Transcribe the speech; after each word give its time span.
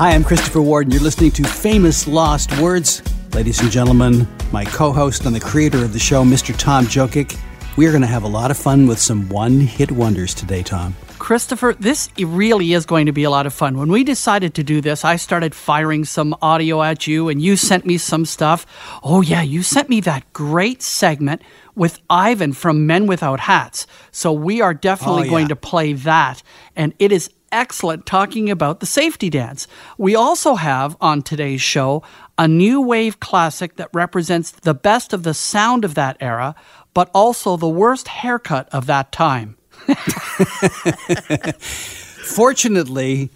Hi, 0.00 0.14
I'm 0.14 0.24
Christopher 0.24 0.62
Ward, 0.62 0.86
and 0.86 0.94
you're 0.94 1.02
listening 1.02 1.30
to 1.32 1.44
Famous 1.44 2.08
Lost 2.08 2.58
Words. 2.58 3.02
Ladies 3.34 3.60
and 3.60 3.70
gentlemen, 3.70 4.26
my 4.50 4.64
co 4.64 4.92
host 4.92 5.26
and 5.26 5.36
the 5.36 5.40
creator 5.40 5.84
of 5.84 5.92
the 5.92 5.98
show, 5.98 6.24
Mr. 6.24 6.56
Tom 6.56 6.86
Jokic. 6.86 7.38
We 7.76 7.86
are 7.86 7.90
going 7.90 8.00
to 8.00 8.06
have 8.06 8.22
a 8.22 8.26
lot 8.26 8.50
of 8.50 8.56
fun 8.56 8.86
with 8.86 8.98
some 8.98 9.28
one 9.28 9.60
hit 9.60 9.92
wonders 9.92 10.32
today, 10.32 10.62
Tom. 10.62 10.96
Christopher, 11.18 11.74
this 11.78 12.08
really 12.18 12.72
is 12.72 12.86
going 12.86 13.04
to 13.04 13.12
be 13.12 13.24
a 13.24 13.30
lot 13.30 13.44
of 13.44 13.52
fun. 13.52 13.76
When 13.76 13.92
we 13.92 14.02
decided 14.02 14.54
to 14.54 14.62
do 14.62 14.80
this, 14.80 15.04
I 15.04 15.16
started 15.16 15.54
firing 15.54 16.06
some 16.06 16.34
audio 16.40 16.82
at 16.82 17.06
you, 17.06 17.28
and 17.28 17.42
you 17.42 17.56
sent 17.56 17.84
me 17.84 17.98
some 17.98 18.24
stuff. 18.24 18.64
Oh, 19.02 19.20
yeah, 19.20 19.42
you 19.42 19.62
sent 19.62 19.90
me 19.90 20.00
that 20.00 20.32
great 20.32 20.80
segment 20.80 21.42
with 21.74 22.00
Ivan 22.08 22.54
from 22.54 22.86
Men 22.86 23.06
Without 23.06 23.40
Hats. 23.40 23.86
So 24.12 24.32
we 24.32 24.62
are 24.62 24.72
definitely 24.72 25.20
Oh, 25.20 25.24
yeah. 25.24 25.30
going 25.30 25.48
to 25.48 25.56
play 25.56 25.92
that. 25.92 26.42
And 26.74 26.94
it 26.98 27.12
is 27.12 27.28
excellent 27.52 28.06
talking 28.06 28.50
about 28.50 28.80
the 28.80 28.86
safety 28.86 29.30
dance. 29.30 29.66
We 29.98 30.14
also 30.14 30.54
have 30.54 30.96
on 31.00 31.22
today's 31.22 31.62
show 31.62 32.02
a 32.38 32.48
new 32.48 32.80
wave 32.80 33.20
classic 33.20 33.76
that 33.76 33.88
represents 33.92 34.50
the 34.50 34.74
best 34.74 35.12
of 35.12 35.22
the 35.22 35.34
sound 35.34 35.84
of 35.84 35.94
that 35.94 36.16
era, 36.20 36.54
but 36.94 37.10
also 37.14 37.56
the 37.56 37.68
worst 37.68 38.08
haircut 38.08 38.68
of 38.72 38.86
that 38.86 39.12
time. 39.12 39.56
Fortunately, 41.60 43.30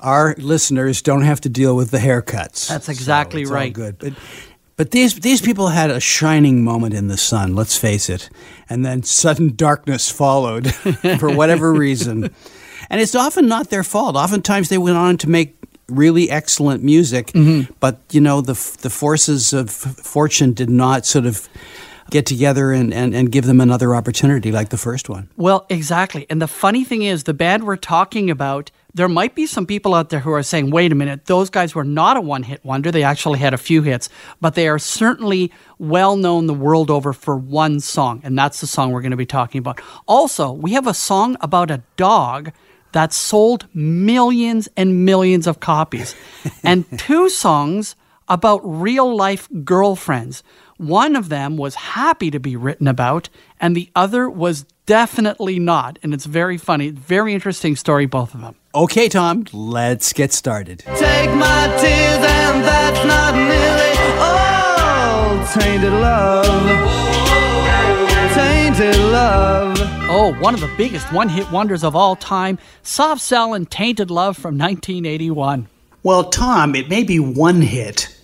our 0.00 0.34
listeners 0.38 1.02
don't 1.02 1.22
have 1.22 1.40
to 1.42 1.48
deal 1.48 1.76
with 1.76 1.90
the 1.90 1.98
haircuts. 1.98 2.68
That's 2.68 2.88
exactly 2.88 3.44
all 3.44 3.52
right. 3.52 3.72
good. 3.72 3.98
But 3.98 4.14
but 4.76 4.90
these 4.90 5.20
these 5.20 5.40
people 5.40 5.68
had 5.68 5.90
a 5.90 6.00
shining 6.00 6.64
moment 6.64 6.94
in 6.94 7.08
the 7.08 7.16
sun, 7.16 7.54
let's 7.54 7.76
face 7.76 8.08
it. 8.08 8.28
And 8.68 8.84
then 8.84 9.02
sudden 9.02 9.54
darkness 9.54 10.10
followed 10.10 10.74
for 11.20 11.34
whatever 11.34 11.72
reason. 11.72 12.34
And 12.92 13.00
it's 13.00 13.14
often 13.16 13.48
not 13.48 13.70
their 13.70 13.82
fault. 13.82 14.14
Oftentimes 14.16 14.68
they 14.68 14.78
went 14.78 14.96
on 14.98 15.16
to 15.18 15.28
make 15.28 15.56
really 15.88 16.30
excellent 16.30 16.82
music, 16.84 17.26
Mm-hmm. 17.32 17.72
but 17.80 17.98
you 18.12 18.20
know 18.20 18.40
the 18.42 18.54
the 18.82 18.90
forces 18.90 19.52
of 19.52 19.70
fortune 19.70 20.52
did 20.54 20.70
not 20.70 21.04
sort 21.06 21.26
of 21.26 21.48
get 22.10 22.26
together 22.26 22.72
and, 22.72 22.92
and, 22.92 23.14
and 23.14 23.32
give 23.32 23.46
them 23.46 23.60
another 23.60 23.94
opportunity 23.94 24.52
like 24.52 24.68
the 24.68 24.76
first 24.76 25.08
one. 25.08 25.28
Well, 25.36 25.64
exactly. 25.70 26.26
And 26.28 26.42
the 26.42 26.46
funny 26.46 26.84
thing 26.84 27.02
is, 27.02 27.24
the 27.24 27.32
band 27.32 27.64
we're 27.64 27.76
talking 27.76 28.28
about, 28.30 28.70
there 28.92 29.08
might 29.08 29.34
be 29.34 29.46
some 29.46 29.64
people 29.66 29.94
out 29.94 30.10
there 30.10 30.20
who 30.20 30.32
are 30.32 30.42
saying, 30.42 30.70
wait 30.70 30.92
a 30.92 30.94
minute, 30.94 31.24
those 31.24 31.48
guys 31.48 31.74
were 31.74 31.84
not 31.84 32.18
a 32.18 32.20
one 32.20 32.42
hit 32.42 32.62
wonder. 32.66 32.90
They 32.90 33.02
actually 33.02 33.38
had 33.38 33.54
a 33.54 33.58
few 33.58 33.80
hits, 33.82 34.10
but 34.42 34.54
they 34.54 34.68
are 34.68 34.78
certainly 34.78 35.50
well 35.78 36.16
known 36.16 36.46
the 36.48 36.52
world 36.66 36.90
over 36.90 37.14
for 37.14 37.34
one 37.34 37.80
song. 37.80 38.20
And 38.24 38.36
that's 38.38 38.60
the 38.60 38.66
song 38.66 38.90
we're 38.92 39.00
going 39.00 39.12
to 39.12 39.16
be 39.16 39.24
talking 39.24 39.60
about. 39.60 39.80
Also, 40.06 40.52
we 40.52 40.72
have 40.74 40.86
a 40.86 40.94
song 40.94 41.38
about 41.40 41.70
a 41.70 41.82
dog 41.96 42.52
that 42.92 43.12
sold 43.12 43.66
millions 43.74 44.68
and 44.76 45.04
millions 45.04 45.46
of 45.46 45.60
copies, 45.60 46.14
and 46.62 46.86
two 46.98 47.28
songs 47.28 47.96
about 48.28 48.60
real 48.64 49.14
life 49.14 49.48
girlfriends. 49.64 50.42
One 50.78 51.14
of 51.14 51.28
them 51.28 51.56
was 51.56 51.74
happy 51.74 52.30
to 52.30 52.40
be 52.40 52.56
written 52.56 52.88
about, 52.88 53.28
and 53.60 53.76
the 53.76 53.90
other 53.94 54.28
was 54.28 54.64
definitely 54.86 55.58
not. 55.58 55.98
And 56.02 56.12
it's 56.12 56.24
very 56.24 56.58
funny, 56.58 56.90
very 56.90 57.34
interesting 57.34 57.76
story, 57.76 58.06
both 58.06 58.34
of 58.34 58.40
them. 58.40 58.56
Okay, 58.74 59.08
Tom, 59.08 59.44
let's 59.52 60.12
get 60.12 60.32
started. 60.32 60.80
Take 60.96 61.30
my 61.30 61.76
tears 61.80 62.24
and 62.24 62.64
that's 62.64 63.04
not 63.06 63.34
nearly 63.34 63.92
all 64.18 65.46
tainted 65.46 65.92
love. 65.92 67.01
Oh, 70.14 70.34
one 70.40 70.52
of 70.52 70.60
the 70.60 70.70
biggest 70.76 71.10
one 71.10 71.30
hit 71.30 71.50
wonders 71.50 71.82
of 71.82 71.96
all 71.96 72.16
time 72.16 72.58
Soft 72.82 73.22
Cell 73.22 73.54
and 73.54 73.68
Tainted 73.70 74.10
Love 74.10 74.36
from 74.36 74.58
1981. 74.58 75.68
Well, 76.02 76.24
Tom, 76.24 76.74
it 76.74 76.90
may 76.90 77.02
be 77.02 77.18
one 77.18 77.62
hit, 77.62 78.14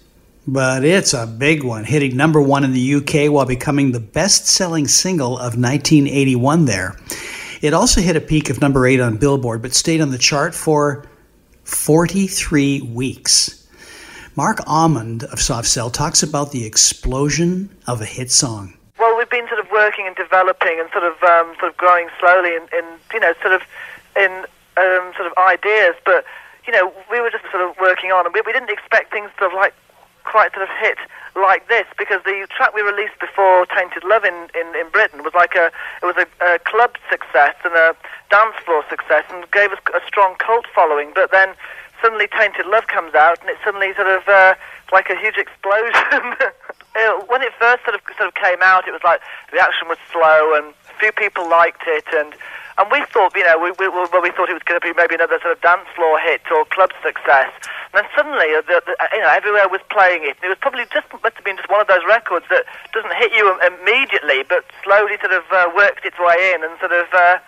but 0.47 0.85
it's 0.85 1.15
a 1.15 1.27
big 1.27 1.65
one, 1.65 1.85
hitting 1.85 2.15
number 2.15 2.43
one 2.43 2.63
in 2.63 2.75
the 2.75 2.95
UK 2.97 3.33
while 3.33 3.47
becoming 3.47 3.93
the 3.93 4.01
best 4.01 4.47
selling 4.47 4.87
single 4.87 5.39
of 5.39 5.57
1981 5.57 6.67
there. 6.67 6.95
It 7.63 7.73
also 7.73 8.03
hit 8.03 8.17
a 8.17 8.21
peak 8.21 8.51
of 8.51 8.61
number 8.61 8.87
eight 8.87 9.01
on 9.01 9.17
Billboard, 9.17 9.63
but 9.63 9.73
stayed 9.73 10.03
on 10.03 10.11
the 10.11 10.19
chart 10.19 10.55
for 10.55 11.07
43 11.65 12.83
weeks. 12.83 13.67
Marc 14.37 14.59
Almond 14.67 15.25
of 15.25 15.41
Soft 15.41 15.69
Cell 15.69 15.89
talks 15.89 16.23
about 16.23 16.53
the 16.53 16.67
explosion 16.67 17.75
of 17.87 18.03
a 18.03 18.05
hit 18.05 18.31
song. 18.31 18.75
Well, 18.99 19.17
we've 19.17 19.31
been 19.31 19.47
sort 19.49 19.58
of 19.58 19.58
working 19.79 20.11
and 20.11 20.17
developing 20.17 20.83
and 20.83 20.91
sort 20.91 21.07
of 21.07 21.15
um, 21.23 21.55
sort 21.63 21.71
of 21.71 21.77
growing 21.79 22.09
slowly 22.19 22.59
in, 22.59 22.67
in 22.75 22.85
you 23.15 23.21
know 23.23 23.33
sort 23.41 23.55
of 23.55 23.63
in 24.19 24.33
um, 24.75 25.15
sort 25.15 25.31
of 25.31 25.35
ideas, 25.39 25.95
but 26.03 26.27
you 26.67 26.73
know 26.75 26.91
we 27.07 27.23
were 27.23 27.31
just 27.31 27.47
sort 27.55 27.63
of 27.63 27.79
working 27.79 28.11
on, 28.11 28.27
and 28.27 28.35
we, 28.35 28.43
we 28.43 28.53
didn't 28.53 28.75
expect 28.75 29.15
things 29.15 29.31
to 29.39 29.47
like 29.55 29.75
quite 30.25 30.51
sort 30.53 30.67
of 30.67 30.73
hit 30.83 30.99
like 31.39 31.69
this 31.69 31.87
because 31.97 32.21
the 32.25 32.47
track 32.51 32.75
we 32.75 32.83
released 32.83 33.19
before 33.21 33.65
Tainted 33.67 34.03
Love 34.03 34.25
in, 34.25 34.35
in, 34.59 34.67
in 34.75 34.91
Britain 34.91 35.23
was 35.23 35.33
like 35.33 35.55
a 35.55 35.71
it 36.03 36.07
was 36.11 36.19
a, 36.19 36.27
a 36.43 36.59
club 36.59 36.99
success 37.09 37.55
and 37.65 37.73
a 37.75 37.95
dance 38.35 38.57
floor 38.67 38.85
success 38.91 39.25
and 39.31 39.49
gave 39.55 39.71
us 39.71 39.79
a 39.95 40.03
strong 40.07 40.35
cult 40.43 40.67
following, 40.75 41.13
but 41.15 41.31
then 41.31 41.55
suddenly 42.03 42.27
Tainted 42.27 42.67
Love 42.67 42.89
comes 42.89 43.15
out 43.15 43.41
and 43.41 43.49
it 43.49 43.59
suddenly 43.65 43.95
sort 43.95 44.11
of 44.11 44.27
uh, 44.27 44.55
like 44.93 45.09
a 45.09 45.17
huge 45.17 45.39
explosion. 45.39 46.35
Uh, 46.99 47.25
when 47.31 47.43
it 47.43 47.53
first 47.59 47.85
sort 47.85 47.95
of 47.95 48.03
sort 48.17 48.29
of 48.29 48.35
came 48.35 48.61
out, 48.61 48.89
it 48.89 48.93
was 48.93 49.05
like 49.05 49.21
the 49.53 49.61
action 49.61 49.87
was 49.87 49.99
slow 50.11 50.59
and 50.59 50.75
few 50.99 51.13
people 51.13 51.49
liked 51.49 51.83
it, 51.87 52.05
and 52.13 52.35
and 52.79 52.87
we 52.93 53.03
thought, 53.11 53.35
you 53.35 53.45
know, 53.45 53.59
we 53.59 53.71
we, 53.79 53.89
well, 53.89 54.07
we 54.23 54.31
thought 54.31 54.51
it 54.51 54.59
was 54.59 54.67
going 54.67 54.81
to 54.81 54.87
be 54.87 54.93
maybe 54.95 55.15
another 55.15 55.39
sort 55.41 55.57
of 55.57 55.63
dance 55.63 55.87
floor 55.95 56.19
hit 56.19 56.43
or 56.51 56.65
club 56.67 56.91
success. 57.03 57.51
And 57.95 58.05
then 58.05 58.07
suddenly, 58.15 58.55
uh, 58.55 58.63
the, 58.67 58.83
the, 58.87 58.95
you 59.15 59.23
know, 59.23 59.31
everywhere 59.31 59.69
was 59.69 59.81
playing 59.91 60.23
it. 60.23 60.37
It 60.43 60.49
was 60.49 60.59
probably 60.61 60.85
just 60.93 61.07
must 61.11 61.35
have 61.35 61.45
been 61.45 61.57
just 61.57 61.71
one 61.71 61.81
of 61.81 61.89
those 61.89 62.05
records 62.07 62.47
that 62.51 62.67
doesn't 62.93 63.15
hit 63.17 63.33
you 63.33 63.47
immediately, 63.67 64.45
but 64.47 64.67
slowly 64.85 65.17
sort 65.23 65.33
of 65.33 65.45
uh, 65.51 65.71
works 65.75 66.03
its 66.05 66.19
way 66.19 66.55
in 66.55 66.63
and 66.63 66.79
sort 66.79 66.93
of 66.93 67.07
uh, 67.15 67.39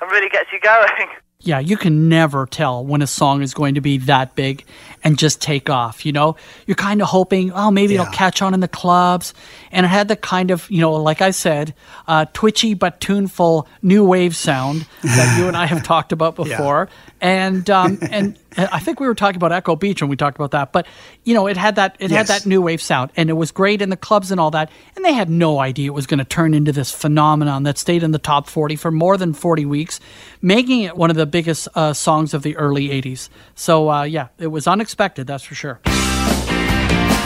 and 0.00 0.10
really 0.10 0.30
gets 0.30 0.50
you 0.52 0.60
going. 0.60 1.10
Yeah, 1.44 1.58
you 1.58 1.76
can 1.76 2.08
never 2.08 2.46
tell 2.46 2.84
when 2.86 3.02
a 3.02 3.06
song 3.08 3.42
is 3.42 3.52
going 3.52 3.74
to 3.74 3.80
be 3.80 3.98
that 3.98 4.36
big 4.36 4.64
and 5.04 5.18
just 5.18 5.40
take 5.40 5.68
off. 5.70 6.06
You 6.06 6.12
know, 6.12 6.36
you're 6.66 6.74
kind 6.76 7.02
of 7.02 7.08
hoping, 7.08 7.52
oh, 7.52 7.70
maybe 7.70 7.94
Yeah. 7.94 8.02
it'll 8.02 8.12
catch 8.12 8.40
on 8.42 8.54
in 8.54 8.60
the 8.60 8.68
clubs. 8.68 9.34
And 9.70 9.84
it 9.86 9.88
had 9.88 10.08
the 10.08 10.16
kind 10.16 10.50
of, 10.50 10.70
you 10.70 10.80
know, 10.80 10.92
like 10.92 11.20
I 11.20 11.30
said, 11.32 11.74
uh, 12.06 12.26
twitchy 12.32 12.74
but 12.74 13.00
tuneful 13.00 13.66
new 13.82 14.04
wave 14.04 14.36
sound 14.36 14.86
that 15.02 15.38
you 15.38 15.48
and 15.48 15.56
I 15.56 15.66
have 15.66 15.82
talked 15.82 16.12
about 16.12 16.38
Yeah. 16.38 16.44
before. 16.56 16.88
And 17.20 17.68
um, 17.70 17.98
and 18.10 18.36
I 18.56 18.78
think 18.80 19.00
we 19.00 19.06
were 19.06 19.14
talking 19.14 19.36
about 19.36 19.52
Echo 19.52 19.76
Beach 19.76 20.02
when 20.02 20.08
we 20.08 20.16
talked 20.16 20.36
about 20.36 20.50
that. 20.52 20.72
But 20.72 20.86
you 21.24 21.34
know, 21.34 21.46
it 21.46 21.56
had 21.56 21.76
that 21.76 21.96
it 21.98 22.10
had 22.10 22.26
that 22.26 22.46
new 22.46 22.60
wave 22.62 22.82
sound, 22.82 23.10
and 23.16 23.30
it 23.30 23.34
was 23.34 23.50
great 23.50 23.80
in 23.82 23.90
the 23.90 23.96
clubs 23.96 24.30
and 24.30 24.40
all 24.40 24.50
that. 24.52 24.70
And 24.96 25.04
they 25.04 25.12
had 25.12 25.30
no 25.30 25.58
idea 25.58 25.86
it 25.86 25.94
was 25.94 26.06
going 26.06 26.18
to 26.18 26.24
turn 26.24 26.54
into 26.54 26.72
this 26.72 26.90
phenomenon 26.90 27.62
that 27.64 27.78
stayed 27.78 28.02
in 28.02 28.12
the 28.12 28.18
top 28.18 28.48
forty 28.48 28.76
for 28.76 28.90
more 28.90 29.16
than 29.16 29.32
forty 29.32 29.64
weeks, 29.64 30.00
making 30.40 30.82
it 30.82 30.96
one 30.96 31.10
of 31.10 31.16
the 31.16 31.26
biggest 31.26 31.68
uh, 31.74 31.92
songs 31.92 32.34
of 32.34 32.42
the 32.42 32.56
early 32.56 32.88
'80s. 32.88 33.28
So 33.54 33.90
uh, 33.90 34.02
yeah, 34.04 34.28
it 34.38 34.48
was 34.48 34.66
unexpected, 34.66 35.26
that's 35.26 35.44
for 35.44 35.54
sure. 35.54 35.80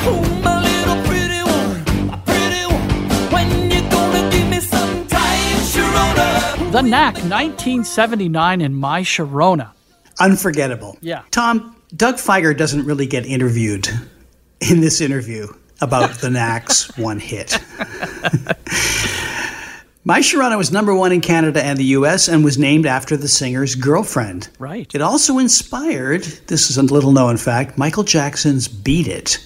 Oh, 0.09 0.41
my 0.43 0.63
little 0.63 1.03
pretty 1.05 1.43
one, 1.43 2.15
a 2.15 2.19
pretty 2.25 2.65
one. 2.67 3.33
When 3.33 3.71
you 3.71 3.91
gonna 3.91 4.31
give 4.31 4.49
me 4.49 4.61
some 4.61 5.07
time, 5.09 5.57
Sharona? 5.73 6.73
The 6.73 6.83
Knack, 6.83 7.15
1979 7.15 8.61
in 8.61 8.75
My 8.75 9.03
Sharona. 9.03 9.73
Unforgettable. 10.19 10.97
Yeah. 11.01 11.23
Tom, 11.31 11.77
Doug 11.95 12.17
Fieger 12.17 12.57
doesn't 12.57 12.85
really 12.85 13.07
get 13.07 13.27
interviewed 13.27 13.89
in 14.61 14.81
this 14.81 15.01
interview 15.01 15.49
about 15.81 16.11
the 16.21 16.31
Knacks 16.37 16.97
one 16.97 17.21
hit. 17.21 17.53
My 20.05 20.21
Sharona 20.21 20.57
was 20.57 20.71
number 20.71 20.95
one 20.95 21.11
in 21.11 21.21
Canada 21.21 21.61
and 21.65 21.79
the 21.79 21.85
US 21.87 22.29
and 22.29 22.45
was 22.45 22.57
named 22.57 22.87
after 22.87 23.17
the 23.17 23.27
singer's 23.27 23.75
girlfriend. 23.75 24.49
Right. 24.61 24.89
It 24.95 25.03
also 25.03 25.39
inspired, 25.39 26.23
this 26.47 26.71
is 26.71 26.77
a 26.79 26.83
little 26.83 27.11
known 27.11 27.37
fact, 27.37 27.77
Michael 27.77 28.05
Jackson's 28.05 28.69
Beat 28.69 29.09
It. 29.09 29.45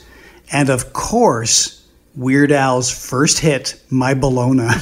And 0.52 0.69
of 0.69 0.93
course, 0.93 1.82
Weird 2.14 2.52
Al's 2.52 2.90
first 2.90 3.38
hit, 3.38 3.81
My 3.88 4.12
Bologna. 4.14 4.69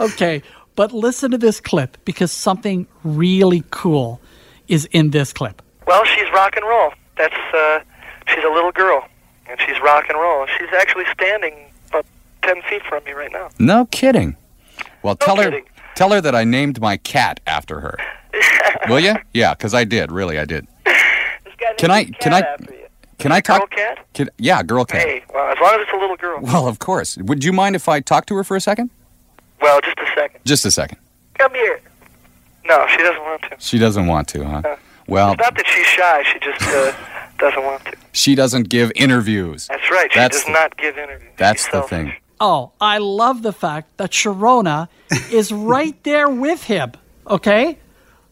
Okay, 0.00 0.42
but 0.78 0.92
listen 0.92 1.32
to 1.32 1.38
this 1.38 1.58
clip 1.60 1.96
because 2.04 2.30
something 2.30 2.86
really 3.02 3.64
cool 3.70 4.20
is 4.68 4.84
in 4.92 5.10
this 5.10 5.32
clip. 5.32 5.60
Well, 5.88 6.04
she's 6.04 6.30
rock 6.32 6.54
and 6.56 6.64
roll. 6.64 6.92
That's 7.16 7.34
uh, 7.52 7.80
she's 8.28 8.44
a 8.44 8.48
little 8.48 8.70
girl, 8.70 9.04
and 9.50 9.58
she's 9.66 9.80
rock 9.82 10.04
and 10.08 10.16
roll. 10.16 10.46
She's 10.56 10.68
actually 10.80 11.06
standing 11.12 11.54
about 11.88 12.06
ten 12.44 12.62
feet 12.70 12.82
from 12.88 13.02
me 13.02 13.10
right 13.10 13.32
now. 13.32 13.48
No 13.58 13.86
kidding. 13.86 14.36
Well, 15.02 15.16
tell 15.16 15.34
kidding. 15.36 15.64
her 15.64 15.70
tell 15.96 16.12
her 16.12 16.20
that 16.20 16.36
I 16.36 16.44
named 16.44 16.80
my 16.80 16.96
cat 16.96 17.40
after 17.44 17.80
her. 17.80 17.96
Will 18.88 19.00
you? 19.00 19.16
Yeah, 19.34 19.54
because 19.54 19.74
I 19.74 19.82
did. 19.82 20.12
Really, 20.12 20.38
I 20.38 20.44
did. 20.44 20.68
Can 21.76 21.90
I- 21.90 22.04
can 22.04 22.32
I- 22.34 22.56
Can 23.18 23.32
I 23.32 23.40
Girl 23.40 23.58
talk? 23.58 23.70
cat? 23.72 23.98
Can, 24.14 24.30
yeah, 24.38 24.62
girl 24.62 24.84
cat. 24.84 25.00
Hey, 25.04 25.24
well, 25.34 25.48
as 25.50 25.56
long 25.60 25.74
as 25.74 25.80
it's 25.80 25.92
a 25.92 25.96
little 25.96 26.14
girl. 26.16 26.38
Well, 26.40 26.68
of 26.68 26.78
course. 26.78 27.16
Would 27.16 27.42
you 27.42 27.52
mind 27.52 27.74
if 27.74 27.88
I 27.88 27.98
talk 27.98 28.26
to 28.26 28.36
her 28.36 28.44
for 28.44 28.54
a 28.56 28.60
second? 28.60 28.90
Well, 29.60 29.80
just 29.80 29.98
a 29.98 30.06
second. 30.14 30.40
Just 30.44 30.64
a 30.64 30.70
second. 30.70 30.98
Come 31.34 31.52
here. 31.54 31.80
No, 32.64 32.86
she 32.88 32.98
doesn't 32.98 33.22
want 33.22 33.42
to. 33.42 33.56
She 33.58 33.78
doesn't 33.78 34.06
want 34.06 34.28
to, 34.28 34.44
huh? 34.44 34.76
Well, 35.06 35.32
It's 35.32 35.40
not 35.40 35.56
that 35.56 35.66
she's 35.66 35.86
shy. 35.86 36.22
She 36.32 36.38
just 36.40 36.62
uh, 36.62 36.92
doesn't 37.38 37.62
want 37.62 37.84
to. 37.86 37.94
she 38.12 38.34
doesn't 38.34 38.68
give 38.68 38.92
interviews. 38.94 39.66
That's 39.68 39.90
right. 39.90 40.12
She 40.12 40.18
That's 40.18 40.36
does 40.38 40.44
the- 40.46 40.52
not 40.52 40.76
give 40.76 40.98
interviews. 40.98 41.32
That's 41.38 41.62
She's 41.62 41.66
the 41.72 41.78
selfish. 41.80 42.08
thing. 42.08 42.16
Oh, 42.40 42.72
I 42.80 42.98
love 42.98 43.42
the 43.42 43.52
fact 43.52 43.96
that 43.96 44.10
Sharona 44.12 44.88
is 45.32 45.50
right 45.50 46.00
there 46.04 46.28
with 46.28 46.64
him. 46.64 46.92
Okay, 47.26 47.78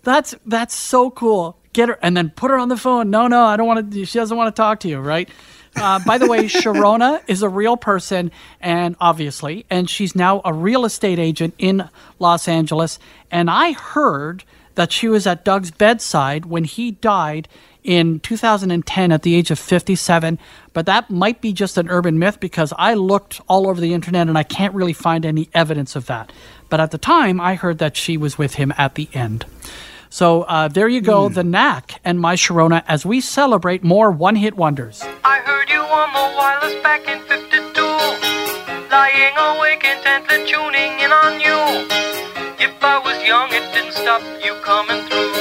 that's 0.03 0.35
that's 0.47 0.75
so 0.75 1.11
cool. 1.11 1.59
Get 1.73 1.89
her 1.89 1.99
and 2.03 2.17
then 2.17 2.31
put 2.31 2.51
her 2.51 2.59
on 2.59 2.69
the 2.69 2.77
phone. 2.77 3.11
No, 3.11 3.27
no, 3.27 3.45
I 3.45 3.57
don't 3.57 3.67
want 3.67 3.91
to. 3.93 4.05
She 4.05 4.19
doesn't 4.19 4.37
want 4.37 4.55
to 4.55 4.59
talk 4.61 4.81
to 4.81 4.89
you, 4.89 4.99
right? 5.01 5.29
Uh, 5.77 6.01
by 6.07 6.19
the 6.19 6.27
way, 6.27 6.45
Sharona 6.45 7.23
is 7.29 7.43
a 7.43 7.49
real 7.49 7.77
person, 7.77 8.31
and 8.61 8.97
obviously, 9.01 9.67
and 9.69 9.89
she's 9.89 10.15
now 10.15 10.41
a 10.45 10.53
real 10.53 10.85
estate 10.85 11.19
agent 11.19 11.55
in 11.59 11.89
Los 12.19 12.49
Angeles. 12.49 12.99
And 13.31 13.51
I 13.51 13.73
heard 13.73 14.45
that 14.75 14.93
she 14.93 15.09
was 15.09 15.27
at 15.27 15.45
Doug's 15.45 15.71
bedside 15.71 16.47
when 16.47 16.65
he 16.65 16.93
died 16.93 17.49
in 17.83 18.21
2010 18.21 19.13
at 19.13 19.23
the 19.23 19.35
age 19.35 19.51
of 19.51 19.59
57, 19.59 20.39
but 20.73 20.87
that 20.87 21.09
might 21.09 21.41
be 21.41 21.53
just 21.53 21.79
an 21.79 21.89
urban 21.89 22.19
myth 22.19 22.41
because 22.41 22.73
I 22.77 22.95
looked 22.95 23.41
all 23.49 23.69
over 23.69 23.81
the 23.81 23.95
internet 23.95 24.29
and 24.29 24.37
I 24.37 24.43
can't 24.43 24.75
really 24.75 24.93
find 24.93 25.25
any 25.25 25.49
evidence 25.55 25.95
of 25.95 26.07
that. 26.07 26.33
But 26.69 26.81
at 26.81 26.91
the 26.91 26.99
time, 26.99 27.41
I 27.41 27.55
heard 27.55 27.79
that 27.79 27.97
she 27.97 28.17
was 28.17 28.39
with 28.39 28.55
him 28.55 28.73
at 28.77 28.97
the 28.97 29.09
end. 29.13 29.47
So 30.17 30.45
uh, 30.45 30.69
there 30.69 30.89
you 30.89 31.03
go, 31.03 31.29
the 31.29 31.45
knack 31.45 32.01
and 32.03 32.19
my 32.19 32.37
Sharona 32.37 32.83
as 32.89 33.05
we 33.05 33.21
celebrate 33.21 33.85
more 33.85 34.11
one 34.11 34.35
hit 34.35 34.57
wonders. 34.57 35.03
I 35.23 35.41
heard 35.41 35.69
you 35.69 35.83
on 35.83 36.09
the 36.17 36.35
wireless 36.39 36.83
back 36.83 37.07
in 37.07 37.21
52. 37.29 37.83
Lying 38.91 39.37
awake 39.37 39.85
intently 39.85 40.39
tuning 40.49 41.01
in 41.05 41.13
on 41.13 41.39
you. 41.39 41.59
If 42.59 42.83
I 42.83 42.99
was 43.05 43.23
young, 43.29 43.53
it 43.53 43.71
didn't 43.75 43.93
stop 43.93 44.23
you 44.43 44.55
coming 44.65 45.05
through. 45.05 45.37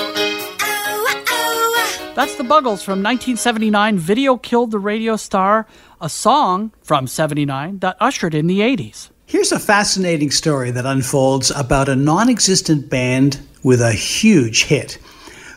That's 2.13 2.36
the 2.36 2.44
Buggles 2.44 2.83
from 2.83 3.00
1979. 3.01 3.98
Video 3.98 4.36
killed 4.36 4.71
the 4.71 4.80
radio 4.80 5.16
star, 5.16 5.68
a 6.01 6.10
song 6.10 6.74
from 6.83 7.07
79 7.07 7.80
that 7.80 7.95
ushered 8.01 8.36
in 8.36 8.48
the 8.48 8.60
80s. 8.60 9.10
Here's 9.27 9.51
a 9.51 9.60
fascinating 9.60 10.30
story 10.30 10.69
that 10.69 10.86
unfolds 10.86 11.50
about 11.50 11.89
a 11.89 11.95
non 11.95 12.30
existent 12.30 12.92
band 12.92 13.39
with 13.63 13.81
a 13.81 13.92
huge 13.92 14.66
hit. 14.66 15.00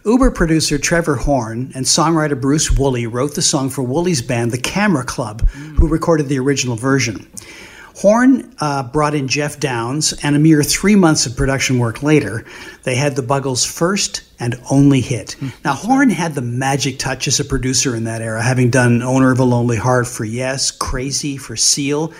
Uber 0.06 0.30
producer 0.30 0.78
Trevor 0.78 1.16
Horn 1.16 1.70
and 1.74 1.84
songwriter 1.84 2.40
Bruce 2.40 2.70
Woolley 2.70 3.06
wrote 3.06 3.34
the 3.34 3.42
song 3.42 3.68
for 3.68 3.82
Woolley's 3.82 4.22
band, 4.22 4.52
The 4.52 4.58
Camera 4.58 5.04
Club, 5.04 5.46
who 5.50 5.86
recorded 5.86 6.28
the 6.28 6.38
original 6.38 6.76
version. 6.76 7.28
Horn 7.94 8.54
uh, 8.60 8.84
brought 8.84 9.14
in 9.14 9.28
Geoff 9.28 9.60
Downes, 9.60 10.14
and 10.22 10.34
a 10.34 10.38
mere 10.38 10.62
three 10.62 10.96
months 10.96 11.26
of 11.26 11.36
production 11.36 11.78
work 11.78 12.02
later, 12.02 12.46
they 12.84 12.94
had 12.94 13.16
the 13.16 13.22
Buggles' 13.22 13.66
first 13.66 14.22
and 14.40 14.58
only 14.70 15.02
hit. 15.02 15.36
Now, 15.62 15.74
Horn 15.74 16.08
had 16.08 16.34
the 16.34 16.40
magic 16.40 16.98
touch 16.98 17.28
as 17.28 17.38
a 17.38 17.44
producer 17.44 17.94
in 17.94 18.04
that 18.04 18.22
era, 18.22 18.40
having 18.40 18.70
done 18.70 19.02
Owner 19.02 19.32
of 19.32 19.40
a 19.40 19.44
Lonely 19.44 19.76
Heart 19.76 20.06
for 20.06 20.24
Yes, 20.24 20.70
Crazy 20.70 21.36
for 21.36 21.56
Seal, 21.56 22.14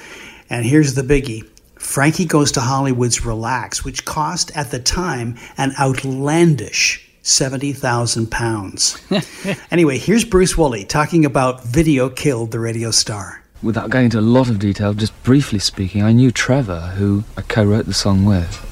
and 0.50 0.64
here's 0.64 0.94
the 0.94 1.02
biggie 1.02 1.48
Frankie 1.78 2.24
Goes 2.24 2.52
to 2.52 2.60
Hollywood's 2.60 3.24
Relax, 3.24 3.84
which 3.84 4.04
cost 4.04 4.50
at 4.56 4.70
the 4.70 4.80
time 4.80 5.36
an 5.56 5.72
outlandish 5.78 7.08
70,000 7.22 8.30
pounds. 8.30 8.98
anyway, 9.70 9.98
here's 9.98 10.24
Bruce 10.24 10.56
Woolley 10.56 10.84
talking 10.84 11.24
about 11.24 11.64
Video 11.64 12.08
Killed 12.08 12.50
the 12.50 12.58
Radio 12.58 12.90
Star. 12.90 13.42
Without 13.62 13.90
going 13.90 14.06
into 14.06 14.18
a 14.18 14.22
lot 14.22 14.48
of 14.48 14.58
detail, 14.58 14.94
just 14.94 15.20
briefly 15.24 15.58
speaking, 15.58 16.02
I 16.02 16.12
knew 16.12 16.30
Trevor, 16.30 16.94
who 16.96 17.24
I 17.36 17.42
co 17.42 17.64
wrote 17.64 17.86
the 17.86 17.94
song 17.94 18.24
with, 18.24 18.64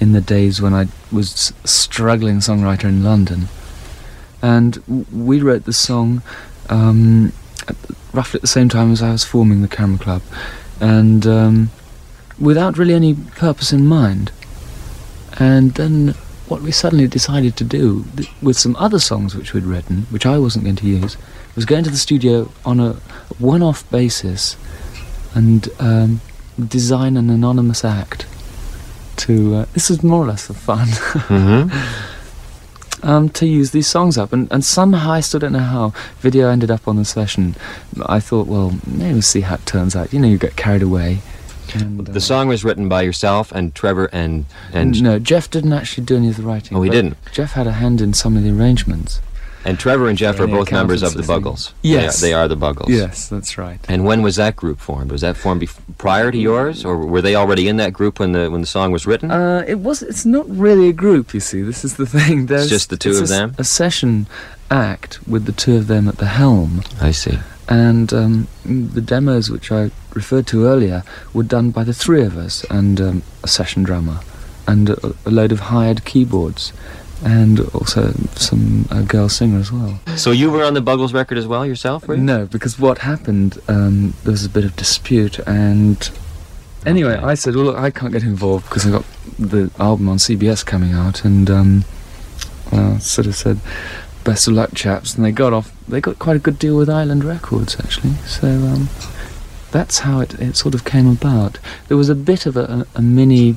in 0.00 0.12
the 0.12 0.20
days 0.20 0.60
when 0.60 0.74
I 0.74 0.86
was 1.12 1.52
a 1.64 1.68
struggling 1.68 2.38
songwriter 2.38 2.84
in 2.84 3.04
London. 3.04 3.48
And 4.42 5.06
we 5.12 5.40
wrote 5.40 5.64
the 5.64 5.72
song 5.72 6.22
um, 6.68 7.32
at 7.68 7.76
roughly 8.12 8.38
at 8.38 8.42
the 8.42 8.48
same 8.48 8.68
time 8.68 8.90
as 8.90 9.02
I 9.02 9.12
was 9.12 9.24
forming 9.24 9.62
the 9.62 9.68
Camera 9.68 9.98
Club, 9.98 10.22
and 10.80 11.26
um, 11.26 11.70
without 12.38 12.78
really 12.78 12.94
any 12.94 13.14
purpose 13.14 13.72
in 13.72 13.86
mind. 13.86 14.30
And 15.38 15.74
then 15.74 16.14
what 16.48 16.62
we 16.62 16.70
suddenly 16.70 17.06
decided 17.08 17.56
to 17.56 17.64
do 17.64 18.04
th- 18.16 18.30
with 18.40 18.56
some 18.56 18.76
other 18.76 18.98
songs 18.98 19.34
which 19.34 19.52
we'd 19.52 19.64
written, 19.64 20.02
which 20.10 20.24
I 20.26 20.38
wasn't 20.38 20.64
going 20.64 20.76
to 20.76 20.86
use, 20.86 21.16
was 21.54 21.64
go 21.64 21.76
into 21.76 21.90
the 21.90 21.96
studio 21.96 22.50
on 22.64 22.80
a 22.80 22.92
one-off 23.38 23.88
basis 23.90 24.56
and 25.34 25.68
um, 25.78 26.20
design 26.68 27.16
an 27.16 27.30
anonymous 27.30 27.84
act. 27.84 28.26
To 29.18 29.54
uh, 29.54 29.66
this 29.72 29.88
was 29.88 30.02
more 30.02 30.22
or 30.22 30.26
less 30.26 30.46
for 30.46 30.54
fun. 30.54 30.88
Um, 33.02 33.28
to 33.30 33.46
use 33.46 33.70
these 33.72 33.86
songs 33.86 34.16
up, 34.16 34.32
and, 34.32 34.50
and 34.50 34.64
somehow 34.64 35.12
I 35.12 35.20
still 35.20 35.40
don't 35.40 35.52
know 35.52 35.58
how. 35.58 35.92
Video 36.20 36.48
ended 36.48 36.70
up 36.70 36.88
on 36.88 36.96
the 36.96 37.04
session. 37.04 37.54
I 38.06 38.20
thought, 38.20 38.46
well, 38.46 38.74
maybe 38.86 39.12
we'll 39.12 39.22
see 39.22 39.42
how 39.42 39.56
it 39.56 39.66
turns 39.66 39.94
out. 39.94 40.12
You 40.12 40.18
know, 40.20 40.28
you 40.28 40.38
get 40.38 40.56
carried 40.56 40.82
away. 40.82 41.18
And, 41.74 42.08
uh, 42.08 42.12
The 42.12 42.20
song 42.20 42.48
was 42.48 42.64
written 42.64 42.88
by 42.88 43.02
yourself 43.02 43.50
and 43.52 43.74
Trevor 43.74 44.08
and 44.12 44.46
and 44.72 45.02
no, 45.02 45.18
Geoff 45.18 45.50
didn't 45.50 45.72
actually 45.72 46.04
do 46.04 46.16
any 46.16 46.28
of 46.28 46.36
the 46.36 46.42
writing. 46.42 46.76
Oh, 46.76 46.82
he 46.82 46.90
didn't? 46.90 47.16
Geoff 47.32 47.52
had 47.52 47.66
a 47.66 47.72
hand 47.72 48.00
in 48.00 48.14
some 48.14 48.36
of 48.36 48.44
the 48.44 48.50
arrangements. 48.50 49.20
And 49.66 49.78
Trevor 49.78 50.08
and 50.08 50.16
Geoff 50.16 50.38
are 50.40 50.46
both 50.46 50.70
members 50.70 51.02
of 51.02 51.14
the. 51.14 51.22
Buggles. 51.22 51.72
Yes. 51.82 52.20
they 52.20 52.28
are, 52.28 52.30
they 52.30 52.44
are 52.44 52.48
the 52.48 52.56
Buggles. 52.56 52.88
Yes, 52.88 53.28
that's 53.28 53.58
right. 53.58 53.80
And 53.88 54.04
when 54.04 54.22
was 54.22 54.36
that 54.36 54.54
group 54.56 54.78
formed? 54.78 55.10
Was 55.10 55.22
that 55.22 55.36
formed 55.36 55.68
prior 55.98 56.30
to 56.30 56.38
yours, 56.38 56.84
or 56.84 56.96
were 56.98 57.20
they 57.20 57.34
already 57.34 57.66
in 57.68 57.76
that 57.78 57.92
group 57.92 58.20
when 58.20 58.32
the 58.32 58.48
when 58.50 58.60
the 58.60 58.66
song 58.66 58.92
was 58.92 59.06
written? 59.06 59.30
Uh, 59.30 59.64
it 59.66 59.80
was. 59.80 60.02
It's 60.02 60.24
not 60.24 60.48
really 60.48 60.88
a 60.88 60.92
group. 60.92 61.34
You 61.34 61.40
see, 61.40 61.62
this 61.62 61.84
is 61.84 61.96
the 61.96 62.06
thing. 62.18 62.46
There's 62.46 62.68
just 62.70 62.90
the 62.90 62.96
two 62.96 63.10
it's 63.10 63.18
of 63.18 63.24
a 63.24 63.28
them? 63.28 63.54
A 63.58 63.64
session 63.64 64.26
act 64.70 65.26
with 65.28 65.44
the 65.46 65.52
two 65.52 65.76
of 65.76 65.86
them 65.88 66.08
at 66.08 66.18
the 66.18 66.26
helm, 66.26 66.82
I 67.00 67.10
see. 67.12 67.38
and 67.68 68.12
um, 68.12 68.48
the 68.64 69.00
demos 69.00 69.50
which 69.50 69.70
I 69.72 69.90
referred 70.14 70.46
to 70.48 70.64
earlier 70.66 71.02
were 71.32 71.42
done 71.44 71.70
by 71.70 71.84
the 71.84 71.92
three 71.94 72.22
of 72.24 72.36
us 72.36 72.64
and 72.70 73.00
um, 73.00 73.22
a 73.44 73.48
session 73.48 73.82
drummer, 73.84 74.20
and 74.66 74.90
a, 74.90 75.14
a 75.24 75.30
load 75.30 75.52
of 75.52 75.60
hired 75.60 76.04
keyboards, 76.04 76.72
and 77.24 77.60
also 77.74 78.12
some 78.34 78.86
a 78.90 79.02
girl 79.02 79.28
singer 79.28 79.58
as 79.58 79.72
well. 79.72 79.98
So 80.16 80.30
you 80.32 80.50
were 80.50 80.64
on 80.64 80.74
the 80.74 80.82
Buggles 80.82 81.14
record 81.14 81.38
as 81.38 81.46
well 81.46 81.64
yourself, 81.64 82.06
were 82.06 82.14
you? 82.16 82.22
No, 82.22 82.46
because 82.46 82.78
what 82.78 82.98
happened, 82.98 83.58
um, 83.68 84.14
there 84.24 84.32
was 84.32 84.44
a 84.44 84.50
bit 84.50 84.64
of 84.64 84.76
dispute, 84.76 85.38
and 85.40 86.10
anyway, 86.84 87.14
Okay. 87.16 87.24
I 87.24 87.34
said, 87.34 87.54
"Well, 87.56 87.64
look, 87.66 87.76
I 87.78 87.90
can't 87.90 88.12
get 88.12 88.22
involved 88.22 88.64
because 88.68 88.86
I 88.86 88.90
got 88.90 89.04
the 89.38 89.70
album 89.78 90.08
on 90.08 90.18
CBS 90.18 90.64
coming 90.64 90.92
out," 90.92 91.24
and 91.24 91.48
um, 91.50 91.84
well, 92.70 92.98
sort 93.00 93.26
of 93.26 93.34
said, 93.34 93.60
"Best 94.24 94.46
of 94.48 94.54
luck, 94.54 94.70
chaps," 94.74 95.14
and 95.14 95.24
they 95.24 95.32
got 95.32 95.52
off. 95.52 95.72
They 95.88 96.00
got 96.00 96.18
quite 96.18 96.36
a 96.36 96.40
good 96.40 96.58
deal 96.58 96.76
with 96.76 96.90
Island 96.90 97.24
Records, 97.24 97.76
actually. 97.78 98.14
So 98.26 98.48
um, 98.48 98.88
that's 99.70 100.00
how 100.00 100.20
it, 100.20 100.34
it 100.40 100.56
sort 100.56 100.74
of 100.74 100.84
came 100.84 101.06
about. 101.08 101.58
There 101.88 101.96
was 101.96 102.08
a 102.08 102.14
bit 102.14 102.44
of 102.46 102.56
a, 102.56 102.86
a 102.94 103.02
mini 103.02 103.56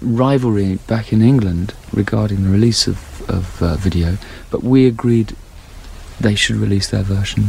rivalry 0.00 0.76
back 0.86 1.12
in 1.12 1.22
England 1.22 1.74
regarding 1.92 2.44
the 2.44 2.50
release 2.50 2.86
of, 2.86 3.28
of 3.28 3.62
uh, 3.62 3.76
video, 3.76 4.16
but 4.50 4.62
we 4.62 4.86
agreed 4.86 5.36
they 6.20 6.34
should 6.34 6.56
release 6.56 6.90
their 6.90 7.02
version 7.02 7.48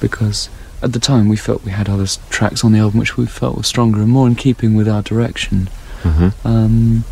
because 0.00 0.48
at 0.82 0.92
the 0.92 0.98
time 0.98 1.28
we 1.28 1.36
felt 1.36 1.64
we 1.64 1.70
had 1.70 1.88
other 1.88 2.06
tracks 2.30 2.64
on 2.64 2.72
the 2.72 2.78
album 2.78 3.00
which 3.00 3.16
we 3.16 3.26
felt 3.26 3.56
were 3.56 3.62
stronger 3.62 4.00
and 4.00 4.10
more 4.10 4.26
in 4.26 4.34
keeping 4.34 4.74
with 4.74 4.88
our 4.88 5.02
direction. 5.02 5.68
Mm-hmm. 6.02 6.46
Um, 6.46 7.04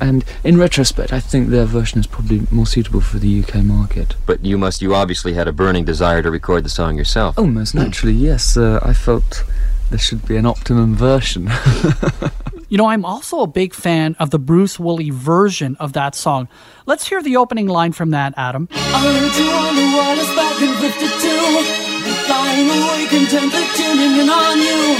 and 0.00 0.24
in 0.42 0.58
retrospect, 0.58 1.12
I 1.12 1.20
think 1.20 1.48
their 1.48 1.64
version 1.64 2.00
is 2.00 2.06
probably 2.06 2.46
more 2.50 2.66
suitable 2.66 3.00
for 3.00 3.18
the 3.18 3.42
UK 3.42 3.56
market. 3.56 4.16
But 4.26 4.44
you 4.44 4.58
must. 4.58 4.82
You 4.82 4.94
obviously 4.94 5.34
had 5.34 5.46
a 5.46 5.52
burning 5.52 5.84
desire 5.84 6.22
to 6.22 6.30
record 6.30 6.64
the 6.64 6.68
song 6.68 6.96
yourself. 6.96 7.36
Oh, 7.38 7.46
most 7.46 7.74
naturally, 7.74 8.14
yes. 8.14 8.56
Uh, 8.56 8.80
I 8.82 8.94
felt 8.94 9.44
there 9.90 9.98
should 9.98 10.26
be 10.26 10.36
an 10.36 10.46
optimum 10.46 10.96
version. 10.96 11.50
You 12.72 12.78
know, 12.78 12.86
I'm 12.86 13.04
also 13.04 13.40
a 13.40 13.46
big 13.46 13.74
fan 13.74 14.16
of 14.18 14.30
the 14.30 14.38
Bruce 14.38 14.78
Woolley 14.78 15.10
version 15.10 15.76
of 15.78 15.92
that 15.92 16.14
song. 16.14 16.48
Let's 16.86 17.06
hear 17.06 17.22
the 17.22 17.36
opening 17.36 17.66
line 17.66 17.92
from 17.92 18.12
that, 18.12 18.32
Adam. 18.38 18.66
I 18.72 18.98
heard 19.12 19.36
you 19.36 19.50
on 19.52 19.76
the 19.76 19.84
wireless 19.94 20.34
back 20.34 20.56
in 20.62 20.72
52. 20.80 22.32
Lying 22.32 22.70
awake 22.70 23.12
intently 23.12 23.64
tuning 23.76 24.22
in 24.22 24.30
on 24.30 24.56
you. 24.56 24.96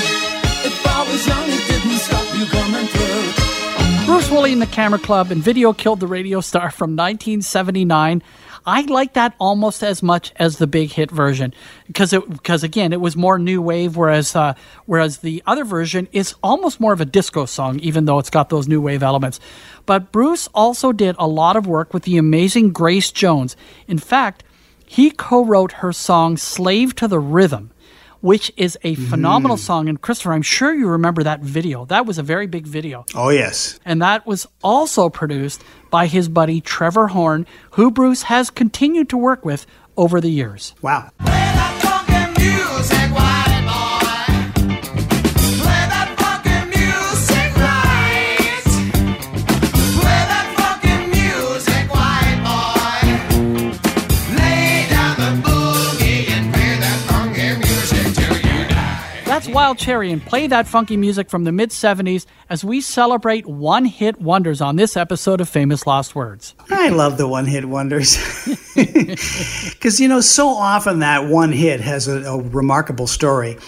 If 0.69 0.87
I 0.87 1.11
was 1.11 1.27
young, 1.27 1.49
it 1.49 1.67
didn't 1.67 1.97
stop 1.97 2.37
you 2.37 2.45
coming 2.45 2.87
through. 2.89 4.05
Bruce 4.05 4.31
Woolley 4.31 4.53
and 4.53 4.61
the 4.61 4.67
Camera 4.67 4.99
Club 4.99 5.31
and 5.31 5.43
Video 5.43 5.73
Killed 5.73 6.01
the 6.01 6.07
Radio 6.07 6.43
Star 6.43 6.71
from 6.71 6.91
1979. 6.91 8.23
I 8.65 8.83
like 8.83 9.15
that 9.15 9.35
almost 9.39 9.83
as 9.83 10.03
much 10.03 10.33
as 10.37 10.59
the 10.59 10.67
big 10.67 10.93
hit 10.93 11.11
version 11.11 11.53
because 11.89 12.13
it 12.13 12.29
because 12.29 12.63
again 12.63 12.93
it 12.93 13.01
was 13.01 13.17
more 13.17 13.39
new 13.39 13.61
wave 13.61 13.97
whereas 13.97 14.37
uh, 14.37 14.55
whereas 14.87 15.19
the 15.19 15.43
other 15.47 15.65
version 15.65 16.09
is 16.13 16.35
almost 16.43 16.79
more 16.81 16.93
of 16.93 17.01
a 17.01 17.05
disco 17.05 17.45
song 17.45 17.81
even 17.81 18.05
though 18.05 18.21
it's 18.21 18.31
got 18.31 18.51
those 18.51 18.69
new 18.69 18.81
wave 18.81 19.03
elements. 19.03 19.41
But 19.85 20.13
Bruce 20.13 20.49
also 20.55 20.93
did 20.93 21.17
a 21.19 21.27
lot 21.27 21.57
of 21.57 21.67
work 21.67 21.93
with 21.93 22.05
the 22.05 22.19
amazing 22.19 22.73
Grace 22.73 23.11
Jones. 23.11 23.57
In 23.89 23.99
fact, 23.99 24.45
he 24.87 25.11
co-wrote 25.11 25.73
her 25.73 25.93
song 25.93 26.37
"Slave 26.37 26.95
to 26.97 27.09
the 27.09 27.19
Rhythm." 27.19 27.72
Which 28.23 28.51
is 28.57 28.79
a 28.83 28.95
phenomenal 28.95 29.57
mm-hmm. 29.57 29.65
song. 29.65 29.89
And 29.89 30.01
Christopher, 30.01 30.33
I'm 30.33 30.43
sure 30.43 30.73
you 30.73 30.89
remember 30.89 31.23
that 31.23 31.41
video. 31.41 31.85
That 31.85 32.07
was 32.07 32.17
a 32.17 32.23
very 32.23 32.47
big 32.47 32.67
video. 32.67 33.05
Oh, 33.15 33.29
yes. 33.29 33.79
And 33.85 34.01
that 34.01 34.27
was 34.27 34.47
also 34.63 35.11
produced 35.11 35.63
by 35.91 36.07
his 36.07 36.31
buddy 36.31 36.63
Trevor 36.63 37.09
Horn, 37.09 37.47
who 37.73 37.91
Bruce 37.91 38.23
has 38.23 38.49
continued 38.49 39.11
to 39.11 39.19
work 39.19 39.45
with 39.45 39.67
over 39.97 40.21
the 40.21 40.31
years. 40.31 40.75
Wow. 40.81 41.11
Wild 59.53 59.77
Cherry 59.77 60.11
and 60.11 60.25
play 60.25 60.47
that 60.47 60.67
funky 60.67 60.97
music 60.97 61.29
from 61.29 61.45
the 61.45 61.53
mid 61.53 61.71
70s 61.71 62.25
as 62.49 62.65
we 62.65 62.81
celebrate 62.81 63.47
one 63.47 63.85
hit 63.85 64.19
wonders 64.19 64.63
on 64.63 64.77
this 64.77 64.97
episode 64.97 65.43
of 65.43 65.49
Famous 65.49 65.87
Lost 65.87 66.15
Words. 66.15 66.55
I 66.71 66.89
love 66.89 67.19
the 67.19 67.29
one 67.29 67.47
hit 67.47 67.67
wonders. 67.67 68.17
Because, 68.75 70.01
you 70.01 70.09
know, 70.09 70.23
so 70.23 70.49
often 70.49 71.01
that 71.01 71.27
one 71.27 71.53
hit 71.53 71.81
has 71.81 72.09
a, 72.09 72.23
a 72.23 72.41
remarkable 72.41 73.07
story. 73.07 73.59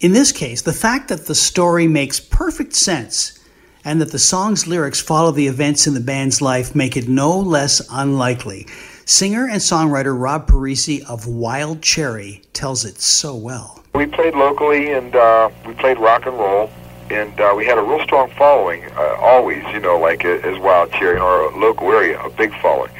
In 0.00 0.12
this 0.12 0.32
case, 0.32 0.62
the 0.62 0.72
fact 0.72 1.08
that 1.08 1.26
the 1.26 1.34
story 1.34 1.86
makes 1.88 2.18
perfect 2.20 2.74
sense 2.74 3.38
and 3.84 4.00
that 4.00 4.12
the 4.12 4.18
song's 4.18 4.66
lyrics 4.66 5.00
follow 5.00 5.32
the 5.32 5.46
events 5.46 5.86
in 5.86 5.92
the 5.92 6.00
band's 6.00 6.40
life 6.40 6.74
make 6.74 6.96
it 6.96 7.08
no 7.08 7.38
less 7.38 7.86
unlikely. 7.90 8.66
Singer 9.04 9.46
and 9.46 9.60
songwriter 9.60 10.18
Rob 10.18 10.48
Parissi 10.48 11.04
of 11.04 11.26
Wild 11.26 11.82
Cherry 11.82 12.42
tells 12.54 12.84
it 12.86 13.00
so 13.00 13.34
well. 13.36 13.82
We 13.96 14.04
played 14.04 14.34
locally 14.34 14.92
and 14.92 15.16
uh, 15.16 15.48
we 15.66 15.72
played 15.72 15.98
rock 15.98 16.26
and 16.26 16.36
roll, 16.38 16.70
and 17.10 17.40
uh, 17.40 17.54
we 17.56 17.64
had 17.64 17.78
a 17.78 17.82
real 17.82 18.00
strong 18.00 18.28
following, 18.32 18.84
uh, 18.94 19.16
always, 19.18 19.64
you 19.72 19.80
know, 19.80 19.98
like 19.98 20.22
uh, 20.22 20.28
as 20.28 20.58
Wild 20.58 20.92
Cherry 20.92 21.16
in 21.16 21.22
our 21.22 21.50
local 21.56 21.90
area, 21.90 22.20
a 22.20 22.28
big 22.28 22.54
following. 22.60 22.90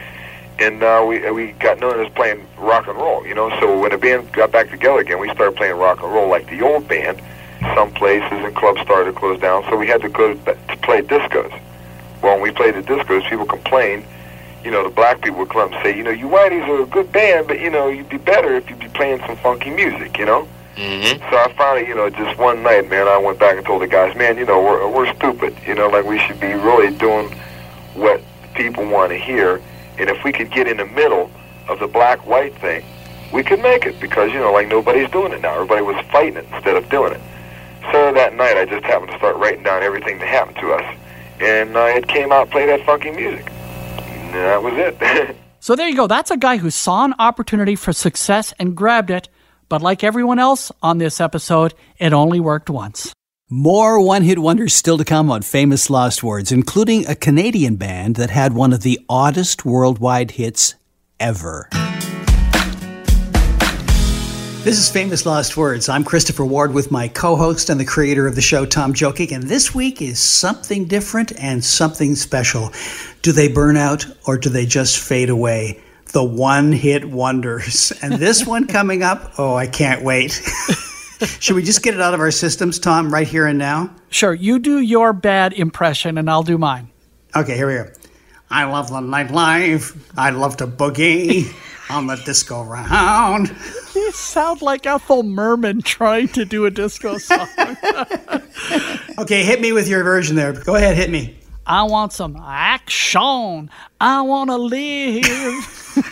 And 0.58 0.82
uh, 0.82 1.04
we 1.06 1.30
we 1.30 1.52
got 1.52 1.80
known 1.80 2.00
as 2.02 2.10
playing 2.14 2.46
rock 2.56 2.88
and 2.88 2.96
roll, 2.96 3.26
you 3.26 3.34
know. 3.34 3.50
So 3.60 3.78
when 3.78 3.90
the 3.90 3.98
band 3.98 4.32
got 4.32 4.52
back 4.52 4.70
together 4.70 5.00
again, 5.00 5.18
we 5.18 5.28
started 5.34 5.54
playing 5.54 5.76
rock 5.76 6.02
and 6.02 6.10
roll 6.10 6.30
like 6.30 6.48
the 6.48 6.62
old 6.62 6.88
band. 6.88 7.20
Some 7.74 7.92
places 7.92 8.32
and 8.32 8.56
clubs 8.56 8.80
started 8.80 9.12
to 9.12 9.18
close 9.20 9.38
down, 9.38 9.64
so 9.64 9.76
we 9.76 9.86
had 9.86 10.00
to 10.00 10.08
go 10.08 10.32
to, 10.32 10.54
to 10.54 10.76
play 10.78 11.02
discos. 11.02 11.52
Well, 12.22 12.36
when 12.36 12.40
we 12.40 12.52
played 12.52 12.74
the 12.74 12.82
discos, 12.82 13.28
people 13.28 13.44
complained. 13.44 14.06
You 14.64 14.70
know, 14.70 14.82
the 14.82 14.94
black 14.94 15.20
people 15.20 15.40
would 15.40 15.50
come 15.50 15.74
and 15.74 15.82
say, 15.84 15.94
you 15.94 16.02
know, 16.02 16.10
you 16.10 16.26
whiteys 16.26 16.66
are 16.66 16.82
a 16.82 16.86
good 16.86 17.12
band, 17.12 17.48
but 17.48 17.60
you 17.60 17.68
know, 17.68 17.88
you'd 17.88 18.08
be 18.08 18.16
better 18.16 18.54
if 18.54 18.70
you'd 18.70 18.78
be 18.78 18.88
playing 18.88 19.20
some 19.26 19.36
funky 19.36 19.68
music, 19.68 20.16
you 20.16 20.24
know. 20.24 20.48
Mm-hmm. 20.76 21.30
So 21.30 21.36
I 21.38 21.52
finally, 21.54 21.88
you 21.88 21.94
know, 21.94 22.10
just 22.10 22.38
one 22.38 22.62
night, 22.62 22.88
man, 22.90 23.08
I 23.08 23.16
went 23.16 23.38
back 23.38 23.56
and 23.56 23.64
told 23.64 23.80
the 23.80 23.86
guys, 23.86 24.14
man, 24.14 24.36
you 24.36 24.44
know, 24.44 24.62
we're 24.62 24.88
we're 24.90 25.12
stupid. 25.14 25.56
You 25.66 25.74
know, 25.74 25.88
like 25.88 26.04
we 26.04 26.18
should 26.18 26.38
be 26.38 26.52
really 26.52 26.94
doing 26.96 27.34
what 27.94 28.20
people 28.54 28.84
want 28.86 29.10
to 29.10 29.18
hear. 29.18 29.62
And 29.98 30.10
if 30.10 30.22
we 30.22 30.32
could 30.32 30.50
get 30.50 30.68
in 30.68 30.76
the 30.76 30.84
middle 30.84 31.30
of 31.68 31.78
the 31.78 31.86
black-white 31.86 32.54
thing, 32.58 32.84
we 33.32 33.42
could 33.42 33.60
make 33.60 33.86
it 33.86 33.98
because 34.00 34.30
you 34.32 34.38
know, 34.38 34.52
like 34.52 34.68
nobody's 34.68 35.10
doing 35.10 35.32
it 35.32 35.40
now. 35.40 35.54
Everybody 35.54 35.80
was 35.80 36.04
fighting 36.12 36.36
it 36.36 36.46
instead 36.52 36.76
of 36.76 36.88
doing 36.90 37.14
it. 37.14 37.20
So 37.90 38.12
that 38.12 38.34
night, 38.34 38.58
I 38.58 38.66
just 38.66 38.84
happened 38.84 39.12
to 39.12 39.16
start 39.16 39.36
writing 39.36 39.62
down 39.62 39.82
everything 39.82 40.18
that 40.18 40.28
happened 40.28 40.58
to 40.58 40.72
us, 40.72 40.98
and 41.40 41.74
uh, 41.74 41.84
it 41.84 42.06
came 42.06 42.32
out, 42.32 42.50
play 42.50 42.66
that 42.66 42.84
funky 42.84 43.12
music. 43.12 43.50
And 43.50 44.34
that 44.34 44.62
was 44.62 44.74
it. 44.74 45.36
So 45.58 45.74
there 45.74 45.88
you 45.88 45.96
go. 45.96 46.06
That's 46.06 46.30
a 46.30 46.36
guy 46.36 46.58
who 46.58 46.70
saw 46.70 47.04
an 47.04 47.14
opportunity 47.18 47.74
for 47.74 47.92
success 47.92 48.54
and 48.56 48.76
grabbed 48.76 49.10
it. 49.10 49.28
But 49.68 49.82
like 49.82 50.04
everyone 50.04 50.38
else 50.38 50.70
on 50.82 50.98
this 50.98 51.20
episode, 51.20 51.74
it 51.98 52.12
only 52.12 52.38
worked 52.40 52.70
once. 52.70 53.12
More 53.48 54.00
one 54.00 54.22
hit 54.22 54.38
wonders 54.38 54.74
still 54.74 54.98
to 54.98 55.04
come 55.04 55.30
on 55.30 55.42
Famous 55.42 55.88
Lost 55.88 56.22
Words, 56.22 56.50
including 56.50 57.06
a 57.06 57.14
Canadian 57.14 57.76
band 57.76 58.16
that 58.16 58.30
had 58.30 58.54
one 58.54 58.72
of 58.72 58.82
the 58.82 59.00
oddest 59.08 59.64
worldwide 59.64 60.32
hits 60.32 60.74
ever. 61.20 61.68
This 64.66 64.78
is 64.78 64.90
Famous 64.90 65.24
Lost 65.24 65.56
Words. 65.56 65.88
I'm 65.88 66.02
Christopher 66.02 66.44
Ward 66.44 66.74
with 66.74 66.90
my 66.90 67.06
co 67.06 67.36
host 67.36 67.70
and 67.70 67.78
the 67.78 67.84
creator 67.84 68.26
of 68.26 68.34
the 68.34 68.42
show, 68.42 68.66
Tom 68.66 68.92
Jokic, 68.92 69.30
and 69.30 69.44
this 69.44 69.72
week 69.72 70.02
is 70.02 70.18
something 70.18 70.86
different 70.86 71.30
and 71.38 71.64
something 71.64 72.16
special. 72.16 72.72
Do 73.22 73.30
they 73.30 73.46
burn 73.46 73.76
out 73.76 74.06
or 74.26 74.36
do 74.38 74.48
they 74.48 74.66
just 74.66 74.98
fade 74.98 75.30
away? 75.30 75.80
The 76.12 76.24
one 76.24 76.72
hit 76.72 77.04
wonders. 77.04 77.92
And 78.02 78.14
this 78.14 78.46
one 78.46 78.66
coming 78.66 79.02
up, 79.02 79.32
oh, 79.38 79.54
I 79.54 79.66
can't 79.66 80.02
wait. 80.02 80.30
Should 81.40 81.56
we 81.56 81.62
just 81.62 81.82
get 81.82 81.94
it 81.94 82.00
out 82.00 82.14
of 82.14 82.20
our 82.20 82.30
systems, 82.30 82.78
Tom, 82.78 83.12
right 83.12 83.26
here 83.26 83.46
and 83.46 83.58
now? 83.58 83.90
Sure, 84.10 84.34
you 84.34 84.58
do 84.58 84.80
your 84.80 85.12
bad 85.12 85.52
impression 85.54 86.18
and 86.18 86.30
I'll 86.30 86.42
do 86.42 86.58
mine. 86.58 86.90
Okay, 87.34 87.56
here 87.56 87.66
we 87.66 87.74
go. 87.74 87.90
I 88.50 88.64
love 88.64 88.88
the 88.88 89.00
nightlife. 89.00 89.96
I 90.16 90.30
love 90.30 90.56
to 90.58 90.66
boogie 90.66 91.52
on 91.90 92.06
the 92.06 92.16
disco 92.16 92.62
round. 92.62 93.54
You 93.94 94.12
sound 94.12 94.62
like 94.62 94.86
Ethel 94.86 95.22
Merman 95.22 95.82
trying 95.82 96.28
to 96.28 96.44
do 96.44 96.66
a 96.66 96.70
disco 96.70 97.18
song. 97.18 97.48
Okay, 99.18 99.42
hit 99.42 99.60
me 99.60 99.72
with 99.72 99.88
your 99.88 100.04
version 100.04 100.36
there. 100.36 100.52
Go 100.52 100.76
ahead, 100.76 100.96
hit 100.96 101.10
me. 101.10 101.36
I 101.66 101.82
want 101.82 102.12
some 102.12 102.36
action. 102.36 103.70
I 104.00 104.22
want 104.22 104.50
to 104.50 104.56
live. 104.56 106.02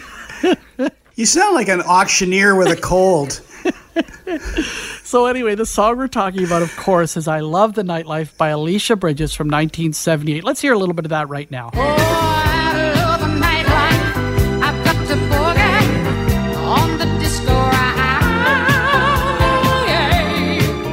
You 1.17 1.27
sound 1.27 1.55
like 1.55 1.69
an 1.69 1.81
auctioneer 1.81 2.57
with 2.57 2.77
a 2.77 2.81
cold. 2.81 3.41
So, 5.05 5.27
anyway, 5.27 5.55
the 5.55 5.65
song 5.65 5.97
we're 5.97 6.09
talking 6.09 6.43
about, 6.43 6.63
of 6.63 6.75
course, 6.75 7.17
is 7.17 7.29
I 7.29 7.39
Love 7.39 7.75
the 7.75 7.85
Nightlife 7.85 8.37
by 8.37 8.49
Alicia 8.49 8.97
Bridges 8.97 9.33
from 9.33 9.47
1978. 9.47 10.43
Let's 10.43 10.61
hear 10.61 10.73
a 10.73 10.79
little 10.79 10.93
bit 10.93 11.05
of 11.05 11.11
that 11.11 11.29
right 11.29 11.49
now. 11.53 11.71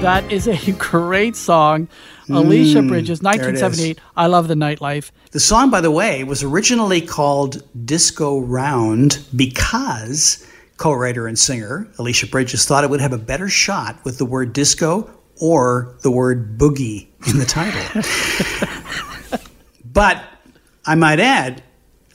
That 0.02 0.32
is 0.32 0.48
a 0.48 0.72
great 0.78 1.36
song. 1.36 1.88
Alicia 2.34 2.82
Bridges, 2.82 3.20
Mm, 3.20 3.22
is. 3.22 3.24
1978. 3.24 4.00
I 4.16 4.28
Love 4.28 4.48
the 4.48 4.56
Nightlife. 4.56 5.12
The 5.32 5.40
song, 5.40 5.70
by 5.70 5.82
the 5.82 5.92
way, 5.92 6.24
was 6.24 6.44
originally 6.44 7.02
called 7.02 7.64
Disco 7.86 8.40
Round 8.40 9.20
because 9.36 10.46
co 10.78 10.94
writer 10.94 11.28
and 11.28 11.38
singer 11.38 11.88
Alicia 12.00 12.28
Bridges 12.28 12.66
thought 12.66 12.84
it 12.84 12.90
would 12.90 13.02
have 13.02 13.14
a 13.14 13.18
better 13.18 13.48
shot 13.48 14.04
with 14.04 14.18
the 14.18 14.26
word 14.26 14.54
disco 14.54 15.10
or 15.40 15.96
the 16.02 16.12
word 16.12 16.58
boogie 16.58 17.08
in 17.28 17.38
the 17.38 17.46
title. 17.46 18.02
but 19.86 20.24
I 20.86 20.96
might 20.96 21.20
add, 21.20 21.62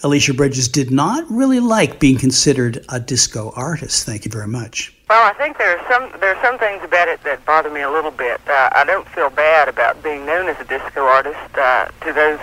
Alicia 0.03 0.35
Bridges 0.35 0.69
did 0.69 0.91
not 0.91 1.25
really 1.31 1.61
like 1.61 2.01
being 2.01 2.19
considered 2.19 2.85
a 2.89 3.01
disco 3.01 3.53
artist. 3.57 4.05
Thank 4.05 4.25
you 4.25 4.31
very 4.31 4.49
much. 4.49 4.96
Well, 5.09 5.23
I 5.23 5.35
think 5.35 5.57
there 5.57 5.79
are 5.79 5.87
some 5.89 6.21
there 6.21 6.35
are 6.35 6.43
some 6.43 6.59
things 6.59 6.83
about 6.83 7.07
it 7.07 7.23
that 7.23 7.45
bother 7.47 7.71
me 7.71 7.83
a 7.83 7.91
little 7.91 8.11
bit. 8.11 8.41
Uh, 8.49 8.71
I 8.73 8.83
don't 8.85 9.07
feel 9.09 9.31
bad 9.31 9.69
about 9.69 10.03
being 10.03 10.27
known 10.27 10.49
as 10.49 10.59
a 10.59 10.65
disco 10.65 11.05
artist. 11.05 11.39
Uh, 11.55 11.87
to 12.01 12.13
those 12.13 12.41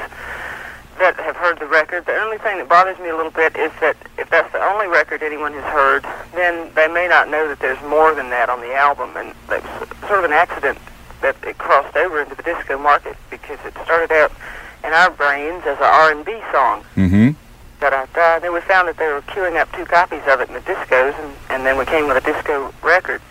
that 0.97 1.19
have 1.19 1.35
heard 1.35 1.59
the 1.59 1.67
record, 1.67 2.05
the 2.05 2.15
only 2.15 2.37
thing 2.37 2.59
that 2.59 2.69
bothers 2.69 2.97
me 2.99 3.09
a 3.09 3.17
little 3.17 3.31
bit 3.31 3.57
is 3.57 3.71
that 3.81 3.97
if 4.17 4.29
that's 4.29 4.49
the 4.53 4.63
only 4.63 4.87
record 4.87 5.21
anyone 5.21 5.51
has 5.51 5.63
heard, 5.73 6.05
then 6.33 6.71
they 6.73 6.87
may 6.87 7.05
not 7.05 7.29
know 7.29 7.49
that 7.49 7.59
there's 7.59 7.81
more 7.83 8.15
than 8.15 8.29
that 8.29 8.49
on 8.49 8.61
the 8.61 8.73
album, 8.73 9.11
and 9.17 9.35
that's 9.49 9.67
sort 10.07 10.19
of 10.19 10.23
an 10.23 10.31
accident 10.31 10.77
that 11.19 11.35
it 11.43 11.57
crossed 11.57 11.97
over 11.97 12.21
into 12.21 12.35
the 12.35 12.43
disco 12.43 12.77
market 12.77 13.17
because 13.29 13.59
it 13.65 13.73
started 13.83 14.11
out 14.13 14.31
in 14.85 14.93
our 14.93 15.11
brains 15.11 15.63
as 15.65 15.77
a 15.79 15.85
R&B 15.85 16.31
song. 16.53 16.85
Mm-hmm. 16.95 17.31
Da-da-da. 17.83 18.39
Then 18.39 18.53
we 18.53 18.61
found 18.61 18.87
that 18.87 18.95
they 18.95 19.07
were 19.07 19.19
queuing 19.23 19.59
up 19.59 19.69
two 19.75 19.83
copies 19.83 20.23
of 20.27 20.39
it 20.39 20.47
in 20.47 20.53
the 20.53 20.61
discos, 20.61 21.19
and, 21.19 21.35
and 21.49 21.65
then 21.65 21.77
we 21.77 21.83
came 21.83 22.07
with 22.07 22.15
a 22.15 22.21
disco 22.21 22.73
record. 22.81 23.21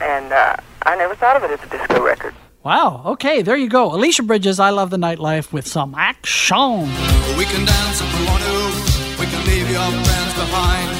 And 0.00 0.32
uh, 0.32 0.56
I 0.84 0.96
never 0.96 1.14
thought 1.14 1.36
of 1.36 1.44
it 1.44 1.50
as 1.50 1.62
a 1.62 1.68
disco 1.68 2.02
record. 2.02 2.32
Wow. 2.62 3.02
Okay, 3.04 3.42
there 3.42 3.58
you 3.58 3.68
go. 3.68 3.94
Alicia 3.94 4.22
Bridges, 4.22 4.58
I 4.58 4.70
Love 4.70 4.88
the 4.88 4.96
Nightlife 4.96 5.52
with 5.52 5.66
some 5.66 5.94
action. 5.94 6.88
We 7.36 7.44
can 7.44 7.66
dance 7.66 8.00
if 8.00 8.08
we 8.18 8.24
want 8.24 8.42
to. 8.42 9.20
We 9.20 9.26
can 9.26 9.44
leave 9.44 9.68
your 9.68 9.84
friends 9.84 10.32
behind. 10.32 10.96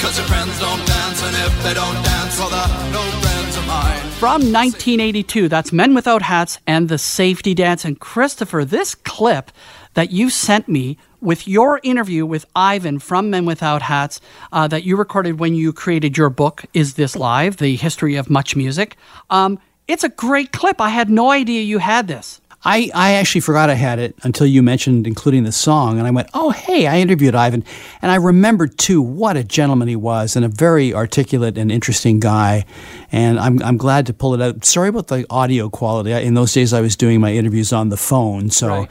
Cause 0.00 0.16
your 0.16 0.26
friends 0.28 0.56
don't 0.60 0.86
dance, 0.86 1.22
and 1.24 1.34
if 1.50 1.64
they 1.64 1.74
don't 1.74 1.98
dance, 2.04 2.38
well, 2.38 2.50
they're 2.50 2.92
no 2.92 3.02
friends 3.26 3.56
of 3.56 3.66
mine. 3.66 3.98
From 4.22 4.52
1982, 4.52 5.48
that's 5.48 5.72
Men 5.72 5.94
Without 5.94 6.22
Hats 6.22 6.60
and 6.64 6.88
the 6.88 6.98
Safety 6.98 7.54
Dance. 7.54 7.84
And 7.84 7.98
Christopher, 7.98 8.64
this 8.64 8.94
clip 8.94 9.50
that 9.94 10.12
you 10.12 10.30
sent 10.30 10.68
me 10.68 10.96
with 11.20 11.46
your 11.48 11.80
interview 11.82 12.26
with 12.26 12.44
Ivan 12.54 12.98
from 12.98 13.30
Men 13.30 13.44
Without 13.46 13.82
Hats 13.82 14.20
uh, 14.52 14.68
that 14.68 14.84
you 14.84 14.96
recorded 14.96 15.38
when 15.40 15.54
you 15.54 15.72
created 15.72 16.16
your 16.16 16.30
book, 16.30 16.64
Is 16.74 16.94
This 16.94 17.16
Live? 17.16 17.56
The 17.58 17.76
History 17.76 18.16
of 18.16 18.28
Much 18.30 18.56
Music. 18.56 18.96
Um, 19.30 19.58
it's 19.88 20.04
a 20.04 20.08
great 20.08 20.52
clip. 20.52 20.80
I 20.80 20.88
had 20.90 21.08
no 21.10 21.30
idea 21.30 21.62
you 21.62 21.78
had 21.78 22.08
this. 22.08 22.40
I, 22.64 22.90
I 22.94 23.12
actually 23.12 23.42
forgot 23.42 23.70
I 23.70 23.74
had 23.74 24.00
it 24.00 24.16
until 24.24 24.44
you 24.46 24.60
mentioned 24.60 25.06
including 25.06 25.44
the 25.44 25.52
song, 25.52 25.98
and 25.98 26.06
I 26.08 26.10
went, 26.10 26.28
oh, 26.34 26.50
hey, 26.50 26.88
I 26.88 26.98
interviewed 26.98 27.36
Ivan. 27.36 27.62
And 28.02 28.10
I 28.10 28.16
remembered, 28.16 28.76
too, 28.76 29.00
what 29.00 29.36
a 29.36 29.44
gentleman 29.44 29.86
he 29.86 29.94
was 29.94 30.34
and 30.34 30.44
a 30.44 30.48
very 30.48 30.92
articulate 30.92 31.56
and 31.58 31.70
interesting 31.70 32.18
guy. 32.18 32.64
And 33.12 33.38
I'm, 33.38 33.62
I'm 33.62 33.76
glad 33.76 34.06
to 34.06 34.12
pull 34.12 34.34
it 34.34 34.40
out. 34.42 34.64
Sorry 34.64 34.88
about 34.88 35.06
the 35.06 35.24
audio 35.30 35.68
quality. 35.70 36.12
I- 36.12 36.20
In 36.20 36.34
those 36.34 36.52
days, 36.52 36.72
I 36.72 36.80
was 36.80 36.96
doing 36.96 37.20
my 37.20 37.32
interviews 37.34 37.72
on 37.72 37.90
the 37.90 37.96
phone, 37.96 38.50
so 38.50 38.88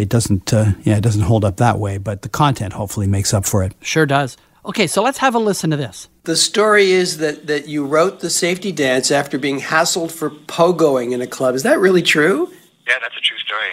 it 0.00 0.08
doesn't, 0.08 0.52
uh, 0.52 0.72
yeah, 0.82 0.96
it 0.96 1.02
doesn't 1.02 1.22
hold 1.22 1.44
up 1.44 1.58
that 1.58 1.78
way, 1.78 1.98
but 1.98 2.22
the 2.22 2.28
content 2.28 2.72
hopefully 2.72 3.06
makes 3.06 3.34
up 3.34 3.44
for 3.44 3.62
it. 3.62 3.74
Sure 3.82 4.06
does. 4.06 4.36
Okay, 4.64 4.86
so 4.86 5.02
let's 5.02 5.18
have 5.18 5.34
a 5.34 5.38
listen 5.38 5.70
to 5.70 5.76
this. 5.76 6.08
The 6.24 6.36
story 6.36 6.90
is 6.90 7.18
that, 7.18 7.46
that 7.46 7.68
you 7.68 7.86
wrote 7.86 8.20
the 8.20 8.30
safety 8.30 8.72
dance 8.72 9.10
after 9.10 9.38
being 9.38 9.60
hassled 9.60 10.10
for 10.10 10.30
pogoing 10.30 11.12
in 11.12 11.20
a 11.20 11.26
club. 11.26 11.54
Is 11.54 11.62
that 11.62 11.78
really 11.78 12.02
true? 12.02 12.48
Yeah, 12.86 12.94
that's 13.00 13.16
a 13.16 13.20
true 13.20 13.38
story. 13.38 13.72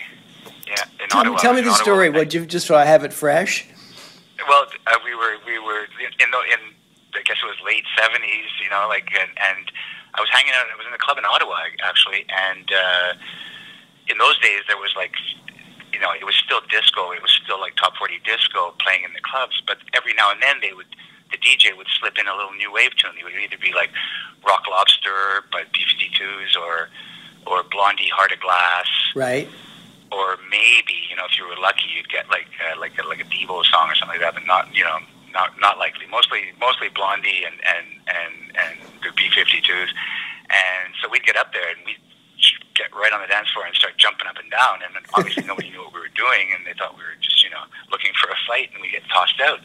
Yeah, 0.68 0.84
in 1.04 1.10
Tell, 1.10 1.22
Ottawa. 1.22 1.38
tell 1.38 1.54
me 1.54 1.60
in 1.60 1.66
the 1.66 1.72
Ottawa. 1.72 1.84
story. 1.84 2.10
Would 2.10 2.34
you 2.34 2.46
just 2.46 2.68
so 2.68 2.76
I 2.76 2.86
have 2.86 3.04
it 3.04 3.12
fresh? 3.14 3.66
Well, 4.48 4.66
uh, 4.86 4.96
we 5.04 5.16
were 5.16 5.36
we 5.46 5.60
were 5.60 5.84
in 6.24 6.30
the 6.32 6.42
in 6.54 6.60
I 7.16 7.24
guess 7.24 7.38
it 7.44 7.48
was 7.48 7.58
late 7.66 7.84
seventies, 8.00 8.48
you 8.64 8.70
know, 8.70 8.86
like 8.88 9.08
and, 9.12 9.32
and 9.44 9.72
I 10.14 10.22
was 10.22 10.30
hanging 10.32 10.52
out. 10.56 10.68
I 10.72 10.76
was 10.78 10.86
in 10.88 10.94
a 10.94 10.98
club 10.98 11.18
in 11.18 11.26
Ottawa 11.26 11.56
actually, 11.84 12.26
and 12.30 12.68
uh, 12.72 13.14
in 14.08 14.18
those 14.20 14.38
days 14.40 14.62
there 14.68 14.78
was 14.78 14.94
like 14.96 15.16
you 15.98 16.04
know 16.06 16.14
it 16.14 16.26
was 16.26 16.36
still 16.38 16.62
disco. 16.70 17.10
It 17.12 17.22
was 17.26 17.34
still 17.44 17.60
like 17.60 17.76
top 17.76 17.98
forty 17.98 18.22
disco 18.24 18.74
playing 18.78 19.02
in 19.04 19.14
the 19.18 19.22
clubs, 19.26 19.58
but 19.66 19.78
every 19.98 20.14
now 20.14 20.30
and 20.30 20.38
then 20.42 20.58
they 20.62 20.74
would 20.78 20.86
the 21.34 21.38
DJ 21.42 21.76
would 21.76 21.88
slip 22.00 22.18
in 22.22 22.28
a 22.28 22.36
little 22.38 22.54
new 22.54 22.72
wave 22.72 22.96
tune. 22.96 23.18
It 23.20 23.24
would 23.26 23.34
either 23.34 23.58
be 23.58 23.74
like 23.74 23.90
Rock 24.46 24.64
Lobster 24.70 25.42
by 25.52 25.64
B52s 25.74 26.54
or 26.56 26.90
or 27.50 27.64
Blondie 27.64 28.10
Heart 28.14 28.32
of 28.34 28.40
Glass 28.40 28.88
Right. 29.16 29.50
or 30.12 30.38
maybe 30.52 30.94
you 31.10 31.16
know 31.18 31.26
if 31.26 31.34
you 31.38 31.48
were 31.50 31.58
lucky 31.58 31.90
you'd 31.98 32.10
get 32.14 32.30
like 32.30 32.48
uh, 32.62 32.80
like 32.80 32.94
a, 33.02 33.08
like 33.08 33.20
a 33.20 33.26
Devo 33.34 33.66
song 33.66 33.90
or 33.90 33.96
something 33.96 34.22
like 34.22 34.22
that, 34.22 34.36
but 34.38 34.46
not 34.46 34.70
you 34.76 34.84
know 34.84 35.00
not 35.34 35.50
not 35.60 35.78
likely. 35.80 36.06
Mostly 36.14 36.54
mostly 36.62 36.90
Blondie 36.94 37.42
and 37.44 37.58
and 37.66 37.88
and 38.08 38.34
and 38.62 38.74
the 39.02 39.10
B52s, 39.18 39.90
and 40.54 40.94
so 41.02 41.10
we'd 41.10 41.26
get 41.26 41.36
up 41.36 41.52
there 41.54 41.68
and 41.74 41.80
we'd 41.86 41.98
get 42.78 42.94
right 42.94 43.12
on 43.12 43.22
the 43.22 43.28
dance 43.28 43.50
floor 43.50 43.66
and 43.66 43.76
start 43.76 43.98
jumping 43.98 44.28
up 44.28 44.38
and 44.38 44.50
down, 44.52 44.86
and 44.86 44.94
obviously 45.14 45.44
nobody 45.52 45.70
knew 45.70 45.82
what 45.82 45.94
we 45.94 46.00
were 46.00 46.14
doing, 46.14 46.54
and 46.54 46.66
they 46.66 46.78
thought 46.78 46.94
we 46.94 47.04
were 47.04 47.18
just 47.20 47.44
you 47.44 47.50
know 47.50 47.66
looking 47.92 48.14
for 48.16 48.30
a 48.30 48.38
fight, 48.46 48.70
and 48.74 48.82
we 48.82 48.90
get 48.90 49.04
tossed 49.10 49.42
out, 49.42 49.60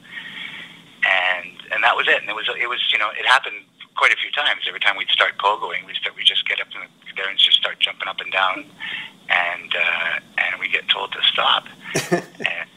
and 1.04 1.52
and 1.72 1.84
that 1.84 1.96
was 1.96 2.08
it. 2.08 2.20
And 2.20 2.28
it 2.28 2.36
was 2.36 2.48
it 2.48 2.68
was 2.68 2.80
you 2.92 2.98
know 2.98 3.10
it 3.12 3.26
happened 3.26 3.64
quite 3.96 4.12
a 4.12 4.18
few 4.18 4.32
times. 4.32 4.64
Every 4.66 4.80
time 4.80 4.96
we'd 4.96 5.12
start 5.12 5.36
pogoing, 5.38 5.84
we 5.86 5.94
start 5.94 6.16
we 6.16 6.24
just 6.24 6.48
get 6.48 6.60
up 6.60 6.68
in 6.74 6.80
the, 6.80 6.88
there 7.16 7.28
and 7.28 7.38
just 7.38 7.60
start 7.60 7.78
jumping 7.78 8.08
up 8.08 8.20
and 8.20 8.32
down, 8.32 8.64
and 9.28 9.70
uh, 9.76 10.12
and 10.38 10.60
we 10.60 10.68
get 10.68 10.88
told 10.88 11.12
to 11.12 11.22
stop. 11.28 11.68
and, 12.10 12.68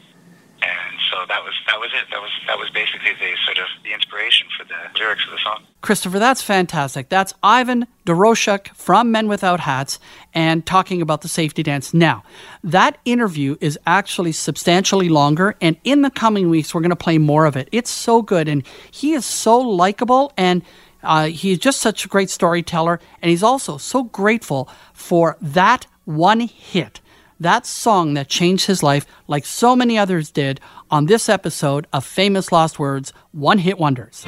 and 0.76 0.96
so 1.10 1.16
that 1.28 1.42
was 1.44 1.54
that 1.66 1.78
was 1.78 1.90
it. 1.94 2.06
That 2.10 2.20
was 2.20 2.30
that 2.46 2.58
was 2.58 2.70
basically 2.70 3.12
the 3.18 3.34
sort 3.44 3.58
of 3.58 3.66
the 3.84 3.92
inspiration 3.92 4.46
for 4.56 4.64
the 4.64 4.98
lyrics 4.98 5.24
of 5.24 5.30
the 5.32 5.38
song. 5.42 5.62
Christopher, 5.80 6.18
that's 6.18 6.42
fantastic. 6.42 7.08
That's 7.08 7.34
Ivan 7.42 7.86
Doroschuk 8.04 8.68
from 8.74 9.10
Men 9.10 9.28
Without 9.28 9.60
Hats 9.60 9.98
and 10.34 10.66
talking 10.66 11.00
about 11.00 11.22
the 11.22 11.28
safety 11.28 11.62
dance. 11.62 11.94
Now, 11.94 12.24
that 12.64 12.98
interview 13.04 13.56
is 13.60 13.78
actually 13.86 14.32
substantially 14.32 15.08
longer, 15.08 15.56
and 15.60 15.76
in 15.84 16.02
the 16.02 16.10
coming 16.10 16.50
weeks, 16.50 16.74
we're 16.74 16.82
going 16.82 16.90
to 16.90 16.96
play 16.96 17.18
more 17.18 17.46
of 17.46 17.56
it. 17.56 17.68
It's 17.72 17.90
so 17.90 18.22
good, 18.22 18.48
and 18.48 18.66
he 18.90 19.12
is 19.12 19.24
so 19.24 19.58
likable, 19.58 20.32
and 20.36 20.62
uh, 21.02 21.26
he's 21.26 21.58
just 21.58 21.80
such 21.80 22.04
a 22.04 22.08
great 22.08 22.30
storyteller, 22.30 23.00
and 23.22 23.30
he's 23.30 23.42
also 23.42 23.78
so 23.78 24.04
grateful 24.04 24.68
for 24.92 25.36
that 25.40 25.86
one 26.04 26.40
hit. 26.40 27.00
That 27.38 27.66
song 27.66 28.14
that 28.14 28.28
changed 28.28 28.64
his 28.66 28.82
life, 28.82 29.04
like 29.28 29.44
so 29.44 29.76
many 29.76 29.98
others 29.98 30.30
did, 30.30 30.58
on 30.90 31.04
this 31.04 31.28
episode 31.28 31.86
of 31.92 32.02
Famous 32.02 32.50
Lost 32.50 32.78
Words 32.78 33.12
One 33.32 33.58
Hit 33.58 33.78
Wonders. 33.78 34.24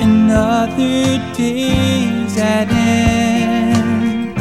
Another 0.00 1.18
day's 1.36 2.36
at 2.38 2.68
end. 2.70 4.34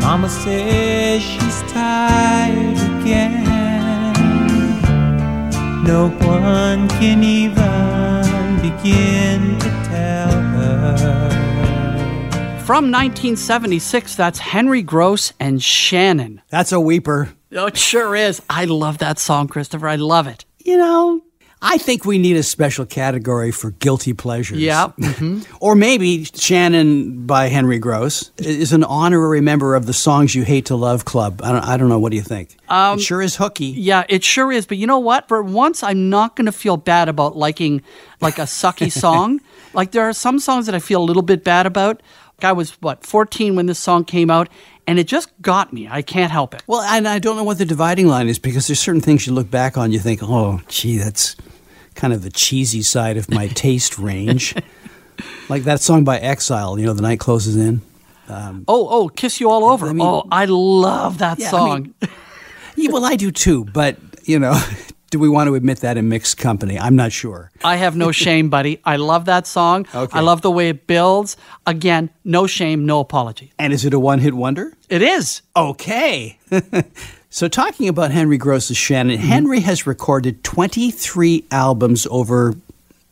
Mama 0.00 0.28
says 0.28 1.20
she's 1.20 1.62
tired 1.72 2.78
again. 3.00 3.42
No 5.82 6.10
one 6.10 6.88
can 7.00 7.24
even 7.24 8.60
begin 8.62 9.58
to 9.58 9.68
tell 9.88 10.30
her. 10.30 11.29
From 12.70 12.92
1976, 12.92 14.14
that's 14.14 14.38
Henry 14.38 14.80
Gross 14.82 15.32
and 15.40 15.60
Shannon. 15.60 16.40
That's 16.50 16.70
a 16.70 16.76
weeper. 16.76 17.30
Oh, 17.50 17.66
it 17.66 17.76
sure 17.76 18.14
is. 18.14 18.40
I 18.48 18.66
love 18.66 18.98
that 18.98 19.18
song, 19.18 19.48
Christopher. 19.48 19.88
I 19.88 19.96
love 19.96 20.28
it. 20.28 20.44
You 20.60 20.76
know, 20.78 21.20
I 21.60 21.78
think 21.78 22.04
we 22.04 22.16
need 22.16 22.36
a 22.36 22.44
special 22.44 22.86
category 22.86 23.50
for 23.50 23.72
guilty 23.72 24.12
pleasures. 24.12 24.58
Yeah. 24.58 24.92
mhm. 25.00 25.44
Or 25.58 25.74
maybe 25.74 26.22
Shannon 26.22 27.26
by 27.26 27.48
Henry 27.48 27.80
Gross 27.80 28.30
is 28.38 28.72
an 28.72 28.84
honorary 28.84 29.40
member 29.40 29.74
of 29.74 29.86
the 29.86 29.92
Songs 29.92 30.36
You 30.36 30.44
Hate 30.44 30.66
to 30.66 30.76
Love 30.76 31.04
Club. 31.04 31.40
I 31.42 31.50
don't, 31.50 31.64
I 31.64 31.76
don't 31.76 31.88
know. 31.88 31.98
What 31.98 32.10
do 32.10 32.16
you 32.16 32.22
think? 32.22 32.56
Um, 32.68 32.98
it 32.98 33.02
sure 33.02 33.20
is 33.20 33.34
hooky. 33.34 33.66
Yeah, 33.66 34.04
it 34.08 34.22
sure 34.22 34.52
is. 34.52 34.64
But 34.64 34.78
you 34.78 34.86
know 34.86 35.00
what? 35.00 35.26
For 35.26 35.42
once, 35.42 35.82
I'm 35.82 36.08
not 36.08 36.36
going 36.36 36.46
to 36.46 36.52
feel 36.52 36.76
bad 36.76 37.08
about 37.08 37.36
liking 37.36 37.82
like 38.20 38.38
a 38.38 38.42
sucky 38.42 38.92
song. 39.00 39.40
like 39.74 39.90
there 39.90 40.08
are 40.08 40.12
some 40.12 40.38
songs 40.38 40.66
that 40.66 40.76
I 40.76 40.78
feel 40.78 41.02
a 41.02 41.04
little 41.04 41.22
bit 41.22 41.42
bad 41.42 41.66
about. 41.66 42.00
I 42.44 42.52
was 42.52 42.70
what 42.82 43.04
14 43.04 43.56
when 43.56 43.66
this 43.66 43.78
song 43.78 44.04
came 44.04 44.30
out, 44.30 44.48
and 44.86 44.98
it 44.98 45.06
just 45.06 45.30
got 45.42 45.72
me. 45.72 45.88
I 45.88 46.02
can't 46.02 46.30
help 46.32 46.54
it. 46.54 46.62
Well, 46.66 46.82
and 46.82 47.06
I 47.08 47.18
don't 47.18 47.36
know 47.36 47.44
what 47.44 47.58
the 47.58 47.64
dividing 47.64 48.06
line 48.08 48.28
is 48.28 48.38
because 48.38 48.66
there's 48.66 48.80
certain 48.80 49.00
things 49.00 49.26
you 49.26 49.32
look 49.32 49.50
back 49.50 49.76
on, 49.78 49.92
you 49.92 49.98
think, 49.98 50.20
oh, 50.22 50.60
gee, 50.68 50.98
that's 50.98 51.36
kind 51.94 52.12
of 52.12 52.22
the 52.22 52.30
cheesy 52.30 52.82
side 52.82 53.16
of 53.16 53.30
my 53.30 53.46
taste 53.54 53.98
range. 53.98 54.54
like 55.48 55.64
that 55.64 55.80
song 55.80 56.04
by 56.04 56.18
Exile, 56.18 56.78
you 56.78 56.86
know, 56.86 56.92
The 56.94 57.02
Night 57.02 57.20
Closes 57.20 57.56
In. 57.56 57.82
Um, 58.28 58.64
Oh, 58.68 58.88
oh, 58.88 59.08
kiss 59.08 59.40
you 59.40 59.50
all 59.50 59.64
over. 59.64 59.88
I 59.88 59.92
mean- 59.92 60.06
oh, 60.06 60.24
I 60.30 60.44
love 60.46 61.18
that 61.18 61.38
Yeah, 61.38 61.48
I 61.48 61.50
song. 61.50 61.82
mean- 61.82 61.94
yeah, 62.76 62.90
well, 62.92 63.04
I 63.04 63.16
do 63.16 63.30
too, 63.30 63.64
but, 63.64 63.96
you 64.24 64.38
know, 64.38 64.58
do 65.10 65.18
we 65.18 65.28
want 65.28 65.48
to 65.48 65.54
admit 65.56 65.80
that 65.80 65.96
in 65.96 66.08
mixed 66.08 66.38
company? 66.38 66.78
I'm 66.78 66.96
not 66.96 67.12
sure. 67.12 67.50
I 67.64 67.76
have 67.76 67.96
no 67.96 68.12
shame, 68.12 68.48
buddy. 68.48 68.80
I 68.84 68.96
love 68.96 69.24
that 69.24 69.46
song. 69.46 69.86
Okay. 69.92 70.16
I 70.16 70.20
love 70.22 70.40
the 70.42 70.50
way 70.50 70.68
it 70.68 70.86
builds. 70.86 71.36
Again, 71.66 72.10
no 72.24 72.46
shame, 72.46 72.86
no 72.86 73.00
apology. 73.00 73.52
And 73.58 73.72
is 73.72 73.84
it 73.84 73.92
a 73.92 73.98
one 73.98 74.20
hit 74.20 74.34
wonder? 74.34 74.72
It 74.88 75.02
is. 75.02 75.42
Okay. 75.56 76.38
so, 77.30 77.48
talking 77.48 77.88
about 77.88 78.12
Henry 78.12 78.38
Gross's 78.38 78.76
Shannon, 78.76 79.18
mm-hmm. 79.18 79.26
Henry 79.26 79.60
has 79.60 79.86
recorded 79.86 80.44
23 80.44 81.44
albums 81.50 82.06
over 82.08 82.54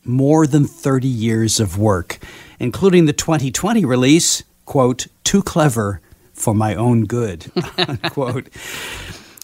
more 0.04 0.46
than 0.46 0.66
30 0.66 1.08
years 1.08 1.58
of 1.58 1.78
work, 1.78 2.18
including 2.60 3.06
the 3.06 3.12
2020 3.12 3.84
release, 3.84 4.44
quote, 4.64 5.08
Too 5.24 5.42
Clever 5.42 6.00
for 6.32 6.54
My 6.54 6.74
Own 6.76 7.04
Good, 7.04 7.50
unquote. 7.78 8.48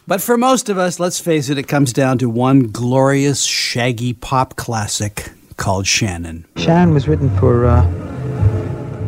But 0.07 0.21
for 0.21 0.37
most 0.37 0.69
of 0.69 0.77
us, 0.77 1.01
let's 1.01 1.19
face 1.19 1.49
it, 1.49 1.57
it 1.57 1.67
comes 1.67 1.90
down 1.90 2.19
to 2.19 2.29
one 2.29 2.64
glorious, 2.64 3.43
shaggy 3.43 4.12
pop 4.12 4.55
classic 4.57 5.31
called 5.57 5.87
Shannon. 5.87 6.45
Shannon 6.57 6.93
was 6.93 7.09
written 7.09 7.35
for 7.38 7.64
uh, 7.64 7.81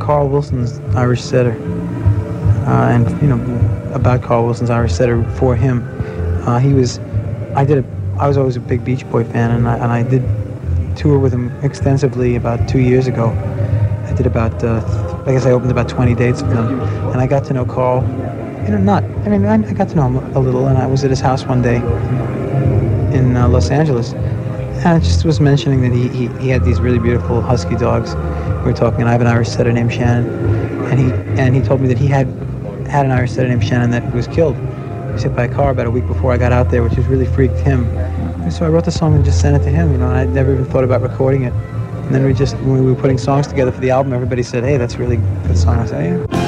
Carl 0.00 0.30
Wilson's 0.30 0.78
Irish 0.96 1.20
Setter, 1.20 1.52
uh, 2.66 2.88
and 2.88 3.10
you 3.20 3.28
know 3.28 3.92
about 3.92 4.22
Carl 4.22 4.46
Wilson's 4.46 4.70
Irish 4.70 4.94
Setter 4.94 5.22
for 5.32 5.54
him. 5.54 5.86
Uh, 6.48 6.58
he 6.60 6.72
was, 6.72 6.98
I 7.54 7.66
did, 7.66 7.84
a, 7.84 8.16
I 8.18 8.26
was 8.26 8.38
always 8.38 8.56
a 8.56 8.60
big 8.60 8.82
Beach 8.82 9.04
Boy 9.10 9.24
fan, 9.24 9.50
and 9.50 9.68
I, 9.68 9.74
and 9.74 9.92
I 9.92 10.02
did 10.02 10.22
tour 10.96 11.18
with 11.18 11.32
him 11.34 11.50
extensively 11.62 12.36
about 12.36 12.70
two 12.70 12.80
years 12.80 13.06
ago. 13.06 13.28
I 14.06 14.14
did 14.14 14.26
about, 14.26 14.64
uh, 14.64 15.24
I 15.26 15.32
guess 15.32 15.44
I 15.44 15.50
opened 15.50 15.72
about 15.72 15.90
20 15.90 16.14
dates 16.14 16.40
with 16.40 16.52
him, 16.52 16.80
and 16.80 17.20
I 17.20 17.26
got 17.26 17.44
to 17.46 17.52
know 17.52 17.66
Carl. 17.66 18.00
You 18.66 18.72
know, 18.72 18.78
not, 18.78 19.04
I 19.04 19.28
mean, 19.28 19.44
I, 19.44 19.54
I 19.54 19.72
got 19.74 19.88
to 19.90 19.94
know 19.94 20.08
him 20.08 20.16
a 20.34 20.40
little, 20.40 20.66
and 20.66 20.76
I 20.76 20.86
was 20.88 21.04
at 21.04 21.10
his 21.10 21.20
house 21.20 21.44
one 21.44 21.62
day 21.62 21.76
in 23.16 23.36
uh, 23.36 23.48
Los 23.48 23.70
Angeles, 23.70 24.12
and 24.12 24.88
I 24.88 24.98
just 24.98 25.24
was 25.24 25.38
mentioning 25.38 25.82
that 25.82 25.92
he, 25.92 26.08
he, 26.08 26.26
he 26.40 26.48
had 26.48 26.64
these 26.64 26.80
really 26.80 26.98
beautiful 26.98 27.40
husky 27.40 27.76
dogs. 27.76 28.16
We 28.16 28.72
were 28.72 28.72
talking, 28.72 29.02
and 29.02 29.08
I 29.08 29.12
have 29.12 29.20
an 29.20 29.28
Irish 29.28 29.50
setter 29.50 29.70
named 29.72 29.92
Shannon, 29.92 30.26
and 30.86 30.98
he 30.98 31.12
and 31.40 31.54
he 31.54 31.62
told 31.62 31.80
me 31.80 31.86
that 31.86 31.96
he 31.96 32.08
had 32.08 32.26
had 32.88 33.06
an 33.06 33.12
Irish 33.12 33.30
setter 33.30 33.48
named 33.48 33.64
Shannon 33.64 33.92
that 33.92 34.12
was 34.12 34.26
killed. 34.26 34.56
He 34.56 35.12
was 35.12 35.22
hit 35.22 35.36
by 35.36 35.44
a 35.44 35.54
car 35.54 35.70
about 35.70 35.86
a 35.86 35.90
week 35.92 36.06
before 36.08 36.32
I 36.32 36.36
got 36.36 36.50
out 36.50 36.68
there, 36.70 36.82
which 36.82 36.94
has 36.94 37.06
really 37.06 37.26
freaked 37.26 37.60
him. 37.60 37.86
And 38.42 38.52
so 38.52 38.66
I 38.66 38.68
wrote 38.68 38.84
the 38.84 38.90
song 38.90 39.14
and 39.14 39.24
just 39.24 39.40
sent 39.40 39.54
it 39.54 39.64
to 39.64 39.70
him, 39.70 39.92
you 39.92 39.98
know, 39.98 40.08
and 40.08 40.16
I'd 40.16 40.30
never 40.30 40.52
even 40.52 40.64
thought 40.64 40.82
about 40.82 41.02
recording 41.02 41.44
it. 41.44 41.52
And 41.52 42.12
then 42.12 42.24
we 42.24 42.34
just, 42.34 42.56
when 42.58 42.84
we 42.84 42.92
were 42.92 43.00
putting 43.00 43.18
songs 43.18 43.46
together 43.46 43.70
for 43.70 43.80
the 43.80 43.90
album, 43.90 44.12
everybody 44.12 44.42
said, 44.42 44.64
hey, 44.64 44.76
that's 44.76 44.94
a 44.94 44.98
really 44.98 45.16
good 45.46 45.56
song. 45.56 45.78
I 45.78 45.86
said, 45.86 46.28
yeah. 46.30 46.45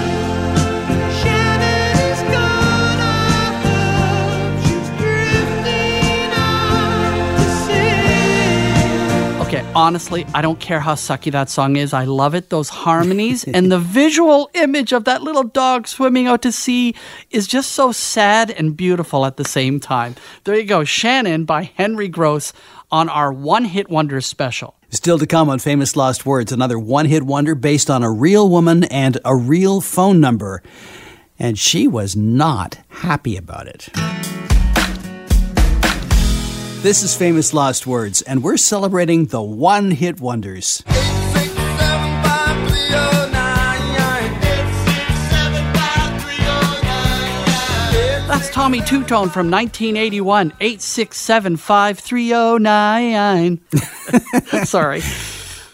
Honestly, 9.74 10.24
I 10.35 10.42
don't 10.42 10.59
care 10.61 10.81
how 10.81 10.94
sucky 10.94 11.31
that 11.33 11.48
song 11.48 11.76
is. 11.76 11.92
I 11.92 12.04
love 12.04 12.35
it. 12.35 12.50
Those 12.50 12.68
harmonies 12.68 13.44
and 13.44 13.70
the 13.70 13.78
visual 14.00 14.50
image 14.54 14.92
of 14.92 15.04
that 15.04 15.22
little 15.22 15.44
dog 15.44 15.87
swimming 15.87 16.26
out 16.26 16.42
to 16.42 16.52
sea 16.52 16.94
is 17.31 17.46
just 17.46 17.72
so 17.72 17.92
sad 17.92 18.50
and 18.50 18.76
beautiful 18.76 19.26
at 19.26 19.37
the 19.37 19.44
same 19.44 19.81
time. 19.81 20.14
There 20.44 20.57
you 20.57 20.64
go, 20.64 20.85
Shannon 20.85 21.44
by 21.44 21.64
Henry 21.64 22.09
Gross 22.09 22.52
on 22.90 23.09
our 23.09 23.33
One 23.33 23.64
Hit 23.64 23.88
Wonders 23.88 24.26
special. 24.26 24.74
Still 24.90 25.18
to 25.18 25.26
come 25.26 25.50
on 25.50 25.59
Famous 25.59 25.96
Lost 25.96 26.24
Words, 26.24 26.50
another 26.50 26.78
one 26.78 27.07
hit 27.07 27.22
wonder 27.22 27.54
based 27.54 27.90
on 27.90 28.02
a 28.02 28.11
real 28.11 28.48
woman 28.48 28.85
and 28.85 29.18
a 29.24 29.37
real 29.37 29.81
phone 29.81 30.20
number. 30.20 30.62
And 31.38 31.59
she 31.59 31.87
was 31.87 32.16
not 32.16 32.78
happy 32.88 33.37
about 33.37 33.68
it. 33.68 33.88
This 36.83 37.03
is 37.03 37.17
Famous 37.17 37.53
Lost 37.53 37.87
Words, 37.87 38.23
and 38.23 38.43
we're 38.43 38.57
celebrating 38.57 39.27
the 39.27 39.43
one 39.43 39.91
hit 39.91 40.21
wonders. 40.21 40.83
That's 48.29 48.51
Tommy 48.51 48.81
Tutone 48.81 49.33
from 49.33 49.51
1981, 49.51 50.53
867 50.61 51.57
5309. 51.57 53.61
Sorry. 54.64 55.03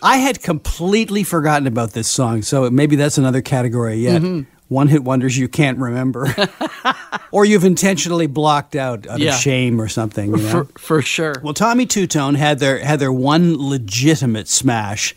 I 0.02 0.16
had 0.18 0.42
completely 0.42 1.24
forgotten 1.24 1.66
about 1.66 1.92
this 1.92 2.08
song, 2.08 2.42
so 2.42 2.70
maybe 2.70 2.96
that's 2.96 3.18
another 3.18 3.42
category 3.42 3.96
yet. 3.96 4.22
Mhm. 4.22 4.46
One 4.74 4.88
hit 4.88 5.04
wonders 5.04 5.38
you 5.38 5.46
can't 5.48 5.78
remember. 5.78 6.34
or 7.30 7.44
you've 7.44 7.64
intentionally 7.64 8.26
blocked 8.26 8.74
out 8.74 9.06
out 9.06 9.20
Yeah. 9.20 9.34
of 9.34 9.40
shame 9.40 9.80
or 9.80 9.88
something. 9.88 10.32
You 10.32 10.42
know? 10.42 10.48
For, 10.50 10.64
for 10.78 11.02
sure. 11.02 11.36
Well, 11.42 11.54
Tommy 11.54 11.86
Tutone 11.86 12.36
had 12.36 12.58
their 12.58 12.78
had 12.84 12.98
their 12.98 13.12
one 13.12 13.56
legitimate 13.56 14.48
smash, 14.48 15.14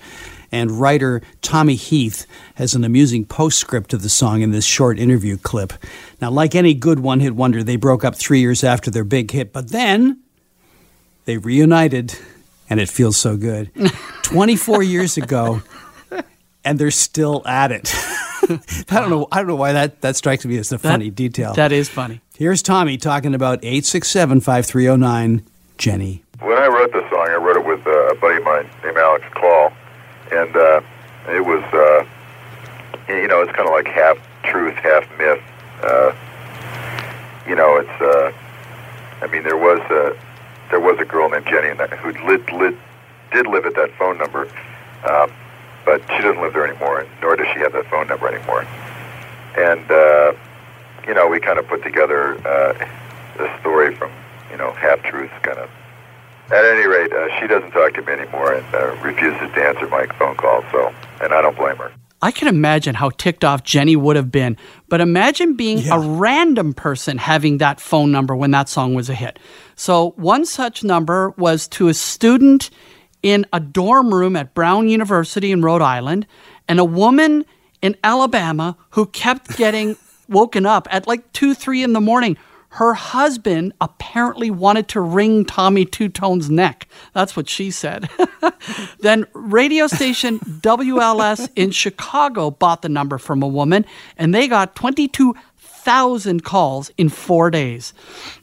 and 0.52 0.72
writer 0.80 1.22
Tommy 1.41 1.74
Heath 1.76 2.28
has 2.56 2.76
an 2.76 2.84
amusing 2.84 3.26
postscript 3.26 3.93
of 3.93 4.04
the 4.04 4.10
song 4.10 4.41
in 4.41 4.52
this 4.52 4.65
short 4.65 5.00
interview 5.00 5.38
clip. 5.38 5.74
Now, 6.22 6.30
like 6.30 6.54
any 6.56 6.74
good 6.76 7.00
one 7.00 7.20
hit 7.20 7.36
wonder, 7.36 7.63
they 7.63 7.76
broke 7.78 8.06
up 8.06 8.15
three 8.15 8.39
years 8.39 8.63
after 8.63 8.91
their 8.91 9.04
big 9.04 9.32
hit, 9.32 9.52
but 9.52 9.72
then 9.72 10.20
they 11.26 11.38
reunited, 11.38 12.15
and 12.70 12.80
it 12.80 12.89
feels 12.89 13.17
so 13.17 13.36
good. 13.38 13.72
Twenty 14.22 14.56
four 14.56 14.84
years 14.84 15.17
ago, 15.17 15.62
and 16.63 16.78
they're 16.80 16.91
still 16.91 17.41
at 17.48 17.72
it. 17.72 17.93
I 18.89 18.99
don't 18.99 19.10
know. 19.10 19.27
I 19.31 19.38
don't 19.38 19.47
know 19.47 19.55
why 19.55 19.73
that, 19.73 20.01
that 20.01 20.15
strikes 20.15 20.45
me 20.45 20.57
as 20.57 20.71
a 20.71 20.79
funny 20.79 21.10
detail. 21.10 21.53
That 21.53 21.71
is 21.71 21.89
funny. 21.89 22.21
Here's 22.36 22.62
Tommy 22.62 22.97
talking 22.97 23.33
about 23.33 23.60
867 23.63 24.41
5309 24.41 25.43
Jenny. 25.77 26.23
When 26.39 26.57
I 26.57 26.67
wrote 26.67 26.93
this 26.93 27.10
song, 27.10 27.27
I 27.29 27.36
wrote 27.36 27.57
it 27.57 27.65
with 27.65 27.86
uh, 27.88 28.10
a 28.10 28.15
buddy 28.15 28.38
of 28.38 28.43
mine 28.43 28.69
named 28.83 28.97
Alex 28.97 29.25
Call, 29.33 29.73
and 30.31 30.55
uh, 30.55 30.81
it 31.29 31.43
was, 31.43 31.63
uh, 31.73 32.05
you 33.12 33.27
know, 33.27 33.41
it's 33.41 33.51
kind 33.53 33.67
of 33.67 33.73
like 33.73 33.88
half 33.88 34.17
truth, 34.43 34.75
half 34.75 35.10
myth. 35.17 35.41
Uh, 35.81 36.13
you 37.47 37.55
know, 37.55 37.77
it's, 37.77 38.01
uh, 38.01 38.31
I 39.21 39.27
mean, 39.27 39.43
there 39.43 39.57
was 39.57 39.79
a 39.89 40.15
there 40.69 40.79
was 40.79 40.99
a 40.99 41.05
girl 41.05 41.29
named 41.29 41.45
Jenny 41.45 41.73
that, 41.75 41.91
who 41.93 42.12
lit, 42.27 42.51
lit, 42.51 42.75
did 43.31 43.47
live 43.47 43.65
at 43.65 43.75
that 43.75 43.91
phone 43.97 44.17
number, 44.17 44.49
um, 45.10 45.31
but 45.88 46.02
she 46.17 46.21
doesn't 46.21 46.41
live 46.41 46.52
there 46.52 46.67
anymore, 46.67 47.08
nor 47.21 47.38
does 47.38 47.47
she 47.54 47.60
have 47.60 47.71
that 47.71 47.89
phone 47.89 48.08
number 48.08 48.28
anymore. 48.28 48.67
And 49.56 49.89
uh, 49.89 50.34
you 51.08 51.13
know, 51.13 51.28
we 51.28 51.39
kind 51.39 51.58
of 51.58 51.65
put 51.67 51.82
together 51.82 52.36
uh, 52.45 52.88
a 53.39 53.60
story 53.62 53.95
from 53.95 54.12
you 54.52 54.58
know 54.58 54.73
half 54.73 55.02
truths, 55.04 55.34
kind 55.41 55.58
of. 55.58 55.69
At 56.52 56.63
any 56.65 56.86
rate, 56.88 57.12
uh, 57.12 57.39
she 57.39 57.47
doesn't 57.47 57.71
talk 57.71 57.93
to 57.93 58.02
me 58.02 58.13
anymore 58.13 58.54
and 58.54 58.76
uh, 58.76 58.95
refuses 59.02 59.54
to 59.54 59.67
answer 59.67 59.88
my 59.88 60.06
phone 60.17 60.36
calls. 60.36 60.65
So, 60.71 60.93
and 61.21 61.34
I 61.34 61.41
don't 61.41 61.58
blame 61.58 61.78
her. 61.78 61.91
I 62.21 62.32
can 62.32 62.47
imagine 62.47 62.95
how 62.95 63.10
ticked 63.12 63.43
off 63.43 63.63
Jenny 63.63 63.95
would 63.95 64.15
have 64.15 64.32
been. 64.32 64.58
But 64.89 65.02
imagine 65.02 65.56
being 65.56 65.88
a 65.89 66.00
random 66.00 66.73
person 66.73 67.17
having 67.17 67.60
that 67.60 67.80
phone 67.80 68.12
number 68.12 68.36
when 68.36 68.52
that 68.52 68.69
song 68.69 68.93
was 68.93 69.10
a 69.10 69.13
hit. 69.13 69.39
So, 69.76 70.12
one 70.12 70.45
such 70.45 70.84
number 70.84 71.32
was 71.38 71.67
to 71.69 71.88
a 71.88 71.93
student 71.93 72.71
in 73.23 73.45
a 73.51 73.60
dorm 73.60 74.13
room 74.13 74.36
at 74.36 74.53
Brown 74.53 74.89
University 74.89 75.51
in 75.51 75.62
Rhode 75.62 75.82
Island, 75.82 76.27
and 76.67 76.80
a 76.80 76.86
woman 76.86 77.45
in 77.82 77.95
Alabama 78.03 78.77
who 78.91 79.06
kept 79.08 79.58
getting 79.58 79.97
woken 80.27 80.65
up 80.65 80.88
at 80.91 81.08
like 81.08 81.32
2, 81.34 81.53
3 81.53 81.84
in 81.84 81.93
the 81.93 82.01
morning. 82.01 82.38
Her 82.69 82.93
husband 82.93 83.73
apparently 83.82 84.51
wanted 84.51 84.88
to 84.89 85.01
wring 85.01 85.45
Tommy 85.45 85.86
Tutone's 85.86 86.49
neck. 86.49 86.88
That's 87.13 87.36
what 87.36 87.49
she 87.49 87.71
said. 87.71 88.10
then 88.99 89.25
radio 89.34 89.88
station 89.88 90.39
WLS 90.39 91.49
in 91.56 91.71
Chicago 91.71 92.51
bought 92.51 92.82
the 92.82 92.89
number 92.89 93.17
from 93.17 93.41
a 93.41 93.47
woman, 93.47 93.86
and 94.17 94.36
they 94.36 94.47
got 94.47 94.75
22,000 94.75 96.43
calls 96.43 96.91
in 96.97 97.10
four 97.10 97.49
days. 97.49 97.93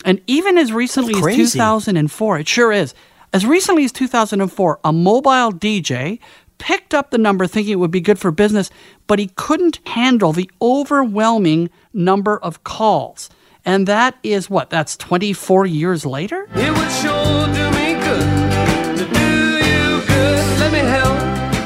And 0.05 0.21
even 0.27 0.59
as 0.59 0.73
recently 0.73 1.15
as 1.15 1.37
2004, 1.37 2.39
it 2.39 2.49
sure 2.49 2.73
is. 2.73 2.95
As 3.35 3.45
recently 3.45 3.85
as 3.85 3.91
2004, 3.91 4.79
a 4.85 4.93
mobile 4.93 5.51
DJ 5.51 6.21
picked 6.59 6.95
up 6.95 7.11
the 7.11 7.19
number 7.19 7.49
thinking 7.49 7.73
it 7.73 7.81
would 7.81 7.91
be 7.91 8.01
good 8.01 8.17
for 8.17 8.31
business, 8.31 8.71
but 9.09 9.19
he 9.19 9.33
couldn't 9.35 9.81
handle 9.89 10.33
the 10.33 10.49
overwhelming 10.63 11.69
number 11.93 12.39
of 12.39 12.63
calls. 12.63 13.29
And 13.65 13.89
that 13.89 14.17
is 14.23 14.49
what? 14.49 14.71
That's 14.71 14.97
24 14.97 15.67
years 15.67 16.07
later? 16.07 16.47
It 16.55 16.71
would 16.71 16.93
sure 16.93 17.47
do 17.49 17.71
me 17.73 17.95
good 17.95 18.99
to 18.99 19.05
do 19.13 19.57
you 19.67 20.07
good. 20.07 20.61
Let 20.61 20.73
me 20.73 20.79
help. 20.79 21.19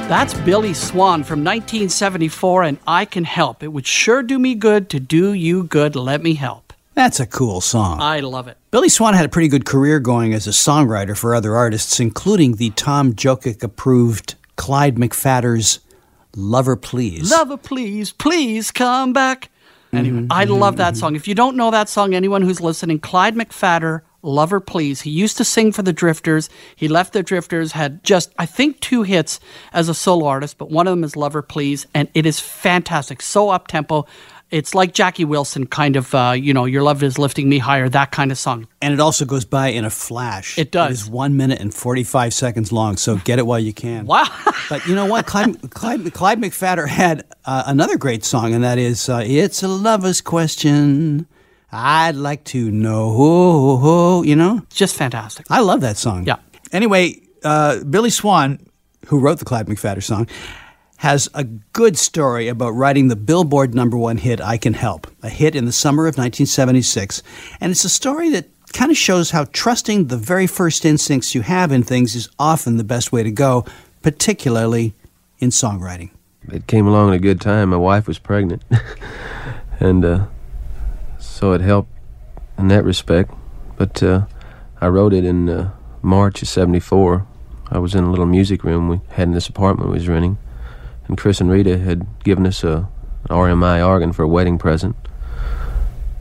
That's 0.08 0.32
Billy 0.32 0.72
Swan 0.72 1.22
from 1.22 1.44
1974, 1.44 2.62
and 2.62 2.78
I 2.86 3.04
Can 3.04 3.24
Help. 3.24 3.62
It 3.62 3.74
would 3.74 3.86
sure 3.86 4.22
do 4.22 4.38
me 4.38 4.54
good 4.54 4.88
to 4.88 5.00
do 5.00 5.34
you 5.34 5.64
good. 5.64 5.96
Let 5.96 6.22
me 6.22 6.32
help. 6.32 6.67
That's 6.98 7.20
a 7.20 7.26
cool 7.26 7.60
song. 7.60 8.00
I 8.00 8.18
love 8.18 8.48
it. 8.48 8.56
Billy 8.72 8.88
Swan 8.88 9.14
had 9.14 9.24
a 9.24 9.28
pretty 9.28 9.46
good 9.46 9.64
career 9.64 10.00
going 10.00 10.34
as 10.34 10.48
a 10.48 10.50
songwriter 10.50 11.16
for 11.16 11.32
other 11.32 11.54
artists, 11.54 12.00
including 12.00 12.56
the 12.56 12.70
Tom 12.70 13.12
Jokic 13.12 13.62
approved 13.62 14.34
Clyde 14.56 14.96
McPhatter's 14.96 15.78
Lover 16.34 16.74
Please. 16.74 17.30
Lover, 17.30 17.56
please, 17.56 18.10
please 18.10 18.72
come 18.72 19.12
back. 19.12 19.48
Anyway, 19.92 20.22
Mhm, 20.22 20.26
I 20.32 20.42
love 20.42 20.76
that 20.78 20.96
song. 20.96 21.14
If 21.14 21.28
you 21.28 21.36
don't 21.36 21.56
know 21.56 21.70
that 21.70 21.88
song, 21.88 22.14
anyone 22.14 22.42
who's 22.42 22.60
listening, 22.60 22.98
Clyde 22.98 23.36
McPhatter, 23.36 24.00
Lover 24.22 24.58
Please. 24.58 25.02
He 25.02 25.10
used 25.10 25.36
to 25.36 25.44
sing 25.44 25.70
for 25.70 25.82
the 25.82 25.92
Drifters. 25.92 26.50
He 26.74 26.88
left 26.88 27.12
the 27.12 27.22
Drifters, 27.22 27.72
had 27.72 28.02
just, 28.02 28.32
I 28.40 28.44
think, 28.46 28.80
two 28.80 29.04
hits 29.04 29.38
as 29.72 29.88
a 29.88 29.94
solo 29.94 30.26
artist, 30.26 30.58
but 30.58 30.72
one 30.72 30.88
of 30.88 30.90
them 30.90 31.04
is 31.04 31.14
Lover 31.14 31.42
Please, 31.42 31.86
and 31.94 32.08
it 32.12 32.26
is 32.26 32.40
fantastic. 32.40 33.22
So 33.22 33.50
up 33.50 33.68
tempo. 33.68 34.04
It's 34.50 34.74
like 34.74 34.94
Jackie 34.94 35.26
Wilson, 35.26 35.66
kind 35.66 35.96
of, 35.96 36.14
uh, 36.14 36.34
you 36.36 36.54
know, 36.54 36.64
Your 36.64 36.82
Love 36.82 37.02
is 37.02 37.18
Lifting 37.18 37.50
Me 37.50 37.58
Higher, 37.58 37.88
that 37.90 38.12
kind 38.12 38.32
of 38.32 38.38
song. 38.38 38.66
And 38.80 38.94
it 38.94 39.00
also 39.00 39.26
goes 39.26 39.44
by 39.44 39.68
in 39.68 39.84
a 39.84 39.90
flash. 39.90 40.58
It 40.58 40.72
does. 40.72 40.90
It 40.90 40.92
is 40.92 41.10
one 41.10 41.36
minute 41.36 41.60
and 41.60 41.74
45 41.74 42.32
seconds 42.32 42.72
long, 42.72 42.96
so 42.96 43.16
get 43.16 43.38
it 43.38 43.46
while 43.46 43.58
you 43.58 43.74
can. 43.74 44.06
Wow. 44.06 44.26
but 44.70 44.86
you 44.86 44.94
know 44.94 45.04
what? 45.04 45.26
Clyde, 45.26 45.70
Clyde, 45.70 46.12
Clyde 46.14 46.40
McPhatter 46.40 46.88
had 46.88 47.26
uh, 47.44 47.64
another 47.66 47.98
great 47.98 48.24
song, 48.24 48.54
and 48.54 48.64
that 48.64 48.78
is 48.78 49.08
uh, 49.08 49.22
It's 49.24 49.62
a 49.62 49.68
Lover's 49.68 50.22
Question. 50.22 51.26
I'd 51.70 52.16
like 52.16 52.44
to 52.44 52.70
know, 52.70 54.22
you 54.24 54.34
know? 54.34 54.62
Just 54.70 54.96
fantastic. 54.96 55.46
I 55.50 55.60
love 55.60 55.82
that 55.82 55.98
song. 55.98 56.24
Yeah. 56.24 56.36
Anyway, 56.72 57.20
uh, 57.44 57.84
Billy 57.84 58.10
Swan, 58.10 58.58
who 59.08 59.18
wrote 59.20 59.38
the 59.38 59.44
Clyde 59.44 59.66
McPhatter 59.66 60.02
song, 60.02 60.26
has 60.98 61.28
a 61.32 61.44
good 61.44 61.96
story 61.96 62.48
about 62.48 62.70
writing 62.70 63.08
the 63.08 63.16
Billboard 63.16 63.74
number 63.74 63.96
one 63.96 64.18
hit, 64.18 64.40
I 64.40 64.56
Can 64.56 64.74
Help, 64.74 65.06
a 65.22 65.28
hit 65.28 65.54
in 65.54 65.64
the 65.64 65.72
summer 65.72 66.04
of 66.04 66.18
1976. 66.18 67.22
And 67.60 67.70
it's 67.70 67.84
a 67.84 67.88
story 67.88 68.30
that 68.30 68.48
kind 68.72 68.90
of 68.90 68.96
shows 68.96 69.30
how 69.30 69.44
trusting 69.52 70.08
the 70.08 70.16
very 70.16 70.46
first 70.46 70.84
instincts 70.84 71.34
you 71.34 71.42
have 71.42 71.70
in 71.72 71.82
things 71.84 72.14
is 72.14 72.28
often 72.38 72.76
the 72.76 72.84
best 72.84 73.12
way 73.12 73.22
to 73.22 73.30
go, 73.30 73.64
particularly 74.02 74.92
in 75.38 75.50
songwriting. 75.50 76.10
it 76.52 76.66
came 76.66 76.86
along 76.86 77.10
at 77.10 77.16
a 77.16 77.20
good 77.20 77.40
time. 77.40 77.70
My 77.70 77.76
wife 77.76 78.08
was 78.08 78.18
pregnant, 78.18 78.62
and 79.80 80.04
uh, 80.04 80.26
so 81.18 81.52
it 81.52 81.60
helped 81.60 81.90
in 82.58 82.68
that 82.68 82.84
respect. 82.84 83.32
But 83.76 84.02
uh, 84.02 84.26
I 84.80 84.88
wrote 84.88 85.12
it 85.12 85.24
in 85.24 85.48
uh, 85.48 85.70
March 86.02 86.42
of 86.42 86.48
'74. 86.48 87.24
I 87.70 87.78
was 87.78 87.94
in 87.94 88.02
a 88.02 88.10
little 88.10 88.26
music 88.26 88.64
room 88.64 88.88
we 88.88 89.00
had 89.10 89.28
in 89.28 89.34
this 89.34 89.48
apartment 89.48 89.90
we 89.90 89.94
was 89.94 90.08
renting, 90.08 90.38
and 91.08 91.18
Kris 91.18 91.40
and 91.40 91.50
Rita 91.50 91.78
had 91.78 92.06
given 92.22 92.46
us 92.46 92.62
a 92.62 92.88
an 93.24 93.36
RMI 93.36 93.86
organ 93.86 94.12
for 94.12 94.22
a 94.22 94.28
wedding 94.28 94.58
present. 94.58 94.96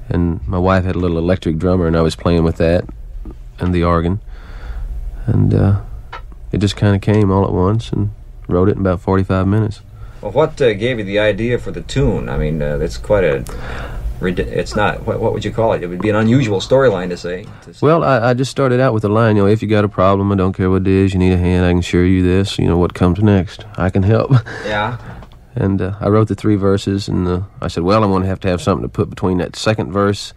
And 0.09 0.45
my 0.47 0.57
wife 0.57 0.85
had 0.85 0.95
a 0.95 0.99
little 0.99 1.17
electric 1.17 1.57
drummer, 1.57 1.85
and 1.87 1.97
I 1.97 2.01
was 2.01 2.15
playing 2.15 2.43
with 2.43 2.57
that 2.57 2.85
and 3.59 3.73
the 3.73 3.83
organ, 3.83 4.21
and 5.25 5.53
uh, 5.53 5.81
it 6.51 6.59
just 6.59 6.75
kind 6.75 6.95
of 6.95 7.01
came 7.01 7.31
all 7.31 7.43
at 7.43 7.51
once, 7.51 7.91
and 7.91 8.11
wrote 8.47 8.69
it 8.69 8.73
in 8.73 8.79
about 8.79 9.01
45 9.01 9.47
minutes. 9.47 9.81
Well, 10.21 10.31
what 10.31 10.61
uh, 10.61 10.73
gave 10.73 10.99
you 10.99 11.03
the 11.03 11.19
idea 11.19 11.59
for 11.59 11.71
the 11.71 11.81
tune? 11.81 12.29
I 12.29 12.37
mean, 12.37 12.61
uh, 12.61 12.77
it's 12.79 12.97
quite 12.97 13.23
a 13.23 13.43
it's 14.21 14.75
not. 14.75 15.05
What, 15.05 15.19
what 15.19 15.33
would 15.33 15.45
you 15.45 15.51
call 15.51 15.73
it? 15.73 15.83
It 15.83 15.87
would 15.87 16.01
be 16.01 16.09
an 16.09 16.15
unusual 16.15 16.59
storyline 16.59 17.09
to 17.09 17.17
say. 17.17 17.45
to 17.63 17.73
say. 17.73 17.85
Well, 17.85 18.03
I, 18.03 18.29
I 18.29 18.33
just 18.33 18.51
started 18.51 18.79
out 18.79 18.93
with 18.93 19.03
a 19.05 19.09
line, 19.09 19.35
you 19.35 19.43
know, 19.43 19.47
if 19.47 19.61
you 19.61 19.67
got 19.67 19.85
a 19.85 19.89
problem, 19.89 20.31
I 20.31 20.35
don't 20.35 20.53
care 20.53 20.69
what 20.69 20.81
it 20.81 20.87
is, 20.87 21.13
you 21.13 21.19
need 21.19 21.33
a 21.33 21.37
hand, 21.37 21.65
I 21.65 21.71
can 21.71 21.79
assure 21.79 22.05
you 22.05 22.23
this, 22.23 22.57
you 22.57 22.65
know, 22.65 22.77
what 22.77 22.93
comes 22.93 23.19
next, 23.19 23.65
I 23.77 23.89
can 23.89 24.03
help. 24.03 24.31
Yeah. 24.65 24.97
And 25.55 25.81
uh, 25.81 25.95
I 25.99 26.09
wrote 26.09 26.27
the 26.27 26.35
three 26.35 26.55
verses, 26.55 27.07
and 27.07 27.27
uh, 27.27 27.41
I 27.61 27.67
said, 27.67 27.81
well, 27.81 28.03
I'm 28.03 28.11
going 28.11 28.21
to 28.21 28.29
have 28.29 28.39
to 28.41 28.47
have 28.47 28.61
something 28.61 28.83
to 28.83 28.89
put 28.89 29.09
between 29.09 29.39
that 29.39 29.55
second 29.55 29.91
verse 29.91 30.33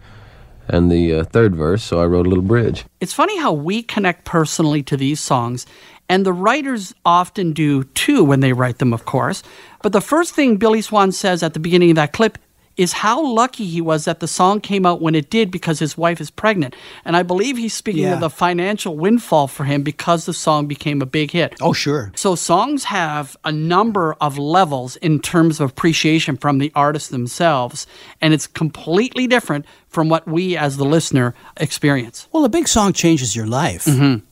and 0.67 0.91
the 0.91 1.13
uh, 1.13 1.23
third 1.25 1.55
verse, 1.55 1.83
so 1.83 2.01
I 2.01 2.05
wrote 2.05 2.25
a 2.25 2.29
little 2.29 2.43
bridge. 2.43 2.85
It's 2.99 3.13
funny 3.13 3.37
how 3.37 3.51
we 3.53 3.83
connect 3.83 4.25
personally 4.25 4.81
to 4.83 4.97
these 4.97 5.19
songs, 5.19 5.67
and 6.09 6.25
the 6.25 6.33
writers 6.33 6.95
often 7.05 7.53
do 7.53 7.83
too 7.83 8.23
when 8.23 8.39
they 8.39 8.53
write 8.53 8.79
them, 8.79 8.93
of 8.93 9.05
course. 9.05 9.43
But 9.83 9.91
the 9.91 10.01
first 10.01 10.33
thing 10.33 10.57
Billy 10.57 10.81
Swan 10.81 11.11
says 11.11 11.43
at 11.43 11.53
the 11.53 11.59
beginning 11.59 11.91
of 11.91 11.95
that 11.97 12.13
clip 12.13 12.37
is 12.77 12.93
how 12.93 13.23
lucky 13.25 13.65
he 13.65 13.81
was 13.81 14.05
that 14.05 14.19
the 14.21 14.27
song 14.27 14.61
came 14.61 14.85
out 14.85 15.01
when 15.01 15.13
it 15.13 15.29
did 15.29 15.51
because 15.51 15.79
his 15.79 15.97
wife 15.97 16.21
is 16.21 16.31
pregnant. 16.31 16.75
And 17.05 17.17
I 17.17 17.23
believe 17.23 17.57
he's 17.57 17.73
speaking 17.73 18.03
Yeah. 18.03 18.13
of 18.13 18.21
the 18.21 18.29
financial 18.29 18.95
windfall 18.95 19.47
for 19.47 19.65
him 19.65 19.83
because 19.83 20.25
the 20.25 20.33
song 20.33 20.67
became 20.67 21.01
a 21.01 21.05
big 21.05 21.31
hit. 21.31 21.55
Oh, 21.61 21.73
sure. 21.73 22.11
So 22.15 22.35
songs 22.35 22.85
have 22.85 23.35
a 23.43 23.51
number 23.51 24.15
of 24.21 24.37
levels 24.37 24.95
in 24.97 25.19
terms 25.19 25.59
of 25.59 25.69
appreciation 25.71 26.37
from 26.37 26.57
the 26.59 26.71
artists 26.73 27.09
themselves, 27.09 27.85
and 28.21 28.33
it's 28.33 28.47
completely 28.47 29.27
different 29.27 29.65
from 29.89 30.07
what 30.09 30.27
we 30.27 30.55
as 30.55 30.77
the 30.77 30.85
listener 30.85 31.35
experience. 31.57 32.27
Well, 32.31 32.45
a 32.45 32.49
big 32.49 32.67
song 32.67 32.93
changes 32.93 33.35
your 33.35 33.47
life 33.47 33.85
Mm-hmm. 33.85 34.23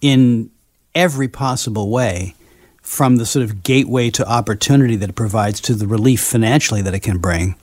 in 0.00 0.50
every 0.94 1.28
possible 1.28 1.90
way, 1.90 2.34
from 2.82 3.16
the 3.16 3.26
sort 3.26 3.42
of 3.44 3.62
gateway 3.62 4.10
to 4.10 4.26
opportunity 4.28 4.94
that 4.96 5.08
it 5.10 5.14
provides 5.16 5.60
to 5.60 5.74
the 5.74 5.86
relief 5.86 6.20
financially 6.22 6.82
that 6.82 6.94
it 6.94 7.00
can 7.00 7.18
bring. 7.18 7.56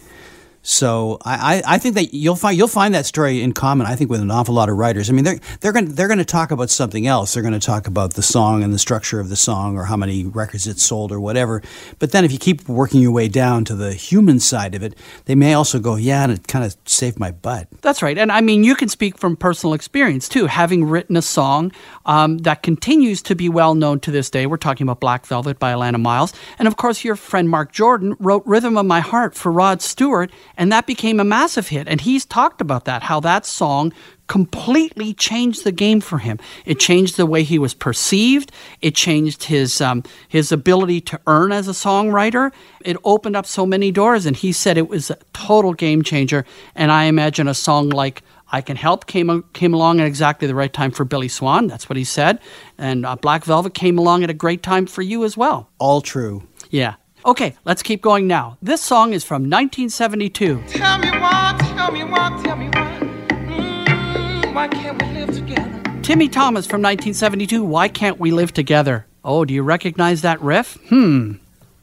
So 0.65 1.19
I, 1.25 1.61
I, 1.67 1.77
think 1.77 1.95
that 1.95 2.13
you'll 2.13 2.37
find 2.37 2.57
you'll 2.57 2.69
find 2.69 2.95
that 2.95 3.05
story 3.05 3.41
in 3.41 3.51
common. 3.51 3.85
I 3.85 3.97
think 3.97 4.09
with 4.09 4.21
an 4.21 4.31
awful 4.31 4.55
lot 4.55 4.69
of 4.69 4.77
writers. 4.77 5.09
I 5.09 5.13
mean, 5.13 5.25
they're 5.25 5.39
they're 5.59 5.73
going 5.73 5.93
they're 5.93 6.07
going 6.07 6.19
to 6.19 6.25
talk 6.25 6.51
about 6.51 6.69
something 6.69 7.05
else. 7.05 7.33
They're 7.33 7.43
going 7.43 7.53
to 7.53 7.59
talk 7.59 7.85
about 7.85 8.13
the 8.13 8.21
song 8.21 8.63
and 8.63 8.73
the 8.73 8.79
structure 8.79 9.19
of 9.19 9.27
the 9.27 9.35
song, 9.35 9.77
or 9.77 9.83
how 9.83 9.97
many 9.97 10.23
records 10.23 10.65
it 10.65 10.79
sold, 10.79 11.11
or 11.11 11.19
whatever. 11.19 11.61
But 11.99 12.13
then, 12.13 12.23
if 12.23 12.31
you 12.31 12.39
keep 12.39 12.69
working 12.69 13.01
your 13.01 13.11
way 13.11 13.27
down 13.27 13.65
to 13.65 13.75
the 13.75 13.93
human 13.93 14.39
side 14.39 14.73
of 14.73 14.83
it, 14.83 14.97
they 15.25 15.35
may 15.35 15.53
also 15.53 15.79
go, 15.79 15.97
"Yeah, 15.97 16.23
and 16.23 16.31
it 16.31 16.47
kind 16.47 16.63
of 16.63 16.77
saved 16.85 17.19
my 17.19 17.31
butt." 17.31 17.67
That's 17.81 18.01
right. 18.01 18.17
And 18.17 18.31
I 18.31 18.39
mean, 18.39 18.63
you 18.63 18.75
can 18.75 18.87
speak 18.87 19.17
from 19.17 19.35
personal 19.35 19.73
experience 19.73 20.29
too, 20.29 20.45
having 20.45 20.85
written 20.85 21.17
a 21.17 21.21
song 21.21 21.73
um, 22.05 22.37
that 22.39 22.63
continues 22.63 23.21
to 23.23 23.35
be 23.35 23.49
well 23.49 23.75
known 23.75 23.99
to 23.99 24.11
this 24.11 24.29
day. 24.29 24.45
We're 24.45 24.55
talking 24.55 24.85
about 24.85 25.01
Black 25.01 25.25
Velvet 25.25 25.59
by 25.59 25.71
Alannah 25.71 25.99
Myles. 25.99 26.33
And 26.57 26.69
of 26.69 26.77
course, 26.77 27.03
your 27.03 27.17
friend 27.17 27.49
Marc 27.49 27.73
Jordan 27.73 28.15
wrote 28.19 28.43
Rhythm 28.45 28.77
of 28.77 28.85
My 28.85 29.01
Heart 29.01 29.35
for 29.35 29.51
Rod 29.51 29.81
Stewart, 29.81 30.31
and 30.57 30.71
that 30.71 30.85
became 30.85 31.19
a 31.19 31.23
massive 31.23 31.69
hit. 31.69 31.87
And 31.87 32.01
he's 32.01 32.25
talked 32.25 32.61
about 32.61 32.85
that, 32.85 33.03
how 33.03 33.19
that 33.21 33.45
song 33.45 33.93
completely 34.27 35.13
changed 35.13 35.63
the 35.63 35.71
game 35.71 35.99
for 35.99 36.19
him. 36.19 36.39
It 36.65 36.79
changed 36.79 37.17
the 37.17 37.25
way 37.25 37.43
he 37.43 37.59
was 37.59 37.73
perceived. 37.73 38.51
It 38.81 38.95
changed 38.95 39.43
his 39.43 39.81
um, 39.81 40.03
his 40.27 40.51
ability 40.51 41.01
to 41.01 41.19
earn 41.27 41.51
as 41.51 41.67
a 41.67 41.71
songwriter. 41.71 42.51
It 42.81 42.97
opened 43.03 43.35
up 43.35 43.45
so 43.45 43.65
many 43.65 43.91
doors, 43.91 44.25
and 44.25 44.35
he 44.35 44.51
said 44.51 44.77
it 44.77 44.87
was 44.87 45.09
a 45.09 45.17
total 45.33 45.73
game 45.73 46.03
changer. 46.03 46.45
And 46.75 46.91
I 46.91 47.05
imagine 47.05 47.47
a 47.47 47.53
song 47.53 47.89
like 47.89 48.23
"I 48.51 48.61
Can 48.61 48.77
Help" 48.77 49.07
came 49.07 49.43
came 49.53 49.73
along 49.73 49.99
at 49.99 50.07
exactly 50.07 50.47
the 50.47 50.55
right 50.55 50.71
time 50.71 50.91
for 50.91 51.05
Billy 51.05 51.27
Swan. 51.27 51.67
That's 51.67 51.89
what 51.89 51.97
he 51.97 52.03
said. 52.03 52.39
And 52.77 53.05
uh, 53.05 53.15
Black 53.15 53.43
Velvet 53.43 53.73
came 53.73 53.97
along 53.97 54.23
at 54.23 54.29
a 54.29 54.33
great 54.33 54.63
time 54.63 54.85
for 54.85 55.01
you 55.01 55.23
as 55.25 55.35
well. 55.35 55.69
All 55.79 56.01
true. 56.01 56.47
Yeah. 56.69 56.95
Okay, 57.25 57.55
let's 57.63 57.81
keep 57.81 58.01
going 58.01 58.27
now. 58.27 58.57
This 58.61 58.81
song 58.81 59.13
is 59.13 59.23
from 59.23 59.43
1972. 59.43 60.63
Tell 60.67 60.97
me 60.97 61.09
why, 61.11 61.55
tell 61.75 61.91
me 61.91 62.03
why, 62.03 62.41
tell 62.43 62.57
me 62.57 62.65
why. 62.67 62.99
Mm, 63.29 64.53
why 64.53 64.67
can't 64.67 65.01
we 65.01 65.07
live 65.13 65.33
together? 65.33 65.81
Timmy 66.01 66.27
Thomas 66.27 66.65
from 66.65 66.81
1972. 66.81 67.63
Why 67.63 67.87
can't 67.87 68.19
we 68.19 68.31
live 68.31 68.51
together? 68.51 69.05
Oh, 69.23 69.45
do 69.45 69.53
you 69.53 69.63
recognize 69.63 70.21
that 70.23 70.41
riff? 70.41 70.77
Hmm. 70.89 71.35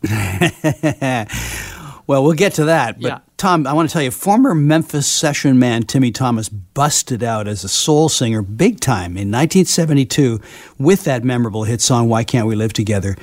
well, 2.07 2.23
we'll 2.23 2.35
get 2.35 2.53
to 2.55 2.67
that. 2.67 3.01
But 3.01 3.09
Yeah. 3.09 3.19
Tom, 3.39 3.67
I 3.67 3.73
want 3.73 3.89
to 3.89 3.93
tell 3.95 4.03
you, 4.03 4.11
former 4.11 4.55
Memphis 4.55 5.07
session 5.07 5.59
man 5.59 5.85
Timmy 5.85 6.11
Thomas 6.11 6.51
busted 6.51 7.23
out 7.23 7.49
as 7.49 7.65
a 7.65 7.69
soul 7.69 8.11
singer 8.11 8.43
big 8.43 8.81
time 8.81 9.13
in 9.17 9.31
1972 9.31 10.39
with 10.79 11.05
that 11.05 11.25
memorable 11.25 11.65
hit 11.65 11.81
song 11.81 12.11
"Why 12.11 12.25
Can't 12.25 12.47
We 12.47 12.55
Live 12.55 12.75
Together." 12.75 13.17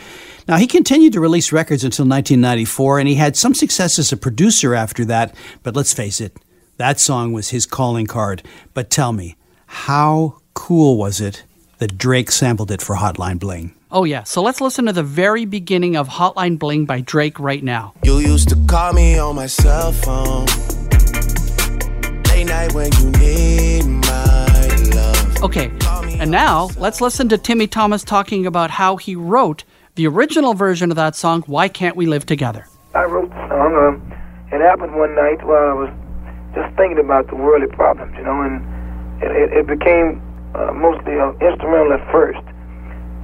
Now 0.48 0.56
he 0.56 0.66
continued 0.66 1.12
to 1.14 1.20
release 1.20 1.52
records 1.52 1.84
until 1.84 2.06
1994, 2.06 3.00
and 3.00 3.08
he 3.10 3.16
had 3.16 3.36
some 3.36 3.54
success 3.54 4.00
as 4.00 4.14
a 4.14 4.18
producer 4.18 4.74
after 4.74 5.04
that. 5.06 5.36
But 5.62 5.76
let's 5.76 5.94
face 5.94 6.22
it, 6.22 6.38
that 6.78 7.02
song 7.02 7.34
was 7.34 7.50
his 7.50 7.66
calling 7.66 8.08
card. 8.08 8.44
But 8.74 8.90
tell 8.90 9.12
me, 9.12 9.36
how 9.66 10.40
cool 10.54 10.98
was 10.98 11.20
it 11.20 11.44
that 11.80 11.98
Drake 11.98 12.32
sampled 12.32 12.72
it 12.72 12.82
for 12.82 12.96
Hotline 12.96 13.40
Bling? 13.40 13.74
Oh, 13.92 14.06
yeah. 14.06 14.24
So 14.24 14.42
let's 14.42 14.62
listen 14.62 14.86
to 14.86 14.94
the 14.94 15.04
very 15.04 15.44
beginning 15.46 15.98
of 15.98 16.08
Hotline 16.08 16.58
Bling 16.58 16.86
by 16.86 17.02
Drake 17.02 17.40
right 17.40 17.64
now. 17.64 17.94
You 18.04 18.20
used 18.20 18.48
to 18.50 18.56
call 18.68 18.94
me 18.94 19.18
on 19.18 19.36
my 19.36 19.48
cell 19.48 19.92
phone. 19.92 20.46
Late 22.30 22.46
night 22.46 22.74
when 22.74 22.92
you 22.94 23.10
need 23.20 23.86
my 23.86 24.68
love. 24.94 25.44
Okay, 25.44 25.72
and 26.20 26.32
now 26.32 26.70
let's 26.78 27.02
listen 27.02 27.30
to 27.30 27.38
Timmy 27.38 27.68
Thomas 27.68 28.04
talking 28.04 28.46
about 28.46 28.72
how 28.72 28.96
he 28.96 29.16
wrote 29.16 29.64
the 29.98 30.06
original 30.06 30.54
version 30.54 30.92
of 30.92 30.96
that 30.96 31.16
song, 31.16 31.42
Why 31.48 31.68
Can't 31.68 31.98
We 31.98 32.06
Live 32.06 32.24
Together? 32.24 32.70
I 32.94 33.04
wrote 33.06 33.30
the 33.34 33.48
song. 33.50 33.74
Um, 33.74 33.98
it 34.54 34.62
happened 34.62 34.96
one 34.96 35.16
night 35.16 35.42
while 35.42 35.70
I 35.70 35.74
was 35.74 35.90
just 36.54 36.70
thinking 36.78 37.02
about 37.02 37.28
the 37.28 37.36
worldly 37.36 37.68
problems, 37.74 38.14
you 38.16 38.24
know, 38.24 38.46
and 38.46 38.62
it, 39.26 39.34
it, 39.34 39.50
it 39.58 39.66
became 39.66 40.22
uh, 40.54 40.70
mostly 40.72 41.18
uh, 41.18 41.34
instrumental 41.42 41.98
at 41.98 42.06
first. 42.14 42.46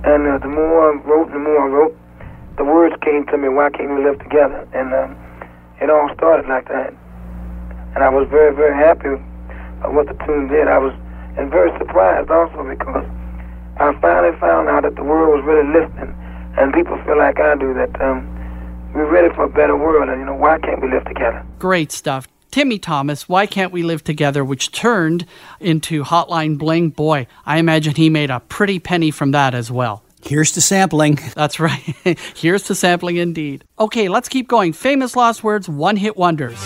And 0.02 0.26
uh, 0.26 0.42
the 0.42 0.50
more 0.50 0.92
I 0.92 0.98
wrote, 1.06 1.32
the 1.32 1.38
more 1.38 1.62
I 1.62 1.70
wrote, 1.70 1.94
the 2.58 2.66
words 2.66 2.96
came 3.06 3.24
to 3.28 3.38
me, 3.38 3.50
why 3.54 3.70
can't 3.70 3.94
we 3.94 4.04
live 4.04 4.18
together? 4.18 4.66
And 4.74 4.90
um, 4.98 5.14
it 5.78 5.94
all 5.94 6.10
started 6.18 6.50
like 6.50 6.68
that. 6.74 6.90
And 7.94 8.04
I 8.04 8.10
was 8.10 8.28
very, 8.34 8.50
very 8.50 8.74
happy 8.74 9.14
of 9.86 9.94
what 9.94 10.10
the 10.10 10.18
tune 10.26 10.50
did. 10.50 10.68
I 10.68 10.80
was, 10.82 10.94
and 11.38 11.54
very 11.54 11.70
surprised 11.78 12.34
also 12.34 12.66
because 12.66 13.06
I 13.78 13.94
finally 14.02 14.34
found 14.42 14.70
out 14.70 14.82
that 14.90 14.96
the 14.96 15.04
world 15.06 15.38
was 15.38 15.46
really 15.46 15.70
listening. 15.70 16.18
And 16.58 16.74
people 16.74 17.02
feel 17.06 17.18
like 17.18 17.40
I 17.40 17.56
do, 17.56 17.74
that 17.74 18.00
um, 18.02 18.28
we're 18.94 19.10
ready 19.10 19.34
for 19.34 19.44
a 19.44 19.50
better 19.50 19.76
world. 19.76 20.10
And, 20.10 20.20
you 20.20 20.26
know, 20.26 20.36
why 20.36 20.60
can't 20.60 20.82
we 20.82 20.90
live 20.90 21.06
together? 21.06 21.46
Great 21.60 21.92
stuff. 21.92 22.28
Timmy 22.52 22.78
Thomas, 22.78 23.28
Why 23.28 23.48
Can't 23.48 23.72
We 23.72 23.82
Live 23.82 24.04
Together, 24.04 24.46
which 24.46 24.72
turned 24.72 25.26
into 25.60 26.04
Hotline 26.04 26.60
Bling. 26.60 26.90
Boy, 26.90 27.26
I 27.48 27.58
imagine 27.58 27.96
he 27.96 28.12
made 28.12 28.30
a 28.30 28.42
pretty 28.42 28.78
penny 28.78 29.10
from 29.10 29.32
that 29.32 29.56
as 29.56 29.72
well. 29.72 30.04
Here's 30.22 30.52
to 30.52 30.62
sampling. 30.62 31.18
That's 31.36 31.60
right. 31.60 31.82
Here's 32.36 32.64
to 32.66 32.76
sampling 32.76 33.18
indeed. 33.18 33.64
Okay, 33.80 34.08
let's 34.08 34.30
keep 34.30 34.48
going. 34.48 34.72
Famous 34.74 35.16
lost 35.16 35.44
words, 35.44 35.68
one 35.68 35.98
hit 35.98 36.16
wonders. 36.16 36.60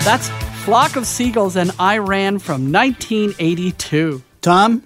That's 0.00 0.30
Flock 0.64 0.96
of 0.96 1.06
Seagulls 1.06 1.56
and 1.56 1.70
I 1.78 1.98
Ran 1.98 2.38
from 2.38 2.72
1982. 2.72 4.22
Tom, 4.40 4.82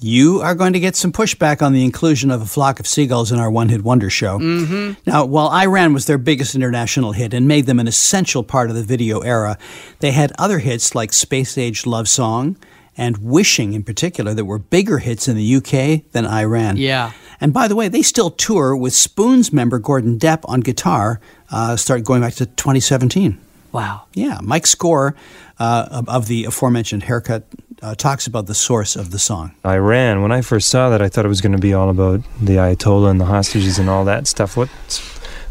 you 0.00 0.40
are 0.40 0.56
going 0.56 0.72
to 0.72 0.80
get 0.80 0.96
some 0.96 1.12
pushback 1.12 1.62
on 1.62 1.72
the 1.72 1.84
inclusion 1.84 2.32
of 2.32 2.42
a 2.42 2.46
flock 2.46 2.80
of 2.80 2.86
seagulls 2.86 3.30
in 3.30 3.38
our 3.38 3.50
one 3.50 3.68
hit 3.68 3.82
wonder 3.82 4.10
show. 4.10 4.38
Mm-hmm. 4.38 5.00
Now, 5.08 5.24
while 5.24 5.48
I 5.48 5.66
Ran 5.66 5.94
was 5.94 6.06
their 6.06 6.18
biggest 6.18 6.56
international 6.56 7.12
hit 7.12 7.32
and 7.32 7.46
made 7.46 7.66
them 7.66 7.78
an 7.78 7.86
essential 7.86 8.42
part 8.42 8.70
of 8.70 8.76
the 8.76 8.82
video 8.82 9.20
era, 9.20 9.56
they 10.00 10.10
had 10.10 10.32
other 10.36 10.58
hits 10.58 10.96
like 10.96 11.12
Space 11.12 11.56
Age 11.56 11.86
Love 11.86 12.08
Song 12.08 12.56
and 12.96 13.18
Wishing 13.18 13.72
in 13.72 13.84
particular 13.84 14.34
that 14.34 14.46
were 14.46 14.58
bigger 14.58 14.98
hits 14.98 15.28
in 15.28 15.36
the 15.36 15.56
UK 15.56 16.10
than 16.10 16.26
I 16.26 16.42
Ran. 16.42 16.76
Yeah. 16.76 17.12
And 17.40 17.52
by 17.52 17.68
the 17.68 17.76
way, 17.76 17.88
they 17.88 18.02
still 18.02 18.30
tour 18.30 18.74
with 18.74 18.94
Spoon's 18.94 19.52
member 19.52 19.78
Gordon 19.78 20.18
Deppe 20.18 20.42
on 20.46 20.60
guitar, 20.60 21.20
uh, 21.52 21.76
started 21.76 22.04
going 22.04 22.20
back 22.20 22.34
to 22.34 22.46
2017. 22.46 23.38
Wow. 23.72 24.02
Yeah, 24.14 24.38
Mike 24.42 24.66
Score 24.66 25.14
uh, 25.58 25.86
of- 25.90 26.08
of 26.08 26.26
the 26.26 26.44
aforementioned 26.44 27.04
haircut 27.04 27.44
uh, 27.82 27.94
talks 27.94 28.26
about 28.26 28.46
the 28.46 28.54
source 28.54 28.96
of 28.96 29.10
the 29.10 29.18
song. 29.18 29.52
Iran. 29.64 30.22
When 30.22 30.32
I 30.32 30.42
first 30.42 30.68
saw 30.68 30.90
that, 30.90 31.00
I 31.00 31.08
thought 31.08 31.24
it 31.24 31.28
was 31.28 31.40
going 31.40 31.52
to 31.52 31.58
be 31.58 31.72
all 31.72 31.88
about 31.88 32.20
the 32.40 32.56
Ayatollah 32.56 33.10
and 33.10 33.20
the 33.20 33.26
hostages 33.26 33.78
and 33.78 33.88
all 33.88 34.04
that 34.04 34.26
stuff. 34.26 34.56
What's, 34.56 35.00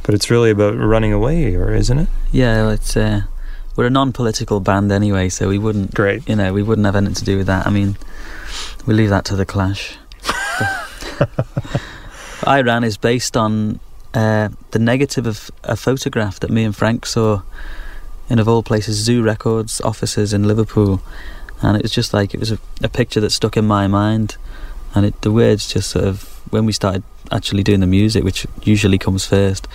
but 0.03 0.13
it's 0.15 0.29
really 0.29 0.51
about 0.51 0.75
running 0.77 1.13
away, 1.13 1.55
or 1.55 1.73
isn't 1.73 1.97
it? 1.97 2.07
Yeah, 2.31 2.63
well, 2.63 2.71
it's 2.71 2.97
uh, 2.97 3.21
we're 3.75 3.87
a 3.87 3.89
non-political 3.89 4.59
band 4.59 4.91
anyway, 4.91 5.29
so 5.29 5.47
we 5.47 5.57
wouldn't. 5.57 5.93
Great. 5.93 6.27
You 6.27 6.35
know, 6.35 6.53
we 6.53 6.63
wouldn't 6.63 6.85
have 6.85 6.95
anything 6.95 7.15
to 7.15 7.25
do 7.25 7.37
with 7.37 7.47
that. 7.47 7.65
I 7.65 7.69
mean, 7.69 7.97
we 8.85 8.93
leave 8.93 9.09
that 9.09 9.25
to 9.25 9.35
the 9.35 9.45
Clash. 9.45 9.97
I 12.43 12.61
Ran 12.61 12.83
is 12.83 12.97
based 12.97 13.35
on 13.35 13.79
uh, 14.13 14.49
the 14.71 14.79
negative 14.79 15.27
of 15.27 15.51
a 15.63 15.75
photograph 15.75 16.39
that 16.39 16.49
me 16.49 16.63
and 16.63 16.75
Frank 16.75 17.05
saw 17.05 17.41
in 18.29 18.39
of 18.39 18.47
all 18.47 18.63
places 18.63 18.97
Zoo 18.97 19.23
Records 19.23 19.81
offices 19.81 20.33
in 20.33 20.47
Liverpool, 20.47 21.01
and 21.61 21.75
it 21.75 21.83
was 21.83 21.91
just 21.91 22.13
like 22.13 22.33
it 22.33 22.39
was 22.39 22.51
a, 22.51 22.59
a 22.81 22.89
picture 22.89 23.19
that 23.19 23.31
stuck 23.31 23.57
in 23.57 23.65
my 23.65 23.87
mind, 23.87 24.37
and 24.95 25.05
it, 25.05 25.21
the 25.21 25.31
words 25.31 25.71
just 25.71 25.89
sort 25.89 26.05
of 26.05 26.23
when 26.51 26.65
we 26.65 26.71
started 26.71 27.03
actually 27.31 27.63
doing 27.63 27.79
the 27.79 27.87
music, 27.87 28.23
which 28.23 28.47
usually 28.63 28.97
comes 28.97 29.25
first, 29.25 29.67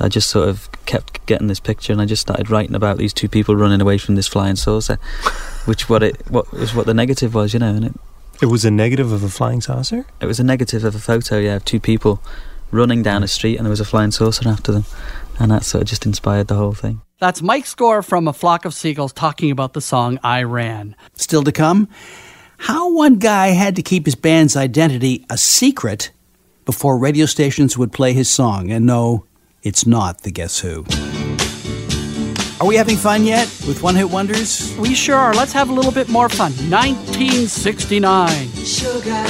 I 0.00 0.08
just 0.08 0.30
sort 0.30 0.48
of 0.48 0.68
kept 0.86 1.24
getting 1.26 1.46
this 1.46 1.60
picture, 1.60 1.92
and 1.92 2.00
I 2.00 2.06
just 2.06 2.22
started 2.22 2.50
writing 2.50 2.74
about 2.74 2.98
these 2.98 3.12
two 3.12 3.28
people 3.28 3.56
running 3.56 3.80
away 3.80 3.98
from 3.98 4.14
this 4.14 4.28
flying 4.28 4.56
saucer, 4.56 4.96
which 5.64 5.88
what 5.88 6.02
it 6.02 6.30
what 6.30 6.50
was 6.52 6.74
what 6.74 6.86
the 6.86 6.94
negative 6.94 7.34
was, 7.34 7.52
you 7.52 7.60
know, 7.60 7.74
and 7.74 7.84
it 7.84 7.94
It 8.40 8.46
was 8.46 8.64
a 8.64 8.70
negative 8.70 9.12
of 9.12 9.22
a 9.22 9.28
flying 9.28 9.60
saucer? 9.60 10.06
it 10.20 10.26
was 10.26 10.40
a 10.40 10.44
negative 10.44 10.84
of 10.84 10.94
a 10.94 10.98
photo, 10.98 11.38
yeah, 11.38 11.56
of 11.56 11.64
two 11.64 11.80
people 11.80 12.22
running 12.70 13.02
down 13.02 13.20
hmm. 13.20 13.24
a 13.24 13.28
street, 13.28 13.56
and 13.56 13.66
there 13.66 13.70
was 13.70 13.80
a 13.80 13.84
flying 13.84 14.10
saucer 14.10 14.48
after 14.48 14.72
them, 14.72 14.84
and 15.38 15.50
that 15.50 15.64
sort 15.64 15.82
of 15.82 15.88
just 15.88 16.06
inspired 16.06 16.48
the 16.48 16.56
whole 16.56 16.72
thing. 16.72 17.00
That's 17.22 17.40
Mike 17.40 17.66
Score 17.66 18.02
from 18.02 18.26
A 18.26 18.32
Flock 18.32 18.64
of 18.64 18.74
Seagulls 18.74 19.12
talking 19.12 19.52
about 19.52 19.74
the 19.74 19.80
song 19.80 20.18
I 20.24 20.42
Ran. 20.42 20.96
Still 21.14 21.44
to 21.44 21.52
come, 21.52 21.88
how 22.58 22.92
one 22.92 23.20
guy 23.20 23.50
had 23.50 23.76
to 23.76 23.82
keep 23.82 24.06
his 24.06 24.16
band's 24.16 24.56
identity 24.56 25.24
a 25.30 25.38
secret 25.38 26.10
before 26.64 26.98
radio 26.98 27.26
stations 27.26 27.78
would 27.78 27.92
play 27.92 28.12
his 28.12 28.28
song. 28.28 28.72
And 28.72 28.86
no, 28.86 29.24
it's 29.62 29.86
not 29.86 30.22
the 30.22 30.32
Guess 30.32 30.58
Who. 30.58 30.84
Are 32.60 32.66
we 32.66 32.74
having 32.74 32.96
fun 32.96 33.22
yet 33.22 33.46
with 33.68 33.84
One 33.84 33.94
Hit 33.94 34.10
Wonders? 34.10 34.76
We 34.76 34.92
sure 34.92 35.14
are. 35.14 35.32
Let's 35.32 35.52
have 35.52 35.70
a 35.70 35.72
little 35.72 35.92
bit 35.92 36.08
more 36.08 36.28
fun. 36.28 36.50
1969. 36.70 38.48
Sugar. 38.64 39.24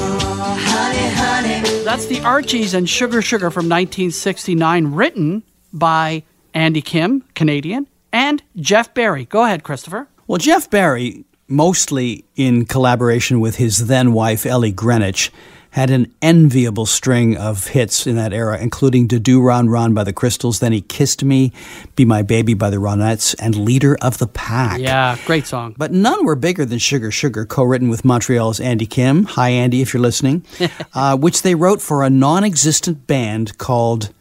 Oh, 0.00 0.56
honey, 0.62 1.08
honey. 1.10 1.84
That's 1.84 2.06
the 2.06 2.20
Archies 2.20 2.72
and 2.72 2.88
Sugar 2.88 3.20
Sugar 3.20 3.50
from 3.50 3.68
1969, 3.68 4.94
written 4.94 5.42
by 5.72 6.22
Andy 6.54 6.82
Kim, 6.82 7.24
Canadian, 7.34 7.86
and 8.12 8.42
Jeff 8.56 8.94
Barry. 8.94 9.24
Go 9.24 9.44
ahead, 9.44 9.62
Christopher. 9.62 10.08
Well, 10.26 10.38
Jeff 10.38 10.70
Barry, 10.70 11.24
mostly 11.46 12.24
in 12.36 12.66
collaboration 12.66 13.40
with 13.40 13.56
his 13.56 13.86
then 13.86 14.12
wife, 14.12 14.44
Ellie 14.44 14.72
Greenwich, 14.72 15.32
had 15.70 15.90
an 15.90 16.12
enviable 16.22 16.86
string 16.86 17.36
of 17.36 17.68
hits 17.68 18.06
in 18.06 18.16
that 18.16 18.32
era, 18.32 18.58
including 18.58 19.06
Da 19.06 19.18
Doo 19.18 19.40
Ron 19.40 19.68
Ron 19.68 19.94
by 19.94 20.02
the 20.02 20.12
Crystals, 20.12 20.60
then 20.60 20.72
He 20.72 20.80
Kissed 20.80 21.22
Me, 21.22 21.52
Be 21.94 22.04
My 22.04 22.22
Baby 22.22 22.54
by 22.54 22.70
the 22.70 22.78
Ronettes, 22.78 23.34
and 23.38 23.54
Leader 23.54 23.96
of 24.00 24.18
the 24.18 24.26
Pack. 24.26 24.80
Yeah, 24.80 25.16
great 25.26 25.46
song. 25.46 25.74
But 25.76 25.92
none 25.92 26.24
were 26.24 26.36
bigger 26.36 26.64
than 26.64 26.78
Sugar 26.78 27.10
Sugar, 27.10 27.44
co 27.44 27.62
written 27.64 27.88
with 27.88 28.04
Montreal's 28.04 28.60
Andy 28.60 28.86
Kim. 28.86 29.24
Hi, 29.24 29.50
Andy, 29.50 29.82
if 29.82 29.92
you're 29.92 30.02
listening. 30.02 30.44
uh, 30.94 31.16
which 31.16 31.42
they 31.42 31.54
wrote 31.54 31.82
for 31.82 32.02
a 32.02 32.10
non 32.10 32.44
existent 32.44 33.06
band 33.06 33.58
called 33.58 34.12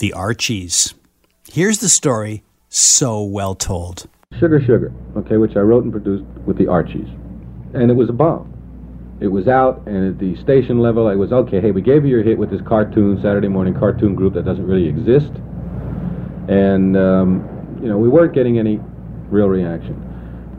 The 0.00 0.14
Archies. 0.14 0.94
Here's 1.52 1.80
the 1.80 1.90
story, 1.90 2.42
so 2.70 3.22
well 3.22 3.54
told. 3.54 4.08
Sugar 4.38 4.58
Sugar, 4.58 4.94
okay, 5.14 5.36
which 5.36 5.56
I 5.56 5.60
wrote 5.60 5.84
and 5.84 5.92
produced 5.92 6.24
with 6.46 6.56
the 6.56 6.68
Archies. 6.68 7.06
And 7.74 7.90
it 7.90 7.94
was 7.94 8.08
a 8.08 8.14
bomb. 8.14 8.50
It 9.20 9.26
was 9.26 9.46
out, 9.46 9.86
and 9.86 10.08
at 10.08 10.18
the 10.18 10.40
station 10.40 10.78
level, 10.78 11.10
it 11.10 11.16
was 11.16 11.32
okay, 11.32 11.60
hey, 11.60 11.70
we 11.70 11.82
gave 11.82 12.06
you 12.06 12.12
your 12.12 12.22
hit 12.22 12.38
with 12.38 12.50
this 12.50 12.62
cartoon, 12.66 13.20
Saturday 13.20 13.48
morning 13.48 13.74
cartoon 13.74 14.14
group 14.14 14.32
that 14.32 14.46
doesn't 14.46 14.66
really 14.66 14.88
exist. 14.88 15.32
And, 16.48 16.96
um, 16.96 17.78
you 17.82 17.88
know, 17.90 17.98
we 17.98 18.08
weren't 18.08 18.32
getting 18.32 18.58
any 18.58 18.80
real 19.28 19.48
reaction. 19.48 20.00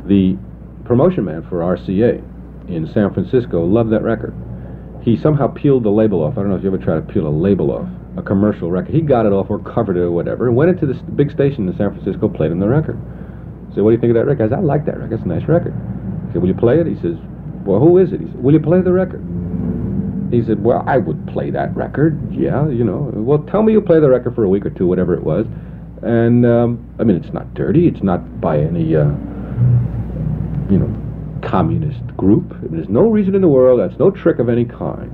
The 0.06 0.38
promotion 0.86 1.26
man 1.26 1.42
for 1.50 1.62
RCA 1.62 2.22
in 2.70 2.86
San 2.94 3.12
Francisco 3.12 3.66
loved 3.66 3.90
that 3.92 4.04
record. 4.04 4.36
He 5.02 5.18
somehow 5.18 5.48
peeled 5.48 5.84
the 5.84 5.90
label 5.90 6.22
off. 6.22 6.34
I 6.34 6.42
don't 6.42 6.50
know 6.50 6.58
if 6.58 6.62
you 6.62 6.72
ever 6.72 6.78
try 6.78 6.94
to 6.94 7.02
peel 7.02 7.26
a 7.26 7.34
label 7.34 7.72
off 7.72 7.90
a 8.18 8.22
commercial 8.22 8.72
record. 8.72 8.94
He 8.94 9.02
got 9.02 9.26
it 9.26 9.32
off 9.32 9.50
or 9.50 9.60
covered 9.60 9.98
it 9.98 10.02
or 10.02 10.12
whatever, 10.12 10.48
and 10.48 10.56
went 10.56 10.70
into 10.72 10.86
this 10.86 11.02
big 11.16 11.32
station 11.32 11.68
in 11.68 11.78
San 11.78 11.92
Francisco, 11.92 12.28
played 12.28 12.52
him 12.52 12.60
the 12.60 12.68
record. 12.68 13.00
So 13.74 13.84
what 13.84 13.92
do 13.92 13.96
you 13.96 14.02
think 14.02 14.12
of 14.12 14.16
that 14.16 14.26
record? 14.26 14.46
I 14.46 14.50
said, 14.50 14.60
I 14.60 14.62
like 14.62 14.86
that 14.86 14.98
record. 15.00 15.14
It's 15.14 15.24
a 15.24 15.28
nice 15.28 15.48
record. 15.48 15.74
He 16.28 16.34
said, 16.34 16.42
will 16.42 16.50
you 16.50 16.56
play 16.56 16.80
it? 16.80 16.88
He 16.88 16.96
says, 16.96 17.16
well, 17.64 17.80
who 17.80 17.98
is 17.98 18.12
it? 18.12 18.20
He 18.20 18.26
said, 18.28 18.44
will 18.44 18.54
you 18.54 18.60
play 18.60 18.82
the 18.82 18.92
record? 18.92 19.24
He 20.32 20.44
said, 20.44 20.64
well, 20.64 20.84
I 20.88 20.98
would 20.98 21.28
play 21.28 21.52
that 21.52 21.76
record. 21.76 22.20
Yeah, 22.34 22.68
you 22.70 22.84
know. 22.84 23.12
Well, 23.14 23.40
tell 23.40 23.64
me 23.64 23.74
you 23.74 23.82
play 23.82 24.00
the 24.00 24.10
record 24.10 24.36
for 24.36 24.44
a 24.44 24.50
week 24.50 24.66
or 24.66 24.70
two, 24.70 24.88
whatever 24.88 25.14
it 25.14 25.24
was. 25.24 25.46
And, 26.04 26.46
um, 26.46 26.96
I 27.00 27.04
mean, 27.04 27.18
it's 27.18 27.34
not 27.34 27.54
dirty. 27.54 27.88
It's 27.88 28.02
not 28.02 28.42
by 28.42 28.60
any, 28.60 28.96
uh, 28.96 29.06
you 30.70 30.80
know, 30.80 30.90
communist 31.48 32.06
group. 32.18 32.56
There's 32.64 32.90
no 32.90 33.10
reason 33.10 33.36
in 33.36 33.42
the 33.42 33.48
world. 33.48 33.80
That's 33.80 34.00
no 34.00 34.10
trick 34.10 34.40
of 34.40 34.50
any 34.50 34.66
kind. 34.66 35.12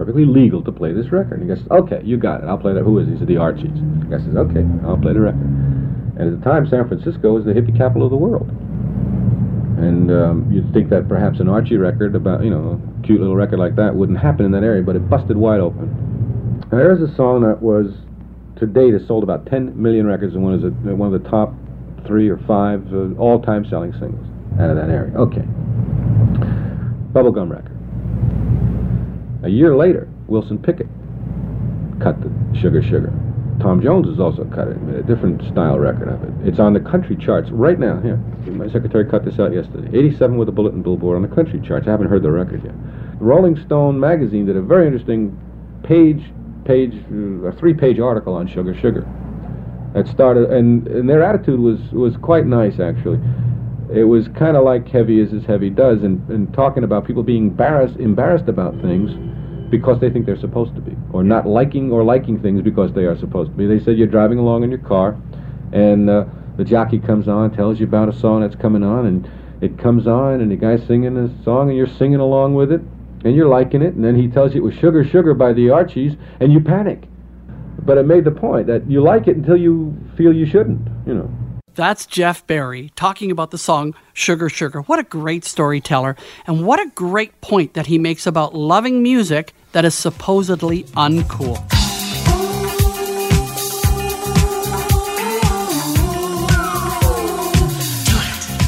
Perfectly 0.00 0.24
legal 0.24 0.64
to 0.64 0.72
play 0.72 0.94
this 0.94 1.12
record. 1.12 1.42
And 1.42 1.48
guy 1.50 1.60
says, 1.60 1.70
okay, 1.70 2.00
you 2.02 2.16
got 2.16 2.42
it. 2.42 2.46
I'll 2.48 2.56
play 2.56 2.72
that. 2.72 2.84
Who 2.84 2.98
is 3.00 3.06
it? 3.06 3.12
He 3.12 3.18
said, 3.18 3.28
the 3.28 3.36
Archies. 3.36 3.68
The 3.68 4.08
guy 4.08 4.16
says, 4.24 4.32
okay, 4.32 4.64
I'll 4.80 4.96
play 4.96 5.12
the 5.12 5.20
record. 5.20 5.44
And 6.16 6.24
at 6.24 6.32
the 6.32 6.42
time, 6.42 6.66
San 6.72 6.88
Francisco 6.88 7.36
was 7.36 7.44
the 7.44 7.52
hippie 7.52 7.76
capital 7.76 8.08
of 8.08 8.10
the 8.10 8.16
world. 8.16 8.48
And 9.76 10.08
um, 10.08 10.48
you'd 10.50 10.72
think 10.72 10.88
that 10.88 11.06
perhaps 11.06 11.38
an 11.38 11.50
Archie 11.50 11.76
record 11.76 12.14
about, 12.16 12.42
you 12.42 12.48
know, 12.48 12.80
a 12.80 13.06
cute 13.06 13.20
little 13.20 13.36
record 13.36 13.58
like 13.58 13.76
that 13.76 13.94
wouldn't 13.94 14.16
happen 14.16 14.46
in 14.46 14.52
that 14.52 14.64
area, 14.64 14.82
but 14.82 14.96
it 14.96 15.04
busted 15.10 15.36
wide 15.36 15.60
open. 15.60 15.92
And 16.72 16.80
there's 16.80 17.04
a 17.04 17.14
song 17.14 17.42
that 17.44 17.60
was, 17.60 17.92
to 18.56 18.64
date, 18.64 18.94
has 18.94 19.06
sold 19.06 19.22
about 19.22 19.44
10 19.52 19.76
million 19.76 20.06
records 20.06 20.32
and 20.32 20.42
one 20.42 20.54
is 20.54 20.64
a, 20.64 20.70
one 20.96 21.12
of 21.12 21.22
the 21.22 21.28
top 21.28 21.52
three 22.06 22.30
or 22.30 22.38
five 22.48 22.88
uh, 22.88 23.12
all-time 23.20 23.66
selling 23.68 23.92
singles 24.00 24.24
out 24.58 24.70
of 24.70 24.76
that 24.76 24.88
area. 24.88 25.12
Okay. 25.12 25.44
Bubblegum 27.12 27.50
record. 27.52 27.79
A 29.42 29.48
year 29.48 29.74
later, 29.74 30.08
Wilson 30.26 30.58
Pickett 30.58 30.88
cut 32.00 32.20
the 32.20 32.30
Sugar 32.58 32.82
Sugar. 32.82 33.12
Tom 33.60 33.82
Jones 33.82 34.08
has 34.08 34.18
also 34.18 34.44
cut 34.44 34.68
it, 34.68 34.80
made 34.82 34.96
a 34.96 35.02
different 35.02 35.42
style 35.52 35.78
record 35.78 36.08
of 36.08 36.22
it. 36.24 36.48
It's 36.48 36.58
on 36.58 36.72
the 36.72 36.80
country 36.80 37.16
charts 37.16 37.50
right 37.50 37.78
now. 37.78 38.00
Here, 38.00 38.16
my 38.46 38.68
secretary 38.68 39.04
cut 39.04 39.24
this 39.24 39.38
out 39.38 39.52
yesterday. 39.52 39.88
87 39.98 40.38
with 40.38 40.48
a 40.48 40.52
bulletin 40.52 40.82
billboard 40.82 41.16
on 41.16 41.22
the 41.22 41.34
country 41.34 41.60
charts. 41.60 41.86
I 41.86 41.90
haven't 41.90 42.08
heard 42.08 42.22
the 42.22 42.30
record 42.30 42.64
yet. 42.64 42.74
Rolling 43.18 43.56
Stone 43.56 44.00
magazine 44.00 44.46
did 44.46 44.56
a 44.56 44.62
very 44.62 44.86
interesting 44.86 45.38
page, 45.82 46.22
page, 46.64 46.94
uh, 47.12 47.48
a 47.48 47.52
three-page 47.52 47.98
article 47.98 48.34
on 48.34 48.46
Sugar 48.46 48.74
Sugar. 48.74 49.06
That 49.94 50.06
started, 50.06 50.50
and, 50.50 50.86
and 50.88 51.08
their 51.08 51.22
attitude 51.22 51.60
was 51.60 51.80
was 51.92 52.16
quite 52.16 52.46
nice 52.46 52.78
actually. 52.78 53.18
It 53.92 54.04
was 54.04 54.28
kind 54.28 54.56
of 54.56 54.64
like 54.64 54.86
Heavy 54.88 55.20
is 55.20 55.32
as 55.32 55.44
Heavy 55.44 55.68
does, 55.68 56.04
and, 56.04 56.26
and 56.30 56.54
talking 56.54 56.84
about 56.84 57.06
people 57.06 57.24
being 57.24 57.48
embarrassed 57.48 57.96
embarrassed 57.96 58.48
about 58.48 58.80
things 58.80 59.10
because 59.70 60.00
they 60.00 60.10
think 60.10 60.26
they're 60.26 60.38
supposed 60.38 60.74
to 60.74 60.80
be, 60.80 60.96
or 61.12 61.22
not 61.22 61.46
liking 61.46 61.90
or 61.92 62.02
liking 62.02 62.40
things 62.40 62.62
because 62.62 62.92
they 62.92 63.04
are 63.04 63.16
supposed 63.16 63.50
to 63.50 63.56
be. 63.56 63.66
They 63.66 63.82
said 63.82 63.96
you're 63.96 64.06
driving 64.06 64.38
along 64.38 64.64
in 64.64 64.70
your 64.70 64.80
car, 64.80 65.16
and 65.72 66.10
uh, 66.10 66.24
the 66.56 66.64
jockey 66.64 66.98
comes 66.98 67.28
on, 67.28 67.54
tells 67.54 67.80
you 67.80 67.86
about 67.86 68.08
a 68.08 68.12
song 68.12 68.40
that's 68.40 68.56
coming 68.56 68.82
on, 68.82 69.06
and 69.06 69.30
it 69.62 69.78
comes 69.78 70.06
on, 70.06 70.40
and 70.40 70.50
the 70.50 70.56
guy's 70.56 70.84
singing 70.86 71.16
a 71.16 71.44
song, 71.44 71.68
and 71.68 71.76
you're 71.76 71.86
singing 71.86 72.20
along 72.20 72.54
with 72.54 72.72
it, 72.72 72.80
and 73.24 73.36
you're 73.36 73.48
liking 73.48 73.82
it, 73.82 73.94
and 73.94 74.04
then 74.04 74.16
he 74.16 74.28
tells 74.28 74.54
you 74.54 74.60
it 74.60 74.64
was 74.64 74.74
Sugar 74.74 75.04
Sugar 75.04 75.34
by 75.34 75.52
the 75.52 75.70
Archies, 75.70 76.16
and 76.40 76.52
you 76.52 76.60
panic. 76.60 77.04
But 77.82 77.96
it 77.98 78.04
made 78.04 78.24
the 78.24 78.30
point 78.30 78.66
that 78.66 78.90
you 78.90 79.02
like 79.02 79.28
it 79.28 79.36
until 79.36 79.56
you 79.56 79.96
feel 80.16 80.32
you 80.32 80.46
shouldn't, 80.46 80.86
you 81.06 81.14
know. 81.14 81.30
That's 81.80 82.04
Jeff 82.04 82.46
Barry 82.46 82.92
talking 82.94 83.30
about 83.30 83.52
the 83.52 83.56
song 83.56 83.94
Sugar 84.12 84.50
Sugar. 84.50 84.82
What 84.82 84.98
a 84.98 85.02
great 85.02 85.46
storyteller, 85.46 86.14
and 86.46 86.66
what 86.66 86.78
a 86.78 86.90
great 86.94 87.40
point 87.40 87.72
that 87.72 87.86
he 87.86 87.98
makes 87.98 88.26
about 88.26 88.54
loving 88.54 89.02
music 89.02 89.54
that 89.72 89.86
is 89.86 89.94
supposedly 89.94 90.84
uncool. 90.92 91.56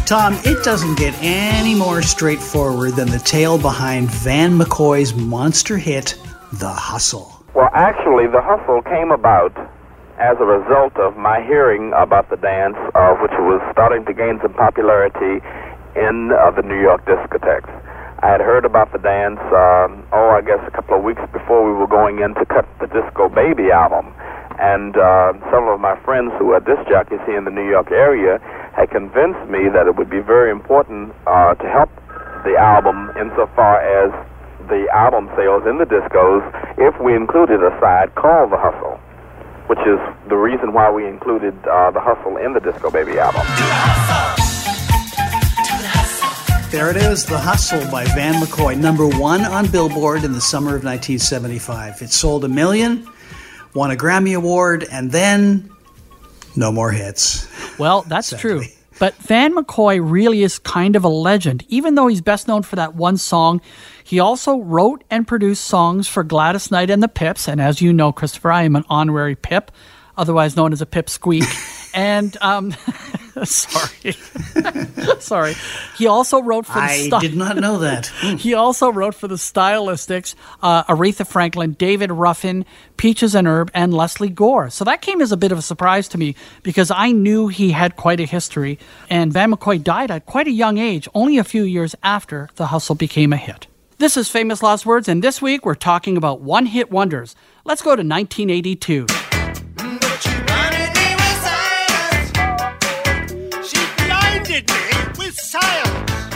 Tom, 0.07 0.39
it 0.45 0.65
doesn't 0.65 0.97
get 0.97 1.15
any 1.21 1.75
more 1.75 2.01
straightforward 2.01 2.93
than 2.93 3.11
the 3.11 3.19
tale 3.19 3.59
behind 3.59 4.11
Van 4.11 4.59
McCoy's 4.59 5.13
monster 5.13 5.77
hit, 5.77 6.17
The 6.55 6.73
Hustle. 6.73 7.45
Well, 7.55 7.69
actually, 7.75 8.27
the 8.29 8.41
hustle 8.41 8.81
came 8.81 9.11
about 9.11 9.53
as 10.23 10.39
a 10.39 10.47
result 10.47 10.95
of 11.03 11.19
my 11.19 11.43
hearing 11.43 11.91
about 11.99 12.31
the 12.31 12.39
dance, 12.39 12.79
uh, 12.95 13.11
which 13.19 13.35
was 13.43 13.59
starting 13.75 14.07
to 14.07 14.15
gain 14.15 14.39
some 14.39 14.55
popularity 14.55 15.43
in 15.99 16.31
uh, 16.31 16.47
the 16.55 16.63
New 16.63 16.79
York 16.79 17.03
discotheques. 17.11 17.67
I 18.23 18.31
had 18.31 18.39
heard 18.39 18.65
about 18.65 18.95
the 18.95 19.03
dance, 19.03 19.43
um, 19.51 20.07
oh, 20.15 20.31
I 20.31 20.41
guess 20.47 20.63
a 20.63 20.71
couple 20.71 20.95
of 20.95 21.03
weeks 21.03 21.21
before 21.35 21.67
we 21.67 21.75
were 21.75 21.91
going 21.91 22.23
in 22.23 22.39
to 22.39 22.47
cut 22.47 22.71
the 22.79 22.87
Disco 22.87 23.29
Baby 23.35 23.75
album. 23.75 24.15
And 24.63 24.95
uh, 24.95 25.35
some 25.51 25.67
of 25.67 25.83
my 25.83 25.99
friends 26.07 26.31
who 26.39 26.55
are 26.55 26.63
disc 26.63 26.87
jockeys 26.87 27.19
here 27.27 27.37
in 27.37 27.43
the 27.43 27.51
New 27.51 27.67
York 27.67 27.91
area 27.91 28.39
had 28.79 28.95
convinced 28.95 29.43
me 29.51 29.67
that 29.75 29.91
it 29.91 29.99
would 29.99 30.09
be 30.09 30.23
very 30.23 30.55
important 30.55 31.11
uh, 31.27 31.59
to 31.59 31.67
help 31.67 31.91
the 32.47 32.55
album 32.55 33.11
insofar 33.19 33.83
as 33.83 34.15
the 34.71 34.87
album 34.95 35.27
sales 35.35 35.67
in 35.67 35.83
the 35.83 35.89
discos 35.91 36.47
if 36.79 36.95
we 37.03 37.19
included 37.19 37.59
a 37.59 37.75
side 37.83 38.15
called 38.15 38.55
The 38.55 38.61
Hustle, 38.63 39.02
which 39.73 39.87
is 39.87 39.99
the 40.29 40.37
reason 40.37 40.75
why 40.75 40.91
we 40.91 41.07
included 41.07 41.55
uh, 41.67 41.91
The 41.93 42.01
Hustle 42.01 42.37
in 42.37 42.53
the 42.53 42.61
Disco 42.61 42.91
Baby 42.91 43.19
album. 43.19 43.41
There 46.71 46.91
it 46.91 46.97
is, 46.99 47.25
The 47.25 47.39
Hustle 47.39 47.91
by 47.91 48.05
Van 48.05 48.35
McCoy, 48.35 48.77
number 48.77 49.09
one 49.09 49.41
on 49.41 49.71
Billboard 49.71 50.25
in 50.25 50.33
the 50.33 50.43
summer 50.43 50.77
of 50.77 50.85
1975. 50.85 52.03
It 52.03 52.13
sold 52.13 52.45
a 52.45 52.49
million, 52.49 53.09
won 53.73 53.91
a 53.91 53.97
Grammy 53.97 54.37
Award, 54.37 54.87
and 54.93 55.11
then 55.11 55.71
No 56.55 56.71
more 56.71 56.91
hits. 56.91 57.49
Well, 57.79 58.03
that's 58.03 58.29
true. 58.39 58.65
But 59.03 59.17
Van 59.17 59.53
McCoy 59.53 59.99
really 60.01 60.45
is 60.45 60.61
kind 60.61 60.95
of 60.95 61.03
a 61.03 61.09
legend. 61.09 61.65
Even 61.67 61.97
though 61.97 62.07
he's 62.07 62.21
best 62.21 62.47
known 62.47 62.63
for 62.63 62.77
that 62.77 62.95
one 62.95 63.17
song, 63.17 63.61
he 64.05 64.21
also 64.21 64.59
wrote 64.59 65.03
and 65.11 65.27
produced 65.27 65.65
songs 65.65 66.07
for 66.07 66.23
Gladys 66.23 66.71
Knight 66.71 66.89
and 66.89 67.03
the 67.03 67.09
Pips. 67.09 67.49
And 67.49 67.61
as 67.61 67.83
you 67.83 67.93
know, 67.93 68.13
Christopher, 68.13 68.53
I 68.53 68.63
am 68.63 68.77
an 68.77 68.85
honorary 68.89 69.35
Pip, 69.35 69.73
otherwise 70.17 70.55
known 70.55 70.73
as 70.73 70.81
a 70.83 70.87
Pip 70.87 71.11
Squeak. 71.11 71.43
and 71.95 72.37
um, 72.41 72.77
sorry, 73.45 74.13
sorry. 75.21 75.55
He 75.97 76.07
also 76.07 76.43
wrote 76.43 76.67
for 76.67 76.75
the. 76.75 76.81
I 76.81 77.19
did 77.21 77.35
not 77.35 77.57
know 77.57 77.79
that. 77.79 78.07
he 78.39 78.53
also 78.53 78.91
wrote 78.91 79.15
for 79.15 79.27
the 79.27 79.37
Stylistics, 79.37 80.35
uh, 80.63 80.85
Aretha 80.85 81.27
Franklin, 81.27 81.73
David 81.73 82.11
Ruffin, 82.11 82.67
Peaches 82.99 83.35
and 83.35 83.47
Herb, 83.47 83.71
and 83.73 83.95
Lesley 83.95 84.29
Gore. 84.29 84.69
So 84.69 84.85
that 84.85 85.01
came 85.01 85.23
as 85.23 85.33
a 85.33 85.39
bit 85.39 85.51
of 85.51 85.59
a 85.59 85.63
surprise 85.63 86.09
to 86.09 86.19
me 86.19 86.35
because 86.63 86.91
I 86.91 87.13
knew 87.13 87.49
he 87.49 87.73
had 87.73 87.97
quite 87.97 88.21
a 88.21 88.27
history. 88.27 88.79
And 89.09 89.33
Van 89.33 89.51
McCoy 89.51 89.83
died 89.83 90.11
at 90.11 90.27
quite 90.27 90.47
a 90.47 90.53
young 90.53 90.77
age, 90.77 91.09
only 91.15 91.39
a 91.39 91.45
few 91.45 91.65
years 91.65 91.95
after 92.03 92.51
The 92.57 92.67
Hustle 92.67 92.97
became 92.97 93.33
a 93.33 93.39
hit. 93.39 93.67
This 93.97 94.17
is 94.17 94.29
Famous 94.29 94.63
Last 94.63 94.85
Words, 94.85 95.09
and 95.09 95.23
this 95.23 95.41
week 95.41 95.65
we're 95.65 95.75
talking 95.75 96.17
about 96.17 96.41
one 96.41 96.67
hit 96.67 96.91
wonders. 96.91 97.35
Let's 97.65 97.83
go 97.83 97.91
to 97.91 98.03
1982. 98.03 99.07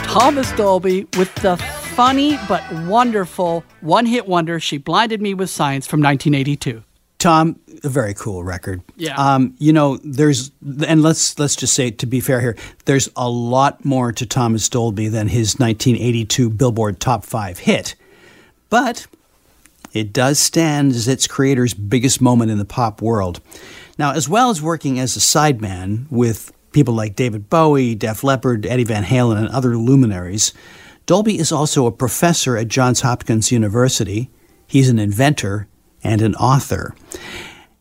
Thomas 0.07 0.51
Dolby 0.53 1.05
with 1.17 1.33
the 1.35 1.57
funny 1.57 2.39
but 2.47 2.63
wonderful 2.85 3.63
one 3.81 4.05
hit 4.05 4.27
wonder, 4.27 4.59
She 4.59 4.77
Blinded 4.77 5.21
Me 5.21 5.33
with 5.33 5.49
Science 5.49 5.85
from 5.85 6.01
1982. 6.01 6.83
Tom, 7.19 7.59
a 7.83 7.89
very 7.89 8.13
cool 8.13 8.43
record. 8.43 8.81
Yeah. 8.95 9.15
Um, 9.15 9.55
you 9.59 9.73
know, 9.73 9.97
there's 10.03 10.51
and 10.87 11.03
let's 11.03 11.37
let's 11.37 11.55
just 11.55 11.73
say 11.73 11.91
to 11.91 12.05
be 12.05 12.19
fair 12.19 12.39
here, 12.39 12.55
there's 12.85 13.09
a 13.15 13.29
lot 13.29 13.83
more 13.83 14.11
to 14.13 14.25
Thomas 14.25 14.69
Dolby 14.69 15.09
than 15.09 15.27
his 15.27 15.59
1982 15.59 16.49
Billboard 16.51 16.99
Top 16.99 17.25
5 17.25 17.59
hit. 17.59 17.95
But 18.69 19.07
it 19.93 20.13
does 20.13 20.39
stand 20.39 20.91
as 20.91 21.07
its 21.07 21.27
creator's 21.27 21.73
biggest 21.73 22.21
moment 22.21 22.51
in 22.51 22.59
the 22.59 22.65
pop 22.65 23.01
world. 23.01 23.41
Now, 23.97 24.13
as 24.13 24.29
well 24.29 24.49
as 24.49 24.61
working 24.61 24.99
as 24.99 25.15
a 25.17 25.19
sideman 25.19 26.05
with 26.11 26.51
people 26.77 26.93
like 26.93 27.15
David 27.15 27.49
Bowie, 27.49 27.95
Def 27.95 28.23
Leppard, 28.23 28.63
Eddie 28.67 28.83
Van 28.83 29.03
Halen, 29.03 29.39
and 29.39 29.47
other 29.47 29.75
luminaries, 29.75 30.53
Dolby 31.07 31.39
is 31.39 31.51
also 31.51 31.87
a 31.87 31.91
professor 31.91 32.55
at 32.55 32.67
Johns 32.67 33.01
Hopkins 33.01 33.51
University. 33.51 34.29
He's 34.67 34.87
an 34.87 34.99
inventor 34.99 35.67
and 36.03 36.21
an 36.21 36.35
author. 36.35 36.93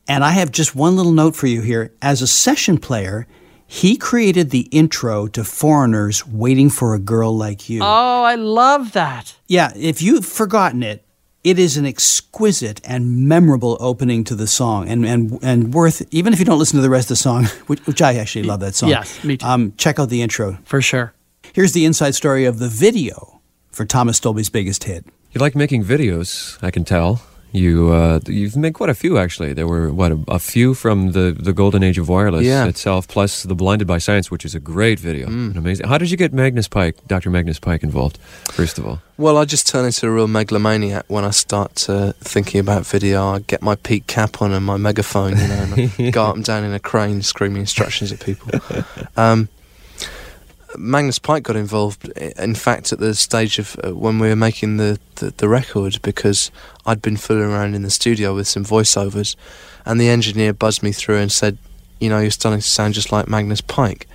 And 0.09 0.25
I 0.25 0.31
have 0.31 0.51
just 0.51 0.75
one 0.75 0.97
little 0.97 1.13
note 1.13 1.37
for 1.37 1.47
you 1.47 1.61
here. 1.61 1.93
As 2.01 2.23
a 2.23 2.27
session 2.27 2.79
player, 2.79 3.27
he 3.67 3.99
created 3.99 4.49
the 4.49 4.69
intro 4.73 5.27
to 5.27 5.45
Foreigners 5.45 6.27
Waiting 6.27 6.71
for 6.71 6.95
a 6.95 6.99
Girl 6.99 7.37
Like 7.37 7.69
You. 7.69 7.83
Oh, 7.83 8.23
I 8.23 8.37
love 8.37 8.93
that. 8.93 9.37
Yeah, 9.47 9.73
if 9.77 10.01
you've 10.01 10.25
forgotten 10.25 10.83
it, 10.83 11.06
it 11.47 11.61
is 11.61 11.77
an 11.77 11.87
exquisite 11.87 12.81
and 12.85 13.29
memorable 13.29 13.77
opening 13.79 14.25
to 14.25 14.35
the 14.35 14.49
song, 14.49 14.89
and 14.89 15.07
and 15.07 15.39
and 15.43 15.73
worth 15.73 16.03
even 16.11 16.33
if 16.33 16.41
you 16.41 16.45
don't 16.45 16.59
listen 16.59 16.77
to 16.77 16.83
the 16.83 16.91
rest 16.91 17.07
of 17.07 17.11
the 17.11 17.17
song, 17.17 17.45
which, 17.69 17.79
which 17.87 18.03
I 18.03 18.17
actually 18.17 18.43
love 18.43 18.59
that 18.61 18.75
song. 18.75 18.89
Yes, 18.89 19.23
me 19.23 19.37
too. 19.37 19.47
Um, 19.47 19.73
check 19.77 20.01
out 20.01 20.09
the 20.09 20.23
intro 20.23 20.59
for 20.65 20.83
sure. 20.83 21.15
Here's 21.53 21.73
the 21.73 21.85
inside 21.85 22.17
story 22.17 22.47
of 22.47 22.59
the 22.59 22.69
video 22.69 23.41
for 23.71 23.85
Thomas 23.85 24.19
Dolby's 24.19 24.51
biggest 24.51 24.85
hit. 24.85 25.07
You 25.31 25.41
like 25.41 25.55
making 25.55 25.85
videos, 25.85 26.59
I 26.65 26.73
can 26.73 26.85
tell. 26.85 27.23
You 27.57 27.91
uh, 27.93 28.21
you've 28.27 28.57
made 28.57 28.75
quite 28.75 28.91
a 28.91 28.95
few 28.95 29.17
actually. 29.19 29.53
There 29.55 29.67
were 29.67 29.91
what 29.93 30.13
a, 30.13 30.19
a 30.29 30.39
few 30.39 30.75
from 30.75 31.13
the, 31.13 31.35
the 31.39 31.53
golden 31.53 31.83
age 31.83 31.99
of 31.99 32.09
wireless 32.09 32.45
Yeah. 32.45 32.67
itself, 32.67 33.09
plus 33.09 33.43
the 33.45 33.55
Blinded 33.55 33.87
by 33.89 33.99
Science, 33.99 34.31
which 34.31 34.45
is 34.45 34.55
a 34.55 34.61
great 34.61 35.01
video, 35.01 35.27
An 35.29 35.57
amazing. 35.57 35.89
How 35.89 35.99
did 35.99 36.11
you 36.11 36.17
get 36.17 36.33
Magnus 36.33 36.69
Pyke, 36.69 36.97
Dr. 37.07 37.31
Magnus 37.31 37.59
Pyke, 37.59 37.83
involved? 37.83 38.19
First 38.53 38.79
of 38.79 38.87
all, 38.87 39.01
Well, 39.17 39.39
I 39.39 39.45
just 39.47 39.67
turn 39.67 39.85
into 39.87 40.07
a 40.07 40.11
real 40.11 40.29
megalomaniac 40.29 41.05
when 41.09 41.25
I 41.25 41.31
start 41.31 41.89
uh, 41.89 42.13
thinking 42.21 42.61
about 42.61 42.87
video. 42.87 43.27
I 43.35 43.39
get 43.41 43.63
my 43.63 43.77
peak 43.77 44.07
cap 44.07 44.43
on 44.43 44.53
and 44.53 44.65
my 44.65 44.77
megaphone, 44.77 45.31
you 45.39 45.49
know, 45.49 45.55
and 45.65 45.93
I 45.99 46.11
go 46.19 46.25
up 46.27 46.37
and 46.37 46.45
down 46.45 46.63
in 46.65 46.73
a 46.75 46.81
crane 46.81 47.23
screaming 47.23 47.61
instructions 47.61 48.13
at 48.13 48.21
people. 48.21 48.51
Um, 49.17 49.49
Magnus 50.79 51.19
Pyke 51.19 51.43
got 51.43 51.57
involved, 51.57 52.09
in 52.17 52.55
fact, 52.55 52.93
at 52.93 52.99
the 52.99 53.15
stage 53.15 53.59
of 53.59 53.77
uh, 53.85 53.95
when 53.95 54.19
we 54.19 54.29
were 54.29 54.37
making 54.37 54.77
the, 54.77 54.99
the, 55.17 55.33
the 55.37 55.49
record 55.49 56.01
because 56.03 56.51
I'd 56.85 57.03
been 57.03 57.17
fooling 57.17 57.51
around 57.51 57.75
in 57.75 57.83
the 57.83 57.91
studio 57.91 58.35
with 58.35 58.47
some 58.49 58.65
voiceovers, 58.65 59.37
and 59.85 60.01
the 60.01 60.09
engineer 60.09 60.53
buzzed 60.53 60.83
me 60.83 60.93
through 60.93 61.19
and 61.19 61.31
said, 61.33 61.59
You 62.01 62.09
know, 62.11 62.19
you're 62.19 62.31
starting 62.31 62.61
to 62.61 62.67
sound 62.69 62.95
just 62.95 63.13
like 63.13 63.29
Magnus 63.29 63.61
Pyke. 63.61 64.07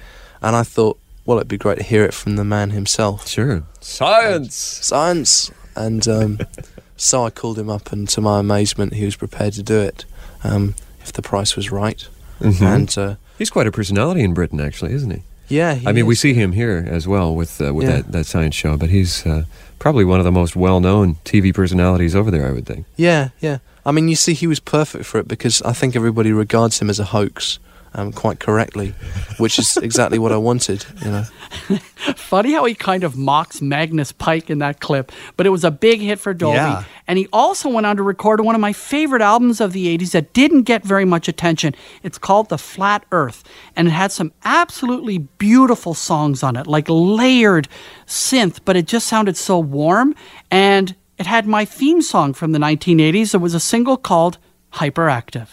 And 0.41 0.55
I 0.55 0.64
thought, 0.64 0.97
well, 1.26 1.38
it'd 1.38 1.47
be 1.47 1.57
great 1.57 1.78
to 1.78 1.84
hear 1.84 2.03
it 2.03 2.14
from 2.14 2.36
the 2.36 2.43
man 2.43 2.72
himself. 2.72 3.28
Sure. 3.28 3.64
Science! 3.80 4.55
Science! 4.55 5.51
And 5.76 6.07
um, 6.07 6.39
so 6.97 7.26
I 7.26 7.30
called 7.30 7.59
him 7.59 7.70
up, 7.70 7.91
and 7.91 8.09
to 8.09 8.22
my 8.22 8.39
amazement, 8.39 8.93
he 8.95 9.05
was 9.05 9.16
prepared 9.16 9.53
to 9.53 9.64
do 9.64 9.80
it 9.80 10.05
um, 10.43 10.76
if 11.01 11.14
the 11.14 11.22
price 11.22 11.55
was 11.55 11.72
right. 11.72 12.07
Mhm. 12.39 12.62
And 12.62 12.97
uh, 12.97 13.16
he's 13.38 13.51
quite 13.51 13.68
a 13.68 13.72
personality 13.72 14.22
in 14.22 14.34
Britain, 14.34 14.59
actually, 14.59 14.93
isn't 14.93 15.12
he? 15.12 15.22
Yeah, 15.51 15.75
he 15.75 15.87
I 15.87 15.91
mean, 15.91 16.05
we 16.05 16.15
see 16.15 16.33
him 16.33 16.53
here 16.53 16.85
as 16.89 17.07
well 17.07 17.35
with 17.35 17.59
uh, 17.61 17.73
with 17.73 17.87
Yeah. 17.87 17.97
that, 17.97 18.11
that 18.11 18.25
science 18.25 18.55
show, 18.55 18.77
but 18.77 18.89
he's 18.89 19.25
uh, 19.25 19.43
probably 19.79 20.05
one 20.05 20.19
of 20.19 20.25
the 20.25 20.31
most 20.31 20.55
well 20.55 20.79
known 20.79 21.15
TV 21.25 21.53
personalities 21.53 22.15
over 22.15 22.31
there. 22.31 22.47
I 22.47 22.51
would 22.51 22.65
think. 22.65 22.85
yeah, 22.97 23.29
yeah. 23.41 23.57
I 23.85 23.91
mean, 23.91 24.07
you 24.07 24.15
see, 24.15 24.33
he 24.33 24.47
was 24.47 24.59
perfect 24.59 25.05
for 25.05 25.19
it 25.19 25.27
because 25.27 25.61
I 25.63 25.73
think 25.73 25.95
everybody 25.95 26.31
regards 26.31 26.79
him 26.79 26.89
as 26.89 26.99
a 26.99 27.05
hoax. 27.05 27.57
Um, 27.93 28.13
quite 28.13 28.39
correctly, 28.39 28.95
which 29.37 29.59
is 29.59 29.75
exactly 29.75 30.17
what 30.17 30.31
I 30.31 30.37
wanted, 30.37 30.85
you 31.03 31.11
know. 31.11 31.23
Funny 32.15 32.53
how 32.53 32.63
he 32.63 32.73
kind 32.73 33.03
of 33.03 33.17
mocks 33.17 33.61
Magnus 33.61 34.13
Pyke 34.13 34.49
in 34.49 34.59
that 34.59 34.79
clip, 34.79 35.11
but 35.35 35.45
it 35.45 35.49
was 35.49 35.65
a 35.65 35.71
big 35.71 35.99
hit 35.99 36.17
for 36.17 36.33
Dolby. 36.33 36.55
Yeah. 36.55 36.85
And 37.05 37.19
he 37.19 37.27
also 37.33 37.67
went 37.67 37.85
on 37.85 37.97
to 37.97 38.03
record 38.03 38.39
one 38.39 38.55
of 38.55 38.61
my 38.61 38.71
favorite 38.71 39.21
albums 39.21 39.59
of 39.59 39.73
the 39.73 39.97
80s 39.97 40.11
that 40.11 40.31
didn't 40.31 40.61
get 40.61 40.85
very 40.85 41.03
much 41.03 41.27
attention. 41.27 41.75
It's 42.01 42.17
called 42.17 42.47
The 42.47 42.57
Flat 42.57 43.05
Earth, 43.11 43.43
and 43.75 43.89
it 43.89 43.91
had 43.91 44.13
some 44.13 44.31
absolutely 44.45 45.17
beautiful 45.17 45.93
songs 45.93 46.43
on 46.43 46.55
it, 46.55 46.67
like 46.67 46.85
layered 46.87 47.67
synth, 48.07 48.59
but 48.63 48.77
it 48.77 48.87
just 48.87 49.05
sounded 49.05 49.35
so 49.35 49.59
warm. 49.59 50.15
And 50.49 50.95
it 51.17 51.25
had 51.25 51.45
my 51.45 51.65
theme 51.65 52.01
song 52.01 52.33
from 52.33 52.53
the 52.53 52.57
1980s. 52.57 53.33
It 53.33 53.39
was 53.39 53.53
a 53.53 53.59
single 53.59 53.97
called 53.97 54.37
Hyperactive. 54.74 55.47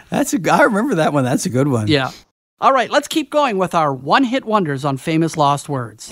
That's 0.10 0.34
a, 0.34 0.50
I 0.50 0.62
remember 0.62 0.96
that 0.96 1.12
one. 1.12 1.24
That's 1.24 1.46
a 1.46 1.50
good 1.50 1.68
one. 1.68 1.86
Yeah. 1.88 2.10
All 2.60 2.72
right, 2.72 2.90
let's 2.90 3.08
keep 3.08 3.30
going 3.30 3.56
with 3.56 3.74
our 3.74 3.92
one 3.94 4.24
hit 4.24 4.44
wonders 4.44 4.84
on 4.84 4.96
Famous 4.96 5.36
Last 5.36 5.68
Words. 5.68 6.10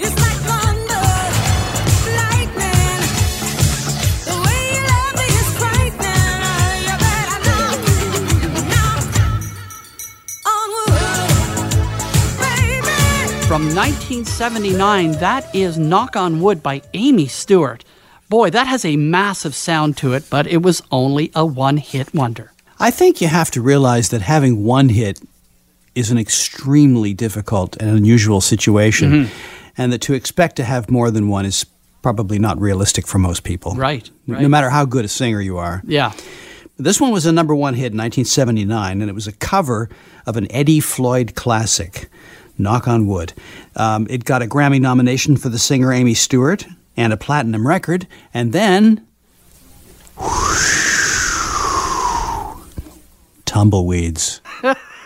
From 13.49 13.63
1979, 13.75 15.13
that 15.13 15.55
is 15.55 15.79
Knock 15.79 16.17
on 16.17 16.41
Wood 16.43 16.63
by 16.63 16.83
Amy 16.93 17.27
Stewart. 17.29 17.83
Boy, 18.29 18.51
that 18.51 18.67
has 18.67 18.85
a 18.85 18.97
massive 18.97 19.55
sound 19.55 19.97
to 19.99 20.13
it, 20.13 20.29
but 20.29 20.47
it 20.47 20.63
was 20.63 20.83
only 20.91 21.31
a 21.35 21.47
one 21.47 21.79
hit 21.79 22.13
wonder. 22.15 22.53
I 22.79 22.91
think 22.91 23.21
you 23.21 23.29
have 23.29 23.51
to 23.53 23.63
realize 23.63 24.11
that 24.11 24.21
having 24.23 24.65
one 24.65 24.91
hit 24.91 25.21
is 25.95 26.11
an 26.11 26.19
extremely 26.19 27.15
difficult 27.15 27.77
and 27.81 27.91
unusual 27.91 28.41
situation, 28.41 29.11
Mhm. 29.25 29.29
and 29.79 29.93
that 29.93 30.01
to 30.03 30.15
expect 30.15 30.57
to 30.57 30.65
have 30.65 30.91
more 30.91 31.11
than 31.11 31.29
one 31.29 31.47
is 31.47 31.65
probably 32.03 32.39
not 32.39 32.61
realistic 32.61 33.07
for 33.09 33.19
most 33.19 33.43
people. 33.43 33.75
Right, 33.75 34.09
No 34.27 34.49
matter 34.49 34.71
how 34.71 34.85
good 34.85 35.05
a 35.05 35.09
singer 35.09 35.41
you 35.41 35.57
are. 35.59 35.83
Yeah. 35.87 36.13
This 36.79 37.01
one 37.01 37.11
was 37.11 37.27
a 37.27 37.33
number 37.33 37.55
one 37.55 37.75
hit 37.75 37.91
in 37.93 37.97
1979, 37.97 39.01
and 39.01 39.11
it 39.11 39.15
was 39.15 39.27
a 39.27 39.33
cover 39.33 39.89
of 40.27 40.37
an 40.37 40.47
Eddie 40.53 40.79
Floyd 40.79 41.35
classic, 41.35 42.09
Knock 42.57 42.87
on 42.87 43.07
Wood. 43.09 43.33
Um, 43.75 44.07
it 44.09 44.25
got 44.25 44.43
a 44.43 44.47
Grammy 44.47 44.81
nomination 44.81 45.37
for 45.37 45.49
the 45.49 45.59
singer 45.59 45.93
Amy 45.93 46.15
Stewart 46.15 46.67
and 46.99 47.13
a 47.13 47.17
platinum 47.17 47.67
record, 47.67 48.07
and 48.35 48.53
then. 48.53 49.07
tumbleweeds. 53.45 54.43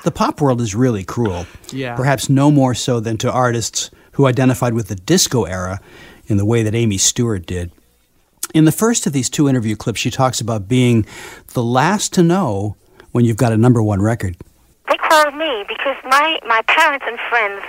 the 0.02 0.10
pop 0.10 0.40
world 0.40 0.60
is 0.60 0.74
really 0.74 1.04
cruel. 1.04 1.46
Yeah. 1.70 1.94
Perhaps 1.94 2.28
no 2.28 2.50
more 2.50 2.74
so 2.74 2.98
than 2.98 3.18
to 3.18 3.30
artists 3.30 3.90
who 4.12 4.26
identified 4.26 4.74
with 4.74 4.88
the 4.88 4.96
disco 4.96 5.44
era 5.44 5.80
in 6.26 6.38
the 6.38 6.44
way 6.44 6.62
that 6.62 6.74
Amy 6.74 6.98
Stewart 6.98 7.46
did. 7.46 7.70
In 8.52 8.64
the 8.64 8.72
first 8.72 9.06
of 9.06 9.12
these 9.12 9.30
two 9.30 9.48
interview 9.48 9.76
clips, 9.76 10.00
she 10.00 10.10
talks 10.10 10.40
about 10.40 10.66
being 10.66 11.06
the 11.52 11.62
last 11.62 12.12
to 12.14 12.22
know 12.22 12.74
when 13.12 13.24
you've 13.24 13.36
got 13.36 13.52
a 13.52 13.56
number 13.56 13.82
one 13.82 14.02
record. 14.02 14.36
They 14.88 14.96
called 14.96 15.34
me 15.36 15.64
because 15.68 15.96
my, 16.04 16.38
my 16.46 16.62
parents 16.62 17.04
and 17.06 17.18
friends 17.30 17.62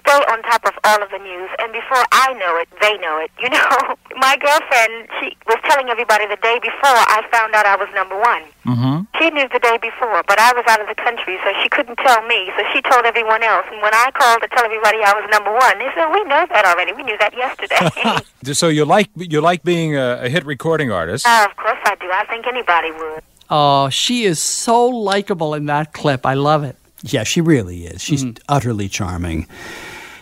stay 0.00 0.20
on 0.30 0.42
top 0.42 0.62
of 0.66 0.74
all 0.84 1.02
of 1.02 1.10
the 1.10 1.18
news, 1.18 1.50
and 1.58 1.72
before 1.72 2.02
I 2.12 2.32
know 2.34 2.56
it, 2.62 2.68
they 2.80 2.96
know 2.98 3.18
it. 3.18 3.30
You 3.42 3.50
know, 3.54 3.96
my 4.16 4.36
girlfriend, 4.38 5.10
she 5.18 5.36
was 5.46 5.58
telling 5.66 5.88
everybody 5.90 6.26
the 6.26 6.38
day 6.38 6.58
before 6.62 6.94
I 6.94 7.26
found 7.30 7.54
out 7.54 7.66
I 7.66 7.76
was 7.76 7.88
number 7.94 8.18
one. 8.18 8.42
Mm-hmm. 8.66 9.10
She 9.18 9.30
knew 9.30 9.48
the 9.48 9.58
day 9.58 9.78
before, 9.82 10.22
but 10.26 10.38
I 10.38 10.52
was 10.52 10.64
out 10.68 10.80
of 10.80 10.88
the 10.88 10.94
country, 10.94 11.38
so 11.42 11.50
she 11.62 11.68
couldn't 11.68 11.96
tell 11.96 12.22
me. 12.26 12.50
So 12.56 12.64
she 12.72 12.80
told 12.82 13.04
everyone 13.04 13.42
else. 13.42 13.66
And 13.70 13.80
when 13.82 13.94
I 13.94 14.10
called 14.14 14.42
to 14.42 14.48
tell 14.48 14.64
everybody 14.64 14.98
I 15.02 15.12
was 15.14 15.26
number 15.30 15.52
one, 15.52 15.78
they 15.78 15.90
said, 15.94 16.08
"We 16.12 16.22
know 16.24 16.46
that 16.46 16.64
already. 16.64 16.92
We 16.92 17.02
knew 17.02 17.18
that 17.18 17.34
yesterday." 17.34 18.22
so 18.54 18.68
you 18.68 18.84
like 18.84 19.10
you 19.16 19.40
like 19.40 19.62
being 19.62 19.96
a, 19.96 20.22
a 20.22 20.28
hit 20.28 20.44
recording 20.44 20.90
artist. 20.90 21.26
uh, 21.26 21.46
of 21.48 21.56
course 21.56 21.78
I 21.84 21.94
do. 21.96 22.08
I 22.12 22.24
think 22.26 22.46
anybody 22.46 22.92
would. 22.92 23.22
Oh, 23.50 23.88
she 23.88 24.24
is 24.24 24.40
so 24.40 24.86
likable 24.86 25.54
in 25.54 25.66
that 25.66 25.92
clip. 25.92 26.24
I 26.24 26.34
love 26.34 26.62
it. 26.62 26.76
Yeah, 27.02 27.24
she 27.24 27.40
really 27.40 27.86
is. 27.86 28.02
She's 28.02 28.24
utterly 28.48 28.88
charming. 28.88 29.46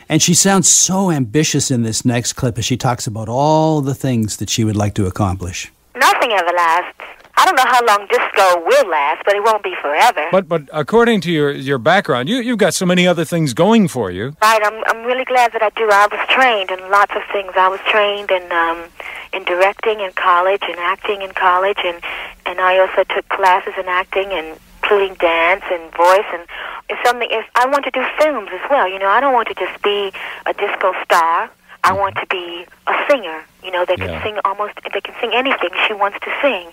And 0.09 0.23
she 0.23 0.33
sounds 0.33 0.69
so 0.69 1.11
ambitious 1.11 1.71
in 1.71 1.83
this 1.83 2.05
next 2.05 2.33
clip 2.33 2.57
as 2.57 2.65
she 2.65 2.77
talks 2.77 3.07
about 3.07 3.29
all 3.29 3.83
the 3.83 3.95
things 3.95 4.39
that 4.39 4.49
she 4.49 4.65
would 4.65 4.77
like 4.77 4.95
to 4.95 5.07
accomplish. 5.07 5.71
Nothing 5.95 6.33
ever 6.33 6.51
lasts. 6.57 6.99
I 7.37 7.45
don't 7.45 7.55
know 7.55 7.67
how 7.67 7.85
long 7.87 8.07
disco 8.09 8.65
will 8.67 8.91
last, 8.91 9.23
but 9.25 9.37
it 9.37 9.45
won't 9.45 9.63
be 9.63 9.75
forever. 9.81 10.27
But 10.33 10.49
but 10.49 10.63
according 10.73 11.21
to 11.21 11.31
your 11.31 11.53
your 11.53 11.79
background, 11.79 12.29
you 12.29 12.39
you've 12.39 12.59
got 12.59 12.75
so 12.75 12.85
many 12.85 13.07
other 13.07 13.25
things 13.25 13.55
going 13.55 13.87
for 13.87 14.11
you. 14.11 14.35
Right, 14.43 14.61
I'm 14.65 14.83
I'm 14.87 15.05
really 15.05 15.25
glad 15.25 15.53
that 15.53 15.63
I 15.63 15.71
do. 15.71 15.89
I 15.89 16.09
was 16.11 16.21
trained 16.29 16.71
in 16.73 16.91
lots 16.91 17.13
of 17.15 17.23
things. 17.31 17.53
I 17.55 17.69
was 17.69 17.79
trained 17.87 18.33
in 18.33 18.51
um 18.51 18.85
in 19.33 19.45
directing 19.45 20.01
in 20.01 20.11
college 20.13 20.63
and 20.67 20.79
acting 20.81 21.23
in 21.23 21.31
college 21.31 21.79
and 21.85 22.03
and 22.45 22.61
I 22.61 22.79
also 22.81 23.05
took 23.05 23.29
classes 23.29 23.75
in 23.79 23.87
acting 23.87 24.33
and 24.33 24.59
including 24.89 25.15
dance 25.17 25.65
and 25.71 25.93
voice 25.93 26.25
and 26.33 26.43
if 26.89 26.99
something 27.05 27.29
if 27.31 27.45
I 27.55 27.67
want 27.67 27.85
to 27.85 27.91
do 27.91 28.03
films 28.19 28.49
as 28.53 28.71
well, 28.71 28.89
you 28.89 28.99
know, 28.99 29.09
I 29.09 29.21
don't 29.21 29.35
want 29.35 29.49
to 29.49 29.55
just 29.55 29.83
be 29.83 30.11
a 30.47 30.55
disco 30.55 30.95
star. 31.05 31.51
I 31.85 31.91
mm-hmm. 31.91 31.99
want 31.99 32.17
to 32.17 32.27
be 32.31 32.65
a 32.87 32.95
singer. 33.09 33.45
You 33.63 33.71
know, 33.73 33.85
they 33.85 33.97
can 33.97 34.09
Yeah. 34.11 34.23
sing 34.23 34.39
almost 34.45 34.75
they 34.93 35.01
can 35.01 35.15
sing 35.21 35.33
anything 35.35 35.71
she 35.87 35.93
wants 35.93 36.19
to 36.21 36.31
sing. 36.41 36.69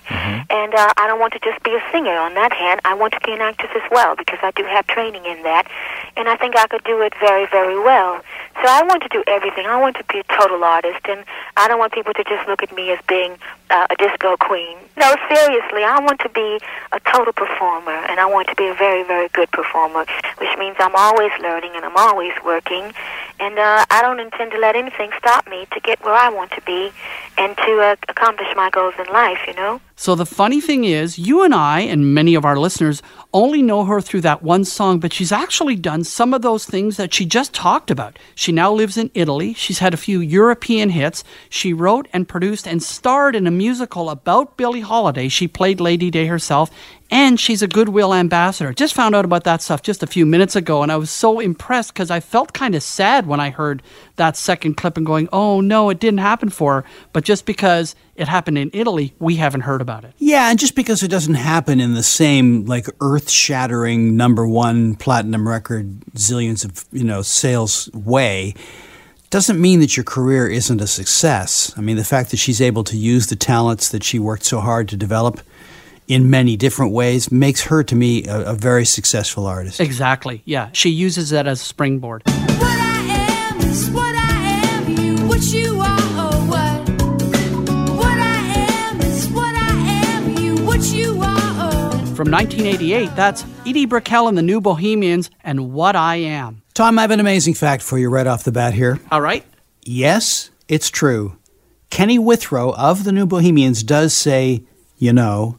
And 0.50 0.74
uh, 0.74 0.94
I 0.98 1.08
don't 1.08 1.20
want 1.20 1.34
to 1.34 1.40
just 1.40 1.62
be 1.64 1.74
a 1.76 1.84
singer. 1.92 2.16
On 2.18 2.34
that 2.36 2.54
hand, 2.54 2.80
I 2.86 2.94
want 2.94 3.14
to 3.14 3.20
be 3.22 3.32
an 3.34 3.42
actress 3.42 3.72
as 3.76 3.82
well 3.92 4.16
because 4.16 4.40
I 4.44 4.52
do 4.52 4.64
have 4.64 4.86
training 4.88 5.26
in 5.26 5.42
that, 5.44 5.68
and 6.16 6.30
I 6.30 6.36
think 6.36 6.56
I 6.56 6.68
could 6.68 6.84
do 6.84 7.02
it 7.02 7.14
very, 7.20 7.46
very 7.48 7.78
well. 7.80 8.22
So 8.62 8.70
I 8.70 8.84
want 8.84 9.02
to 9.04 9.10
do 9.10 9.24
everything. 9.28 9.66
I 9.66 9.78
want 9.78 9.98
to 9.98 10.04
be 10.06 10.20
a 10.20 10.24
total 10.40 10.64
artist, 10.64 11.02
and 11.10 11.24
I 11.58 11.68
don't 11.68 11.80
want 11.80 11.94
people 11.94 12.14
to 12.14 12.24
just 12.24 12.48
look 12.48 12.62
at 12.64 12.74
me 12.76 12.92
as 12.92 13.00
being 13.08 13.34
uh, 13.70 13.88
a 13.90 13.96
disco 13.96 14.38
queen. 14.38 14.78
No, 14.98 15.14
seriously, 15.28 15.84
I 15.84 16.00
want 16.00 16.20
to 16.22 16.30
be 16.30 16.60
a 16.92 17.00
total 17.12 17.34
performer, 17.34 17.98
and 18.10 18.20
I 18.20 18.26
want 18.26 18.48
to 18.50 18.56
be 18.56 18.68
a 18.68 18.74
very, 18.74 19.04
very 19.04 19.28
good 19.30 19.52
performer, 19.52 20.06
which 20.38 20.54
means 20.58 20.76
I'm 20.80 20.96
always 20.96 21.32
learning 21.42 21.72
and 21.76 21.84
I'm 21.84 21.98
always 21.98 22.34
working, 22.46 22.94
and 23.40 23.58
uh, 23.60 23.86
I 23.90 24.02
don't 24.02 24.20
intend 24.20 24.52
to 24.52 24.58
let 24.60 24.76
anything 24.76 25.12
stop 25.18 25.48
me 25.50 25.68
to 25.74 25.80
get 25.82 26.04
where 26.06 26.14
I 26.16 26.30
want 26.30 26.52
to 26.52 26.62
be 26.62 26.74
and 27.38 27.57
to 27.57 27.80
uh, 27.82 27.95
accomplish 28.07 28.47
my 28.55 28.69
goals 28.69 28.93
in 28.97 29.11
life. 29.13 29.39
You 29.47 29.55
know. 29.55 29.82
So 29.97 30.13
the 30.13 30.26
funny 30.26 30.59
thing 30.59 30.84
is, 30.84 31.17
you 31.17 31.43
and 31.43 31.55
I 31.55 31.80
and 31.80 32.13
many 32.13 32.36
of 32.36 32.43
our 32.43 32.57
listeners 32.57 33.01
only 33.34 33.61
know 33.61 33.86
her 33.86 34.01
through 34.01 34.21
that 34.21 34.43
one 34.43 34.65
song, 34.65 34.99
but 34.99 35.13
she's 35.13 35.32
actually 35.32 35.78
done 35.78 36.03
some 36.03 36.34
of 36.34 36.41
those 36.41 36.65
things 36.65 36.97
that 36.97 37.13
she 37.13 37.26
just 37.26 37.53
talked 37.53 37.89
about. 37.89 38.19
She 38.36 38.51
now 38.51 38.73
lives 38.73 38.97
in 38.97 39.09
Italy. 39.13 39.53
She's 39.53 39.80
had 39.80 39.93
a 39.93 39.97
few 39.97 40.19
European 40.19 40.89
hits. 40.89 41.23
She 41.49 41.71
wrote 41.71 42.09
and 42.11 42.28
produced 42.28 42.67
and 42.67 42.84
starred 42.84 43.38
in 43.38 43.47
a 43.47 43.51
musical 43.51 44.09
about 44.09 44.57
Billie 44.57 44.82
Holiday. 44.82 45.30
She 45.30 45.47
played 45.47 45.80
Lady 45.80 46.11
Day 46.11 46.26
herself, 46.26 46.69
and 47.12 47.39
she's 47.39 47.62
a 47.62 47.68
Goodwill 47.68 48.14
ambassador. 48.14 48.74
Just 48.74 48.93
found 48.93 49.16
out 49.16 49.26
about 49.26 49.43
that 49.43 49.62
stuff 49.62 49.82
just 49.82 50.01
a 50.01 50.08
few 50.08 50.26
minutes 50.26 50.56
ago, 50.56 50.82
and 50.82 50.91
I 50.91 50.97
was 50.97 51.12
so 51.12 51.39
impressed 51.39 51.93
because 51.93 52.10
I 52.10 52.20
felt 52.20 52.53
kind 52.53 52.76
of 52.76 52.82
sad 52.82 53.28
when 53.28 53.39
I 53.39 53.51
heard 53.51 53.84
that 54.16 54.36
second 54.36 54.76
clip 54.76 54.97
and 54.97 55.06
going, 55.06 55.30
oh 55.32 55.62
no, 55.62 55.89
it 55.89 55.99
didn't 55.99 56.20
happen 56.20 56.49
for 56.49 56.82
her. 56.82 56.86
But 57.14 57.24
just 57.24 57.45
because 57.45 57.95
it 58.16 58.28
happened 58.28 58.58
in 58.58 58.72
Italy, 58.74 59.14
we 59.20 59.36
haven't 59.36 59.62
heard 59.62 59.82
about 59.82 60.03
it. 60.03 60.14
Yeah, 60.18 60.49
and 60.49 60.58
just 60.58 60.76
because 60.76 61.03
it 61.03 61.10
doesn't 61.10 61.36
happen 61.36 61.80
in 61.80 61.93
the 61.93 62.03
same 62.03 62.66
like 62.66 62.88
earth-shattering 63.01 64.18
number 64.18 64.47
one 64.47 64.95
platinum 64.95 65.47
record, 65.47 65.99
zillions 66.16 66.66
of 66.66 66.86
you 66.91 67.03
know 67.03 67.22
sales 67.22 67.89
way, 67.93 68.56
doesn't 69.30 69.60
mean 69.60 69.80
that 69.82 69.95
your 69.97 70.03
career 70.03 70.47
isn't 70.47 70.82
a 70.82 70.88
success. 70.88 71.74
I 71.78 71.82
mean, 71.82 71.97
the 71.97 72.03
fact 72.03 72.32
that 72.32 72.38
she's 72.38 72.62
able 72.62 72.84
to 72.86 72.97
use 72.97 73.28
the 73.28 73.36
talents 73.36 73.89
that 73.89 74.03
she 74.03 74.18
worked 74.18 74.43
so 74.43 74.60
hard 74.60 74.88
to 74.89 74.97
develop 74.97 75.41
in 76.08 76.30
many 76.30 76.56
different 76.58 76.91
ways 76.91 77.32
makes 77.32 77.62
her, 77.64 77.84
to 77.84 77.95
me, 77.95 78.26
a, 78.26 78.51
a 78.51 78.53
very 78.53 78.86
successful 78.86 79.45
artist. 79.45 79.80
Exactly. 79.80 80.41
Yeah. 80.45 80.70
She 80.74 80.89
uses 80.89 81.32
that 81.32 81.47
as 81.47 81.62
a 81.62 81.66
springboard. 81.66 82.24
what 82.26 84.16
I 84.16 84.70
am, 84.74 84.89
you 84.97 85.28
what 85.28 85.41
you 85.51 85.80
are, 85.80 85.86
oh 86.18 86.45
what? 86.47 86.89
What 87.97 88.18
I 88.20 88.38
am 88.70 89.01
is 89.01 89.28
what 89.30 89.56
I 89.56 89.72
am, 89.72 90.38
you 90.38 90.56
what 90.66 90.84
you 90.86 91.22
are, 91.22 91.72
oh. 91.74 91.89
From 92.16 92.32
1988, 92.32 93.16
that's 93.16 93.43
Edie 93.66 93.86
Brickell 93.86 94.28
and 94.28 94.38
the 94.38 94.41
New 94.43 94.62
Bohemians 94.62 95.30
and 95.43 95.74
What 95.74 95.95
I 95.95 96.18
Am. 96.18 96.62
Tom, 96.74 96.99
I 96.99 97.03
have 97.03 97.12
an 97.12 97.20
amazing 97.20 97.53
fact 97.56 97.82
for 97.84 97.97
you 97.97 98.10
right 98.10 98.28
off 98.28 98.43
the 98.43 98.51
bat 98.51 98.74
here. 98.74 98.99
All 99.12 99.22
right. 99.22 99.43
Yes, 99.82 100.49
it's 100.68 100.89
true. 100.89 101.38
Kenny 101.89 102.20
Withrow 102.20 102.72
of 102.74 103.03
the 103.06 103.12
New 103.12 103.26
Bohemians 103.26 103.82
does 103.84 104.14
say, 104.14 104.64
you 104.97 105.14
know, 105.14 105.58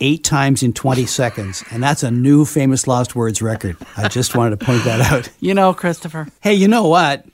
eight 0.00 0.24
times 0.24 0.62
in 0.62 0.72
20 0.72 1.06
seconds. 1.06 1.64
And 1.70 1.82
that's 1.82 2.02
a 2.02 2.10
new 2.10 2.44
Famous 2.44 2.86
Last 2.86 3.14
Words 3.14 3.42
record. 3.42 3.76
I 3.96 4.08
just 4.08 4.34
wanted 4.36 4.58
to 4.58 4.64
point 4.64 4.84
that 4.84 5.00
out. 5.00 5.30
You 5.40 5.54
know, 5.54 5.74
Christopher. 5.74 6.28
Hey, 6.40 6.54
you 6.54 6.68
know 6.68 6.86
what? 6.86 7.26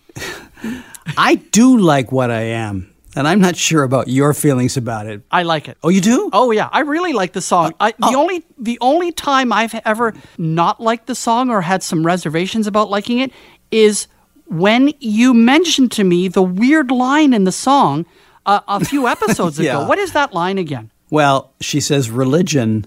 I 1.16 1.34
do 1.34 1.78
like 1.78 2.12
what 2.12 2.30
I 2.30 2.42
am. 2.42 2.90
And 3.16 3.28
I'm 3.28 3.40
not 3.40 3.56
sure 3.56 3.84
about 3.84 4.08
your 4.08 4.34
feelings 4.34 4.76
about 4.76 5.06
it. 5.06 5.22
I 5.30 5.44
like 5.44 5.68
it. 5.68 5.78
Oh, 5.84 5.88
you 5.88 6.00
do? 6.00 6.30
Oh 6.32 6.50
yeah, 6.50 6.68
I 6.72 6.80
really 6.80 7.12
like 7.12 7.32
the 7.32 7.40
song. 7.40 7.72
I, 7.78 7.92
the 7.92 8.14
only 8.16 8.44
the 8.58 8.76
only 8.80 9.12
time 9.12 9.52
I've 9.52 9.74
ever 9.84 10.14
not 10.36 10.80
liked 10.80 11.06
the 11.06 11.14
song 11.14 11.48
or 11.48 11.60
had 11.60 11.84
some 11.84 12.04
reservations 12.04 12.66
about 12.66 12.90
liking 12.90 13.20
it 13.20 13.30
is 13.70 14.08
when 14.46 14.92
you 14.98 15.32
mentioned 15.32 15.92
to 15.92 16.02
me 16.02 16.26
the 16.26 16.42
weird 16.42 16.90
line 16.90 17.32
in 17.34 17.44
the 17.44 17.52
song 17.52 18.04
uh, 18.46 18.60
a 18.66 18.84
few 18.84 19.06
episodes 19.06 19.58
ago. 19.60 19.86
What 19.86 19.98
is 19.98 20.12
that 20.14 20.32
line 20.34 20.58
again? 20.58 20.90
Well, 21.11 21.52
she 21.61 21.80
says 21.80 22.11
religion 22.11 22.86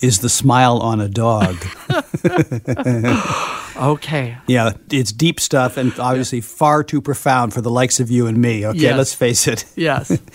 is 0.00 0.20
the 0.20 0.28
smile 0.28 0.78
on 0.78 1.00
a 1.00 1.08
dog. 1.08 1.56
okay. 3.76 4.36
Yeah, 4.46 4.72
it's 4.90 5.12
deep 5.12 5.40
stuff 5.40 5.76
and 5.76 5.92
obviously 5.98 6.40
far 6.40 6.82
too 6.82 7.00
profound 7.00 7.52
for 7.54 7.60
the 7.60 7.70
likes 7.70 8.00
of 8.00 8.10
you 8.10 8.26
and 8.26 8.38
me. 8.38 8.66
Okay, 8.66 8.78
Yes. 8.78 8.96
let's 8.96 9.14
face 9.14 9.46
it. 9.46 9.64
Yes. 9.76 10.18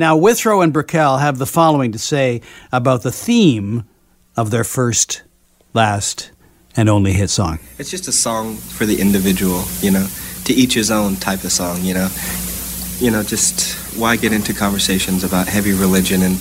Now, 0.00 0.16
Withrow 0.16 0.60
and 0.60 0.72
Brickell 0.72 1.16
have 1.18 1.38
the 1.38 1.44
following 1.46 1.90
to 1.90 1.98
say 1.98 2.40
about 2.70 3.02
the 3.02 3.10
theme 3.10 3.82
of 4.36 4.52
their 4.52 4.62
first, 4.62 5.24
last, 5.74 6.30
and 6.76 6.88
only 6.88 7.12
hit 7.14 7.30
song. 7.30 7.58
It's 7.80 7.90
just 7.90 8.06
a 8.06 8.12
song 8.12 8.54
for 8.54 8.86
the 8.86 9.00
individual, 9.00 9.64
you 9.80 9.90
know, 9.90 10.06
to 10.44 10.54
each 10.54 10.74
his 10.74 10.92
own 10.92 11.16
type 11.16 11.42
of 11.42 11.50
song, 11.50 11.82
you 11.82 11.94
know. 11.94 12.08
You 13.00 13.10
know, 13.10 13.24
just 13.24 13.74
why 13.98 14.14
get 14.14 14.32
into 14.32 14.54
conversations 14.54 15.24
about 15.24 15.48
heavy 15.48 15.72
religion 15.72 16.22
and 16.22 16.36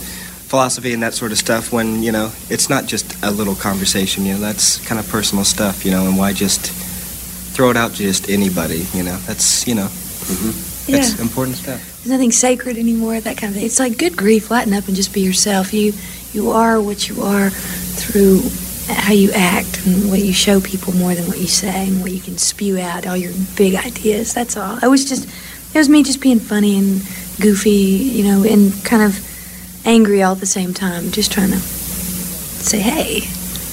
philosophy 0.48 0.94
and 0.94 1.04
that 1.04 1.14
sort 1.14 1.32
of 1.32 1.38
stuff 1.38 1.72
when, 1.74 2.02
you 2.02 2.12
know, 2.12 2.32
it's 2.50 2.70
not 2.70 2.86
just 2.86 3.22
a 3.24 3.32
little 3.32 3.56
conversation, 3.56 4.26
you 4.26 4.34
know, 4.34 4.40
that's 4.40 4.86
kind 4.88 5.00
of 5.00 5.08
personal 5.10 5.44
stuff, 5.44 5.84
you 5.86 5.92
know, 5.92 6.08
and 6.08 6.18
why 6.18 6.32
just 6.34 6.72
throw 7.54 7.70
it 7.70 7.78
out 7.78 7.92
to 7.92 7.98
just 7.98 8.30
anybody, 8.30 8.86
you 8.94 9.04
know. 9.04 9.18
That's, 9.28 9.68
you 9.68 9.76
know, 9.76 9.88
mm-hmm. 9.88 10.92
that's 10.92 11.16
Yeah. 11.16 11.22
important 11.22 11.58
stuff. 11.58 11.82
There's 11.98 12.12
nothing 12.12 12.32
sacred 12.32 12.78
anymore, 12.78 13.20
that 13.20 13.36
kind 13.38 13.50
of 13.52 13.56
thing. 13.56 13.66
It's 13.66 13.80
like 13.80 13.98
good 13.98 14.16
grief, 14.16 14.50
lighten 14.50 14.74
up 14.74 14.88
and 14.88 14.96
just 14.96 15.14
be 15.14 15.22
yourself. 15.22 15.74
You 15.74 15.94
you 16.34 16.52
are 16.52 16.80
what 16.82 17.08
you 17.10 17.24
are 17.24 17.50
through 17.50 18.42
how 18.88 19.12
you 19.12 19.32
act 19.34 19.86
and 19.86 20.10
what 20.10 20.20
you 20.20 20.32
show 20.32 20.62
people 20.62 20.94
more 20.94 21.14
than 21.16 21.28
what 21.28 21.40
you 21.40 21.48
say 21.48 21.88
and 21.88 22.00
what 22.02 22.12
you 22.12 22.20
can 22.22 22.38
spew 22.38 22.80
out 22.80 23.06
all 23.06 23.18
your 23.18 23.34
big 23.58 23.76
ideas. 23.76 24.34
That's 24.34 24.56
all. 24.56 24.78
It 24.82 24.88
was 24.88 25.04
just 25.10 25.28
it 25.74 25.78
was 25.78 25.90
me 25.90 26.04
just 26.04 26.22
being 26.22 26.40
funny 26.40 26.78
and 26.80 27.02
goofy, 27.42 27.70
you 27.72 28.24
know, 28.24 28.44
and 28.44 28.72
kind 28.86 29.04
of 29.04 29.20
angry 29.88 30.22
all 30.22 30.34
at 30.34 30.40
the 30.40 30.46
same 30.46 30.74
time, 30.74 31.12
just 31.12 31.32
trying 31.32 31.50
to 31.50 31.58
say, 31.58 32.80
"Hey, 32.80 33.22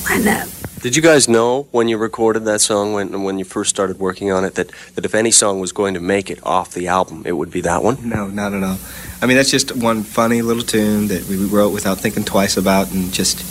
lighten 0.09 0.29
up." 0.29 0.49
Did 0.81 0.97
you 0.97 1.03
guys 1.03 1.29
know 1.29 1.67
when 1.71 1.89
you 1.89 1.97
recorded 1.97 2.45
that 2.45 2.61
song, 2.61 2.93
when 2.93 3.23
when 3.23 3.39
you 3.39 3.45
first 3.45 3.71
started 3.71 3.99
working 3.99 4.31
on 4.31 4.45
it, 4.45 4.55
that, 4.55 4.71
that 4.95 5.05
if 5.05 5.15
any 5.15 5.31
song 5.31 5.59
was 5.59 5.73
going 5.73 5.95
to 5.95 6.01
make 6.01 6.31
it 6.31 6.39
off 6.45 6.73
the 6.73 6.89
album, 6.89 7.23
it 7.27 7.33
would 7.33 7.51
be 7.51 7.63
that 7.63 7.83
one? 7.83 8.09
No, 8.09 8.29
not 8.29 8.53
at 8.53 8.63
all. 8.63 8.79
I 9.21 9.27
mean, 9.27 9.37
that's 9.37 9.51
just 9.51 9.75
one 9.75 10.03
funny 10.03 10.43
little 10.43 10.63
tune 10.63 11.09
that 11.09 11.25
we 11.27 11.37
wrote 11.37 11.73
without 11.73 11.99
thinking 11.99 12.25
twice 12.25 12.57
about 12.57 12.93
and 12.93 13.13
just, 13.13 13.43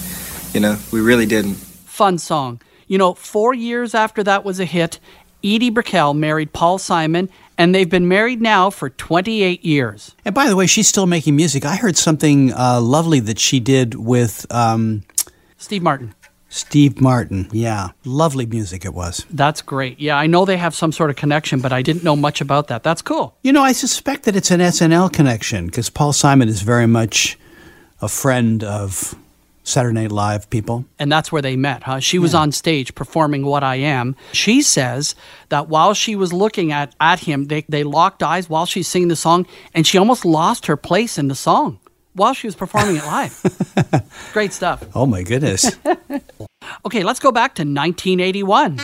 you 0.53 0.59
know, 0.59 0.77
we 0.91 1.01
really 1.01 1.25
didn't. 1.25 1.55
Fun 1.55 2.17
song. 2.17 2.61
You 2.87 2.97
know, 2.99 3.15
four 3.15 3.55
years 3.55 3.95
after 3.95 4.23
that 4.23 4.45
was 4.45 4.59
a 4.59 4.65
hit, 4.65 4.99
Edie 5.43 5.71
Brickell 5.71 6.13
married 6.13 6.53
Paul 6.53 6.77
Simon, 6.77 7.29
and 7.63 7.73
they've 7.73 7.89
been 7.89 8.09
married 8.09 8.41
now 8.41 8.69
for 8.69 8.89
28 8.89 9.63
years. 9.63 10.15
And 10.25 10.35
by 10.35 10.49
the 10.49 10.55
way, 10.57 10.67
she's 10.67 10.89
still 10.89 11.05
making 11.05 11.37
music. 11.37 11.63
I 11.63 11.77
heard 11.77 11.95
something 11.95 12.51
uh, 12.51 12.81
lovely 12.81 13.21
that 13.21 13.39
she 13.39 13.61
did 13.61 13.95
with 13.95 14.45
um, 14.51 15.03
Steve 15.55 15.81
Martin. 15.81 16.13
Steve 16.49 16.99
Martin, 16.99 17.47
yeah. 17.53 17.91
Lovely 18.03 18.45
music 18.45 18.83
it 18.83 18.93
was. 18.93 19.25
That's 19.29 19.61
great. 19.61 19.97
Yeah, 19.97 20.17
I 20.17 20.27
know 20.27 20.43
they 20.43 20.57
have 20.57 20.75
some 20.75 20.91
sort 20.91 21.09
of 21.09 21.15
connection, 21.15 21.61
but 21.61 21.71
I 21.71 21.81
didn't 21.81 22.03
know 22.03 22.17
much 22.17 22.41
about 22.41 22.67
that. 22.67 22.83
That's 22.83 23.01
cool. 23.01 23.37
You 23.43 23.53
know, 23.53 23.63
I 23.63 23.71
suspect 23.71 24.23
that 24.23 24.35
it's 24.35 24.51
an 24.51 24.59
SNL 24.59 25.13
connection 25.13 25.67
because 25.67 25.89
Paul 25.89 26.11
Simon 26.11 26.49
is 26.49 26.63
very 26.63 26.85
much 26.85 27.39
a 28.01 28.09
friend 28.09 28.61
of 28.61 29.15
Saturday 29.63 30.01
Night 30.01 30.11
Live 30.11 30.49
people. 30.49 30.85
And 30.99 31.11
that's 31.11 31.31
where 31.31 31.41
they 31.41 31.55
met, 31.55 31.83
huh? 31.83 31.99
She 31.99 32.19
was 32.19 32.33
on 32.35 32.51
stage 32.51 32.93
performing 32.95 33.45
What 33.45 33.63
I 33.63 33.75
Am. 33.75 34.15
She 34.31 34.61
says 34.61 35.15
that 35.49 35.69
while 35.69 35.93
she 35.93 36.15
was 36.15 36.33
looking 36.33 36.71
at, 36.71 36.93
at 36.99 37.21
him, 37.21 37.45
they, 37.45 37.65
they 37.69 37.83
locked 37.83 38.21
eyes 38.23 38.49
while 38.49 38.65
she's 38.65 38.87
singing 38.87 39.07
the 39.07 39.15
song, 39.15 39.47
and 39.73 39.87
she 39.87 39.97
almost 39.97 40.25
lost 40.25 40.65
her 40.67 40.77
place 40.77 41.17
in 41.17 41.27
the 41.29 41.35
song 41.35 41.79
while 42.13 42.33
she 42.33 42.47
was 42.47 42.55
performing 42.55 42.97
it 42.97 43.05
live. 43.05 44.11
Great 44.33 44.53
stuff. 44.53 44.83
Oh 44.93 45.05
my 45.05 45.23
goodness. 45.23 45.77
Okay, 46.85 47.03
let's 47.03 47.19
go 47.19 47.31
back 47.31 47.55
to 47.55 47.61
1981. 47.63 48.77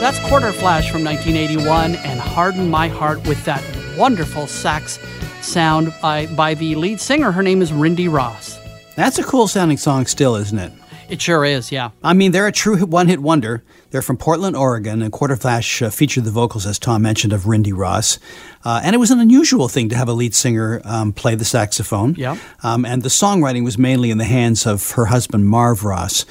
That's 0.00 0.18
Quarterflash 0.20 0.90
from 0.90 1.04
1981 1.04 1.96
and 1.96 2.20
Harden 2.20 2.68
My 2.70 2.88
Heart 2.88 3.26
with 3.26 3.44
that 3.44 3.62
wonderful 3.96 4.46
sax 4.46 4.98
sound 5.44 5.92
by, 6.00 6.26
by 6.26 6.54
the 6.54 6.74
lead 6.74 7.00
singer. 7.00 7.32
Her 7.32 7.42
name 7.42 7.62
is 7.62 7.70
Rindy 7.72 8.12
Ross. 8.12 8.58
That's 8.94 9.18
a 9.18 9.24
cool 9.24 9.48
sounding 9.48 9.78
song 9.78 10.06
still, 10.06 10.36
isn't 10.36 10.58
it? 10.58 10.72
It 11.08 11.20
sure 11.20 11.44
is, 11.44 11.70
yeah. 11.70 11.90
I 12.02 12.14
mean, 12.14 12.32
they're 12.32 12.46
a 12.46 12.52
true 12.52 12.86
one 12.86 13.06
hit 13.06 13.20
wonder. 13.20 13.62
They're 13.90 14.00
from 14.00 14.16
Portland, 14.16 14.56
Oregon, 14.56 15.02
and 15.02 15.12
Quarterflash 15.12 15.86
uh, 15.86 15.90
featured 15.90 16.24
the 16.24 16.30
vocals, 16.30 16.66
as 16.66 16.78
Tom 16.78 17.02
mentioned, 17.02 17.34
of 17.34 17.42
Rindy 17.42 17.76
Ross. 17.76 18.18
Uh, 18.64 18.80
and 18.82 18.94
it 18.94 18.98
was 18.98 19.10
an 19.10 19.20
unusual 19.20 19.68
thing 19.68 19.90
to 19.90 19.96
have 19.96 20.08
a 20.08 20.14
lead 20.14 20.34
singer 20.34 20.80
um, 20.84 21.12
play 21.12 21.34
the 21.34 21.44
saxophone. 21.44 22.14
Yeah. 22.14 22.38
Um, 22.62 22.86
and 22.86 23.02
the 23.02 23.10
songwriting 23.10 23.62
was 23.62 23.76
mainly 23.76 24.10
in 24.10 24.16
the 24.16 24.24
hands 24.24 24.66
of 24.66 24.92
her 24.92 25.06
husband, 25.06 25.46
Marv 25.46 25.84
Ross. 25.84 26.24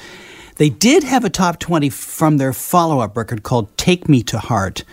They 0.56 0.68
did 0.68 1.04
have 1.04 1.24
a 1.24 1.30
top 1.30 1.60
20 1.60 1.88
from 1.90 2.38
their 2.38 2.52
follow 2.52 2.98
up 2.98 3.16
record 3.16 3.44
called 3.44 3.76
Take 3.76 4.08
Me 4.08 4.22
to 4.24 4.38
Heart. 4.38 4.84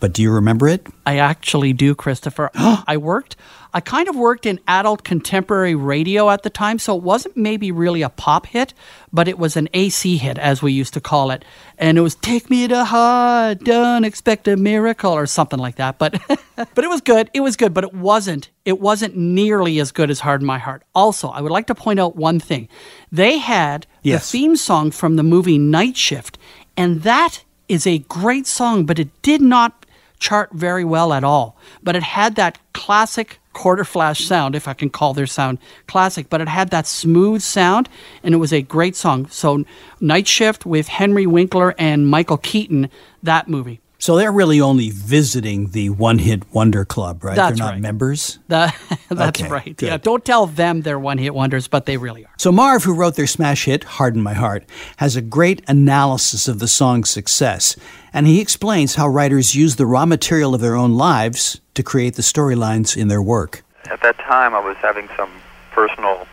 But 0.00 0.12
do 0.14 0.22
you 0.22 0.32
remember 0.32 0.66
it? 0.66 0.86
I 1.06 1.18
actually 1.18 1.72
do, 1.72 1.94
Christopher. 1.94 2.50
Oh. 2.62 2.82
I 2.86 2.96
worked, 2.96 3.36
I 3.72 3.80
kind 3.80 4.08
of 4.08 4.16
worked 4.16 4.46
in 4.46 4.58
adult 4.66 5.04
contemporary 5.04 5.74
radio 5.74 6.28
at 6.30 6.42
the 6.42 6.50
time, 6.50 6.78
so 6.78 6.96
it 6.96 7.02
wasn't 7.02 7.36
maybe 7.36 7.70
really 7.72 8.02
a 8.02 8.08
pop 8.08 8.46
hit, 8.46 8.74
but 9.12 9.28
it 9.28 9.38
was 9.38 9.56
an 9.56 9.68
AC 9.74 10.16
hit, 10.16 10.38
as 10.38 10.60
we 10.62 10.72
used 10.72 10.94
to 10.94 11.00
call 11.00 11.30
it. 11.30 11.44
And 11.78 11.96
it 11.98 12.00
was 12.00 12.14
Take 12.16 12.50
Me 12.50 12.66
to 12.68 12.84
Heart, 12.84 13.60
Don't 13.64 14.04
Expect 14.04 14.48
a 14.48 14.56
Miracle, 14.56 15.12
or 15.12 15.26
something 15.26 15.58
like 15.58 15.76
that. 15.76 15.98
But 15.98 16.20
but 16.56 16.84
it 16.84 16.88
was 16.90 17.00
good. 17.00 17.30
It 17.34 17.40
was 17.40 17.56
good, 17.56 17.72
but 17.74 17.84
it 17.84 17.94
wasn't 17.94 18.50
it 18.64 18.80
wasn't 18.80 19.16
nearly 19.16 19.78
as 19.80 19.92
good 19.92 20.10
as 20.10 20.20
Harden 20.20 20.46
My 20.46 20.58
Heart. 20.58 20.82
Also, 20.94 21.28
I 21.28 21.40
would 21.40 21.52
like 21.52 21.66
to 21.68 21.74
point 21.74 22.00
out 22.00 22.16
one 22.16 22.40
thing. 22.40 22.68
They 23.12 23.38
had 23.38 23.86
Yes. 24.02 24.30
the 24.30 24.38
theme 24.38 24.56
song 24.56 24.90
from 24.90 25.16
the 25.16 25.22
movie 25.22 25.58
Night 25.58 25.96
Shift, 25.96 26.38
and 26.76 27.02
that 27.02 27.44
is 27.68 27.86
a 27.86 27.98
great 28.08 28.46
song, 28.48 28.84
but 28.84 28.98
it 28.98 29.08
did 29.22 29.40
not 29.40 29.79
chart 30.20 30.50
very 30.52 30.84
well 30.84 31.12
at 31.12 31.24
all. 31.24 31.56
But 31.82 31.96
it 31.96 32.02
had 32.02 32.36
that 32.36 32.58
classic 32.72 33.40
Quarterflash 33.52 34.20
sound, 34.20 34.54
if 34.54 34.68
I 34.68 34.74
can 34.74 34.90
call 34.90 35.12
their 35.12 35.26
sound 35.26 35.58
classic, 35.88 36.30
but 36.30 36.40
it 36.40 36.48
had 36.48 36.70
that 36.70 36.86
smooth 36.86 37.42
sound 37.42 37.88
and 38.22 38.32
it 38.32 38.36
was 38.38 38.52
a 38.52 38.62
great 38.62 38.94
song. 38.94 39.26
So, 39.26 39.64
Night 40.00 40.28
Shift 40.28 40.64
with 40.64 40.86
Henry 40.86 41.26
Winkler 41.26 41.74
and 41.76 42.08
Michael 42.08 42.36
Keaton, 42.36 42.90
that 43.24 43.48
movie. 43.48 43.80
So 44.00 44.16
they're 44.16 44.32
really 44.32 44.60
only 44.62 44.90
visiting 44.90 45.68
the 45.72 45.90
one 45.90 46.18
hit 46.18 46.52
wonder 46.54 46.84
club, 46.86 47.22
right? 47.22 47.36
That's 47.36 47.58
they're 47.58 47.66
not 47.66 47.72
right. 47.74 47.80
members. 47.82 48.38
That, 48.48 48.74
that's 49.10 49.40
Okay, 49.42 49.48
right. 49.50 49.76
good. 49.76 49.86
Yeah, 49.86 49.96
don't 49.98 50.24
tell 50.24 50.46
them 50.46 50.80
they're 50.80 50.98
one 50.98 51.18
hit 51.18 51.34
wonders, 51.34 51.68
but 51.68 51.84
they 51.86 51.98
really 51.98 52.24
are. 52.24 52.30
So 52.38 52.50
Marv, 52.50 52.82
who 52.84 52.94
wrote 52.94 53.16
their 53.16 53.26
smash 53.26 53.66
hit 53.66 53.84
"Harden 53.84 54.22
My 54.22 54.32
Heart," 54.34 54.64
has 54.96 55.16
a 55.16 55.20
great 55.20 55.62
analysis 55.68 56.48
of 56.48 56.58
the 56.60 56.66
song's 56.68 57.10
success, 57.10 57.76
and 58.12 58.26
he 58.26 58.40
explains 58.40 58.94
how 58.94 59.06
writers 59.06 59.54
use 59.54 59.76
the 59.76 59.86
raw 59.86 60.06
material 60.06 60.54
of 60.54 60.60
their 60.62 60.76
own 60.76 60.94
lives 60.96 61.60
to 61.74 61.82
create 61.82 62.14
the 62.14 62.22
storylines 62.22 62.96
in 62.96 63.08
their 63.08 63.22
work. 63.22 63.62
At 63.90 64.02
that 64.02 64.16
time, 64.18 64.54
I 64.54 64.60
was 64.60 64.76
having 64.78 65.08
some 65.16 65.30
personal 65.72 66.26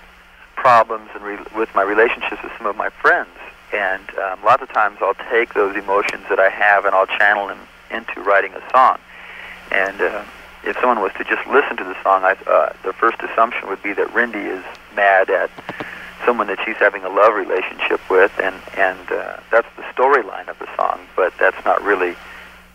problems 0.56 1.10
and 1.14 1.24
re- 1.24 1.38
with 1.56 1.74
my 1.76 1.82
relationships 1.84 2.42
with 2.42 2.52
some 2.58 2.68
of 2.68 2.76
my 2.78 2.90
friends, 3.02 3.30
and 3.74 4.10
um, 4.18 4.42
a 4.42 4.46
lot 4.46 4.62
of 4.62 4.70
times 4.70 4.98
I'll 5.02 5.18
take 5.30 5.54
those 5.54 5.76
emotions 5.76 6.24
that 6.30 6.40
I 6.40 6.50
have 6.50 6.86
and 6.86 6.96
I'll 6.96 7.08
channel 7.08 7.48
them 7.48 7.60
into 7.92 8.22
writing 8.22 8.54
a 8.54 8.62
song. 8.72 8.98
And 9.72 10.00
uh, 10.02 10.24
if 10.64 10.78
someone 10.80 11.02
was 11.02 11.12
to 11.18 11.24
just 11.24 11.46
listen 11.48 11.78
to 11.78 11.84
the 11.84 11.96
song, 12.04 12.24
I, 12.24 12.36
uh, 12.48 12.74
the 12.84 12.94
first 12.94 13.18
assumption 13.22 13.68
would 13.70 13.82
be 13.84 13.94
that 13.94 14.08
Rindy 14.08 14.46
is 14.46 14.64
mad 14.96 15.30
at 15.30 15.50
someone 16.26 16.48
that 16.48 16.60
she's 16.66 16.76
having 16.78 17.04
a 17.04 17.10
love 17.10 17.34
relationship 17.34 18.02
with, 18.10 18.32
and 18.42 18.56
and 18.76 19.12
uh, 19.12 19.38
that's 19.52 19.68
the 19.76 19.84
storyline 19.94 20.48
of 20.48 20.58
the 20.60 20.68
song. 20.76 21.00
But 21.16 21.34
that's 21.40 21.64
not 21.66 21.82
really, 21.84 22.16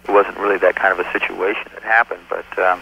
it 0.04 0.10
wasn't 0.10 0.38
really 0.38 0.58
that 0.58 0.76
kind 0.76 0.98
of 0.98 1.04
a 1.04 1.12
situation 1.12 1.64
that 1.74 1.82
happened. 1.82 2.22
But 2.28 2.46
um, 2.58 2.80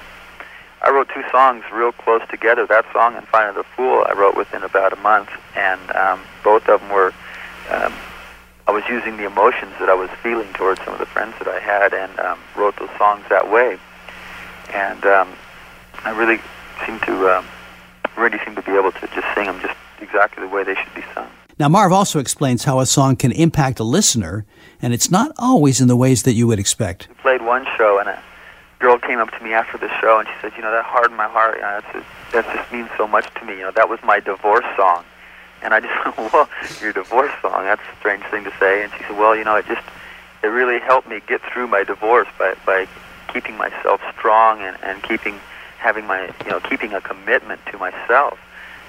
I 0.83 0.91
wrote 0.91 1.09
two 1.15 1.25
songs 1.31 1.65
real 1.73 1.93
close 1.93 2.23
together. 2.31 2.67
That 2.67 2.85
song 2.93 3.17
and 3.17 3.27
"Find 3.29 3.45
Another 3.51 3.67
Fool" 3.77 4.05
I 4.09 4.13
wrote 4.13 4.37
within 4.37 4.63
about 4.63 4.93
a 4.93 5.01
month, 5.01 5.31
and 5.57 5.81
um, 5.93 6.21
both 6.45 6.69
of 6.69 6.81
them 6.81 6.91
were. 6.91 7.13
Um, 7.71 7.93
I 8.67 8.73
was 8.73 8.85
using 8.89 9.17
the 9.17 9.25
emotions 9.25 9.73
that 9.81 9.89
I 9.89 9.95
was 9.95 10.11
feeling 10.23 10.53
towards 10.53 10.81
some 10.85 10.93
of 10.93 11.01
the 11.01 11.07
friends 11.07 11.35
that 11.39 11.49
I 11.49 11.59
had, 11.59 11.93
and 11.93 12.19
um, 12.21 12.39
wrote 12.57 12.77
those 12.77 12.91
songs 12.99 13.25
that 13.29 13.51
way. 13.51 13.79
And 14.73 15.05
um, 15.07 15.29
I 16.05 16.11
really 16.11 16.41
seemed 16.87 17.03
to, 17.03 17.37
um, 17.37 17.47
really 18.17 18.39
seem 18.45 18.55
to 18.55 18.63
be 18.63 18.73
able 18.73 18.93
to 18.93 19.07
just 19.09 19.27
sing 19.35 19.47
them 19.47 19.61
just 19.61 19.75
exactly 20.01 20.47
the 20.47 20.49
way 20.49 20.63
they 20.63 20.75
should 20.75 20.95
be 20.95 21.03
sung. 21.15 21.29
Now, 21.59 21.69
Marv 21.69 21.93
also 21.93 22.19
explains 22.21 22.65
how 22.65 22.81
a 22.81 22.87
song 22.87 23.17
can 23.17 23.33
impact 23.33 23.81
a 23.81 23.85
listener, 23.85 24.47
and 24.81 24.95
it's 24.95 25.11
not 25.11 25.33
always 25.37 25.81
in 25.81 25.89
the 25.89 25.97
ways 25.97 26.23
that 26.23 26.33
you 26.33 26.47
would 26.47 26.59
expect. 26.59 27.09
We 27.09 27.15
played 27.17 27.43
one 27.43 27.67
show, 27.77 27.99
and 27.99 28.09
a 28.09 28.23
girl 28.79 28.99
came 28.99 29.19
up 29.19 29.31
to 29.37 29.45
me 29.45 29.53
after 29.53 29.77
the 29.77 29.91
show, 30.01 30.19
and 30.19 30.29
she 30.29 30.35
said, 30.41 30.53
"You 30.57 30.63
know, 30.63 30.71
that 30.71 30.85
Harden 30.85 31.17
My 31.17 31.29
Heart, 31.29 31.57
you 31.57 31.63
know, 31.63 31.81
that's 31.81 31.93
just, 31.93 32.07
that 32.33 32.57
just 32.57 32.73
means 32.73 32.89
so 32.97 33.07
much 33.07 33.33
to 33.35 33.45
me. 33.45 33.55
You 33.55 33.63
know, 33.63 33.73
that 33.73 33.89
was 33.89 33.99
my 34.03 34.21
divorce 34.21 34.65
song." 34.77 35.05
And 35.63 35.75
I 35.75 35.81
just 35.81 35.95
went, 36.19 36.33
"Well, 36.33 36.49
your 36.81 36.93
divorce 36.93 37.33
song? 37.43 37.65
That's 37.65 37.83
a 37.83 37.97
strange 37.99 38.25
thing 38.25 38.45
to 38.45 38.53
say." 38.59 38.83
And 38.83 38.93
she 38.93 39.05
said, 39.05 39.19
"Well, 39.19 39.37
you 39.37 39.45
know, 39.45 39.57
it 39.57 39.67
just 39.67 39.87
it 40.43 40.49
really 40.49 40.81
helped 40.81 41.09
me 41.09 41.21
get 41.27 41.41
through 41.53 41.67
my 41.67 41.85
divorce 41.85 42.29
by 42.39 42.55
by 42.67 42.87
keeping 43.33 43.57
myself 43.57 44.01
strong 44.17 44.61
and 44.61 44.77
and 44.83 45.03
keeping 45.03 45.39
having 45.79 46.07
my 46.07 46.33
you 46.45 46.51
know 46.51 46.61
keeping 46.61 46.93
a 46.95 47.01
commitment 47.01 47.61
to 47.67 47.79
myself." 47.79 48.39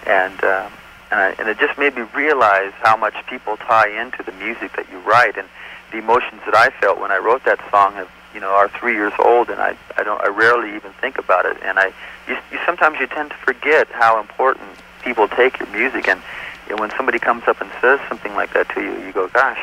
And 0.08 0.44
um, 0.44 0.72
and, 1.12 1.20
I, 1.20 1.36
and 1.38 1.50
it 1.50 1.60
just 1.60 1.78
made 1.78 1.96
me 1.96 2.04
realize 2.16 2.72
how 2.82 2.96
much 2.96 3.14
people 3.28 3.58
tie 3.58 3.90
into 3.90 4.24
the 4.24 4.32
music 4.34 4.76
that 4.78 4.90
you 4.90 5.00
write 5.00 5.38
and 5.38 5.48
the 5.92 5.98
emotions 5.98 6.42
that 6.46 6.56
I 6.56 6.70
felt 6.80 7.00
when 7.00 7.12
I 7.12 7.18
wrote 7.18 7.44
that 7.44 7.60
song 7.70 7.94
have 7.94 8.10
you 8.34 8.40
know 8.40 8.52
are 8.52 8.70
three 8.70 8.94
years 8.94 9.14
old 9.20 9.50
and 9.50 9.60
I 9.60 9.76
I 9.98 10.04
don't 10.04 10.22
I 10.22 10.30
rarely 10.30 10.74
even 10.76 10.92
think 10.94 11.18
about 11.18 11.46
it 11.46 11.58
and 11.64 11.78
I 11.78 11.88
you, 12.28 12.38
you 12.52 12.60
sometimes 12.66 13.00
you 13.00 13.08
tend 13.08 13.32
to 13.32 13.36
forget 13.38 13.90
how 13.90 14.20
important 14.20 14.70
people 15.04 15.28
take 15.28 15.60
your 15.60 15.70
music 15.70 16.08
and 16.08 16.22
you 16.68 16.76
know, 16.76 16.82
when 16.82 16.92
somebody 16.98 17.20
comes 17.20 17.44
up 17.48 17.60
and 17.62 17.70
says 17.82 18.00
something 18.08 18.34
like 18.36 18.54
that 18.54 18.70
to 18.70 18.82
you 18.82 19.06
you 19.06 19.12
go 19.14 19.28
gosh 19.30 19.60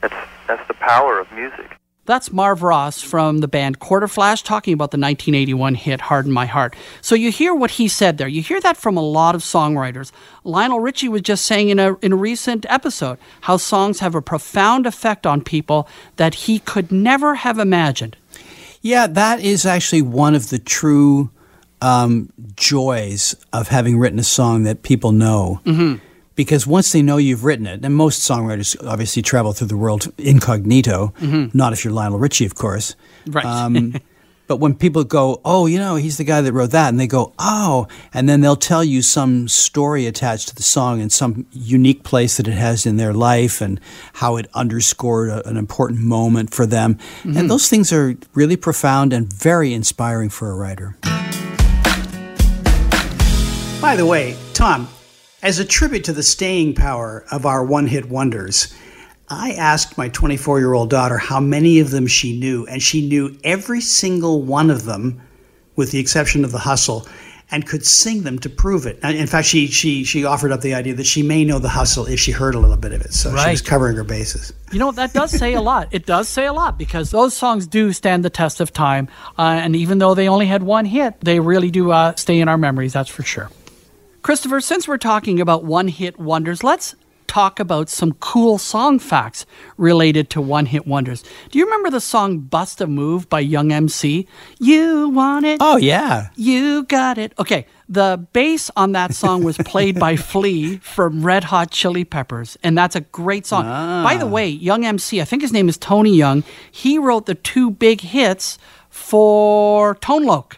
that's 0.00 0.14
that's 0.46 0.66
the 0.68 0.74
power 0.74 1.18
of 1.18 1.30
music 1.32 1.76
That's 2.06 2.32
Marv 2.32 2.62
Ross 2.62 3.02
from 3.02 3.38
the 3.38 3.48
band 3.48 3.80
Quarterflash 3.80 4.42
talking 4.42 4.72
about 4.72 4.92
the 4.92 4.96
1981 4.98 5.74
hit 5.74 6.00
Harden 6.00 6.32
My 6.32 6.46
Heart. 6.46 6.74
So 7.02 7.14
you 7.14 7.30
hear 7.30 7.54
what 7.54 7.72
he 7.72 7.86
said 7.86 8.16
there. 8.16 8.28
You 8.28 8.40
hear 8.40 8.62
that 8.62 8.78
from 8.78 8.96
a 8.96 9.02
lot 9.02 9.34
of 9.34 9.42
songwriters. 9.42 10.10
Lionel 10.42 10.80
Richie 10.80 11.10
was 11.10 11.20
just 11.20 11.44
saying 11.44 11.68
in 11.68 11.78
a, 11.78 11.96
in 12.00 12.12
a 12.12 12.16
recent 12.16 12.64
episode 12.70 13.18
how 13.42 13.58
songs 13.58 14.00
have 14.00 14.14
a 14.14 14.22
profound 14.22 14.86
effect 14.86 15.26
on 15.26 15.42
people 15.44 15.86
that 16.16 16.34
he 16.48 16.60
could 16.60 16.90
never 16.90 17.34
have 17.34 17.58
imagined. 17.58 18.16
Yeah, 18.80 19.06
that 19.06 19.40
is 19.40 19.66
actually 19.66 20.00
one 20.00 20.34
of 20.34 20.48
the 20.48 20.58
true 20.58 21.28
um, 21.82 22.32
joys 22.56 23.34
of 23.52 23.68
having 23.68 23.98
written 23.98 24.18
a 24.18 24.24
song 24.24 24.62
that 24.62 24.82
people 24.82 25.12
know. 25.12 25.60
Mm-hmm. 25.66 26.04
Because 26.38 26.68
once 26.68 26.92
they 26.92 27.02
know 27.02 27.16
you've 27.16 27.42
written 27.42 27.66
it, 27.66 27.84
and 27.84 27.92
most 27.96 28.20
songwriters 28.20 28.76
obviously 28.86 29.22
travel 29.22 29.52
through 29.52 29.66
the 29.66 29.76
world 29.76 30.06
incognito, 30.18 31.12
Mhm. 31.20 31.52
not 31.52 31.72
if 31.72 31.82
you're 31.84 31.92
Lionel 31.92 32.20
Richie, 32.20 32.46
of 32.46 32.54
course. 32.54 32.94
Right. 33.26 33.44
Um, 33.44 33.94
but 34.46 34.58
when 34.60 34.74
people 34.76 35.02
go, 35.02 35.40
oh, 35.44 35.66
you 35.66 35.80
know, 35.80 35.96
he's 35.96 36.16
the 36.16 36.22
guy 36.22 36.40
that 36.40 36.52
wrote 36.52 36.70
that, 36.70 36.90
and 36.90 37.00
they 37.00 37.08
go, 37.08 37.32
oh, 37.40 37.88
and 38.14 38.28
then 38.28 38.40
they'll 38.40 38.54
tell 38.54 38.84
you 38.84 39.02
some 39.02 39.48
story 39.48 40.06
attached 40.06 40.46
to 40.50 40.54
the 40.54 40.62
song 40.62 41.00
and 41.00 41.10
some 41.10 41.44
unique 41.50 42.04
place 42.04 42.36
that 42.36 42.46
it 42.46 42.52
has 42.54 42.86
in 42.86 42.98
their 42.98 43.12
life 43.12 43.60
and 43.60 43.80
how 44.12 44.36
it 44.36 44.46
underscored 44.54 45.30
a, 45.30 45.44
an 45.48 45.56
important 45.56 45.98
moment 45.98 46.54
for 46.54 46.66
them. 46.66 46.98
Mhm. 47.24 47.36
And 47.36 47.50
those 47.50 47.68
things 47.68 47.92
are 47.92 48.14
really 48.34 48.54
profound 48.56 49.12
and 49.12 49.26
very 49.32 49.74
inspiring 49.74 50.28
for 50.30 50.52
a 50.52 50.54
writer. 50.54 50.94
By 53.80 53.96
the 53.96 54.06
way, 54.06 54.36
Tom, 54.54 54.86
as 55.42 55.58
a 55.58 55.64
tribute 55.64 56.04
to 56.04 56.12
the 56.12 56.22
staying 56.22 56.74
power 56.74 57.24
of 57.30 57.46
our 57.46 57.64
one 57.64 57.86
hit 57.86 58.08
wonders, 58.08 58.74
I 59.28 59.52
asked 59.52 59.98
my 59.98 60.08
24 60.08 60.58
year 60.58 60.72
old 60.72 60.90
daughter 60.90 61.18
how 61.18 61.40
many 61.40 61.80
of 61.80 61.90
them 61.90 62.06
she 62.06 62.38
knew, 62.38 62.66
and 62.66 62.82
she 62.82 63.06
knew 63.06 63.36
every 63.44 63.80
single 63.80 64.42
one 64.42 64.70
of 64.70 64.84
them, 64.84 65.20
with 65.76 65.92
the 65.92 65.98
exception 66.00 66.44
of 66.44 66.52
the 66.52 66.58
hustle. 66.58 67.06
and 67.50 67.66
could 67.66 67.82
sing 67.86 68.24
them 68.24 68.38
to 68.38 68.50
prove 68.50 68.84
it. 68.84 68.98
In 69.02 69.26
fact, 69.26 69.46
she 69.46 69.68
she 69.68 70.04
she 70.04 70.22
offered 70.22 70.52
up 70.52 70.60
the 70.60 70.74
idea 70.74 70.92
that 70.94 71.06
she 71.06 71.22
may 71.22 71.46
know 71.46 71.58
the 71.58 71.70
hustle 71.70 72.04
if 72.04 72.20
she 72.20 72.30
heard 72.30 72.54
a 72.54 72.58
little 72.58 72.76
bit 72.76 72.92
of 72.92 73.00
it. 73.00 73.14
So 73.14 73.30
she 73.30 73.50
was 73.50 73.62
covering 73.62 73.96
her 73.96 74.04
bases. 74.04 74.52
You 74.70 74.78
know, 74.78 74.92
that 74.92 75.14
does 75.14 75.30
say 75.30 75.54
a 75.54 75.62
lot. 75.62 75.88
It 75.90 76.04
does 76.04 76.28
say 76.28 76.44
a 76.44 76.52
lot 76.52 76.76
because 76.76 77.10
those 77.10 77.32
songs 77.32 77.66
do 77.66 77.94
stand 77.94 78.22
the 78.22 78.28
test 78.28 78.60
of 78.60 78.70
time. 78.74 79.08
Uh, 79.38 79.42
and 79.64 79.74
even 79.74 79.96
though 79.96 80.12
they 80.14 80.28
only 80.28 80.44
had 80.44 80.62
one 80.62 80.84
hit, 80.84 81.18
they 81.22 81.40
really 81.40 81.70
do 81.70 81.90
uh, 81.90 82.14
stay 82.16 82.38
in 82.38 82.48
our 82.48 82.58
memories, 82.58 82.92
that's 82.92 83.08
for 83.08 83.22
sure. 83.22 83.48
Christopher, 84.22 84.60
since 84.60 84.88
we're 84.88 84.98
talking 84.98 85.40
about 85.40 85.64
one 85.64 85.88
hit 85.88 86.18
wonders, 86.18 86.64
let's 86.64 86.94
talk 87.28 87.60
about 87.60 87.88
some 87.88 88.12
cool 88.14 88.58
song 88.58 88.98
facts 88.98 89.46
related 89.76 90.30
to 90.30 90.40
one 90.40 90.66
hit 90.66 90.86
wonders. 90.86 91.22
Do 91.50 91.58
you 91.58 91.66
remember 91.66 91.90
the 91.90 92.00
song 92.00 92.38
Bust 92.38 92.80
a 92.80 92.86
Move 92.86 93.28
by 93.28 93.40
Young 93.40 93.70
MC? 93.70 94.26
You 94.58 95.10
want 95.10 95.44
it? 95.46 95.58
Oh, 95.60 95.76
yeah. 95.76 96.30
You 96.34 96.84
got 96.84 97.18
it. 97.18 97.32
Okay, 97.38 97.66
the 97.88 98.26
bass 98.32 98.70
on 98.76 98.92
that 98.92 99.14
song 99.14 99.44
was 99.44 99.56
played 99.58 100.00
by 100.00 100.16
Flea 100.30 100.78
from 100.78 101.24
Red 101.24 101.44
Hot 101.44 101.70
Chili 101.70 102.04
Peppers, 102.04 102.56
and 102.62 102.76
that's 102.76 102.96
a 102.96 103.02
great 103.02 103.46
song. 103.46 103.64
By 103.64 104.16
the 104.16 104.26
ah. 104.26 104.30
way, 104.30 104.48
Young 104.48 104.84
MC, 104.84 105.20
I 105.20 105.24
think 105.24 105.42
his 105.42 105.52
name 105.52 105.68
is 105.68 105.76
Tony 105.76 106.14
Young, 106.16 106.42
he 106.70 106.98
wrote 106.98 107.26
the 107.26 107.34
two 107.34 107.70
big 107.70 108.00
hits 108.00 108.58
for 108.88 109.94
Tone 109.96 110.24
Loc. 110.24 110.57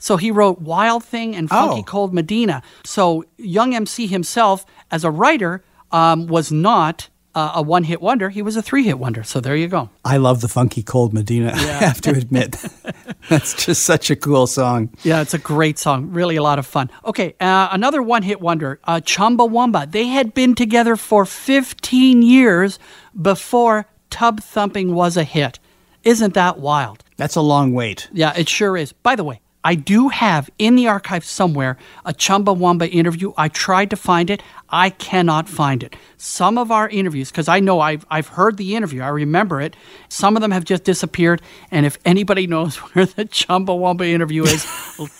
So 0.00 0.16
he 0.16 0.32
wrote 0.32 0.60
Wild 0.60 1.04
Thing 1.04 1.36
and 1.36 1.48
Funky 1.48 1.80
Oh. 1.80 1.84
Cold 1.84 2.12
Medina. 2.12 2.62
So 2.84 3.24
Young 3.38 3.74
MC 3.74 4.08
himself, 4.08 4.66
as 4.90 5.04
a 5.04 5.10
writer, 5.10 5.62
um, 5.92 6.26
was 6.26 6.50
not 6.50 7.08
uh, 7.32 7.52
a 7.54 7.62
one 7.62 7.84
hit 7.84 8.02
wonder. 8.02 8.28
He 8.28 8.42
was 8.42 8.56
a 8.56 8.62
three 8.62 8.82
hit 8.82 8.98
wonder. 8.98 9.22
So 9.22 9.38
there 9.40 9.54
you 9.54 9.68
go. 9.68 9.88
I 10.04 10.16
love 10.16 10.40
the 10.40 10.48
funky 10.48 10.82
cold 10.82 11.12
Medina. 11.14 11.52
I 11.54 11.58
have 11.58 12.00
to 12.00 12.10
admit, 12.10 12.56
that's 13.28 13.54
just 13.64 13.84
such 13.84 14.10
a 14.10 14.16
cool 14.16 14.48
song. 14.48 14.90
Yeah, 15.04 15.20
it's 15.20 15.32
a 15.34 15.38
great 15.38 15.78
song. 15.78 16.10
Really 16.10 16.34
a 16.34 16.42
lot 16.42 16.58
of 16.58 16.66
fun. 16.66 16.90
Okay, 17.04 17.36
uh, 17.40 17.68
another 17.70 18.02
one 18.02 18.22
hit 18.24 18.40
wonder, 18.40 18.80
uh, 18.84 18.96
Chumbawamba. 19.04 19.92
They 19.92 20.06
had 20.08 20.34
been 20.34 20.56
together 20.56 20.96
for 20.96 21.24
15 21.24 22.22
years 22.22 22.80
before 23.20 23.86
Tub 24.10 24.40
Thumping 24.40 24.94
was 24.94 25.16
a 25.16 25.22
hit. 25.24 25.60
Isn't 26.02 26.34
that 26.34 26.58
wild? 26.58 27.04
That's 27.16 27.36
a 27.36 27.42
long 27.42 27.74
wait. 27.74 28.08
Yeah, 28.12 28.32
it 28.36 28.48
sure 28.48 28.76
is. 28.76 28.92
By 28.92 29.14
the 29.14 29.22
way, 29.22 29.40
I 29.62 29.74
do 29.74 30.08
have 30.08 30.48
in 30.58 30.74
the 30.74 30.88
archive 30.88 31.24
somewhere 31.24 31.76
a 32.04 32.14
Chumbawamba 32.14 32.88
interview. 32.90 33.32
I 33.36 33.48
tried 33.48 33.90
to 33.90 33.96
find 33.96 34.30
it. 34.30 34.42
I 34.72 34.90
cannot 34.90 35.48
find 35.48 35.82
it. 35.82 35.96
Some 36.16 36.56
of 36.56 36.70
our 36.70 36.88
interviews, 36.88 37.30
because 37.30 37.48
I 37.48 37.60
know 37.60 37.80
I've, 37.80 38.06
I've 38.10 38.28
heard 38.28 38.56
the 38.56 38.76
interview, 38.76 39.02
I 39.02 39.08
remember 39.08 39.60
it. 39.60 39.74
Some 40.08 40.36
of 40.36 40.42
them 40.42 40.52
have 40.52 40.64
just 40.64 40.84
disappeared. 40.84 41.42
And 41.70 41.84
if 41.84 41.98
anybody 42.04 42.46
knows 42.46 42.76
where 42.76 43.04
the 43.04 43.24
Chumbawamba 43.24 44.06
interview 44.06 44.44
is, 44.44 44.64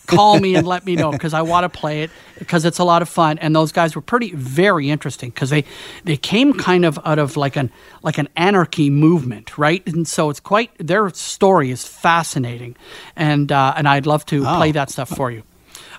call 0.07 0.38
me 0.38 0.55
and 0.55 0.66
let 0.66 0.86
me 0.86 0.95
know 0.97 1.11
because 1.11 1.34
I 1.34 1.43
want 1.43 1.64
to 1.64 1.78
play 1.78 2.03
it 2.03 2.11
because 2.38 2.64
it's 2.64 2.78
a 2.78 2.84
lot 2.84 3.03
of 3.03 3.09
fun. 3.09 3.38
And 3.38 3.55
those 3.55 3.72
guys 3.72 3.95
were 3.95 4.03
pretty, 4.03 4.32
very 4.34 4.88
interesting 4.88 5.30
because 5.30 5.51
they, 5.51 5.64
they 6.05 6.16
came 6.16 6.55
kind 6.55 6.84
of 6.84 6.99
out 7.05 7.18
of 7.18 7.36
like 7.36 7.57
an, 7.57 7.70
like 8.03 8.18
an 8.18 8.28
anarchy 8.36 8.88
movement, 8.88 9.59
right? 9.59 9.86
And 9.86 10.07
so 10.07 10.30
it's 10.30 10.41
quite, 10.41 10.70
their 10.78 11.11
story 11.11 11.70
is 11.70 11.86
fascinating. 11.86 12.76
And, 13.16 13.51
uh, 13.51 13.74
and 13.76 13.88
I'd 13.88 14.07
love 14.07 14.24
to 14.26 14.30
Oh. 14.39 14.57
play 14.57 14.72
that 14.72 14.91
stuff 14.91 15.09
for 15.09 15.31
you. 15.31 15.43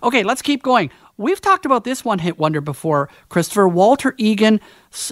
Okay, 0.04 0.24
let's 0.24 0.42
keep 0.42 0.64
going. 0.64 0.90
We've 1.18 1.40
talked 1.40 1.66
about 1.66 1.84
this 1.84 2.04
one 2.04 2.18
hit 2.18 2.40
wonder 2.40 2.62
before, 2.62 3.10
Christopher. 3.30 3.68
Walter 3.68 4.16
Egan 4.18 4.60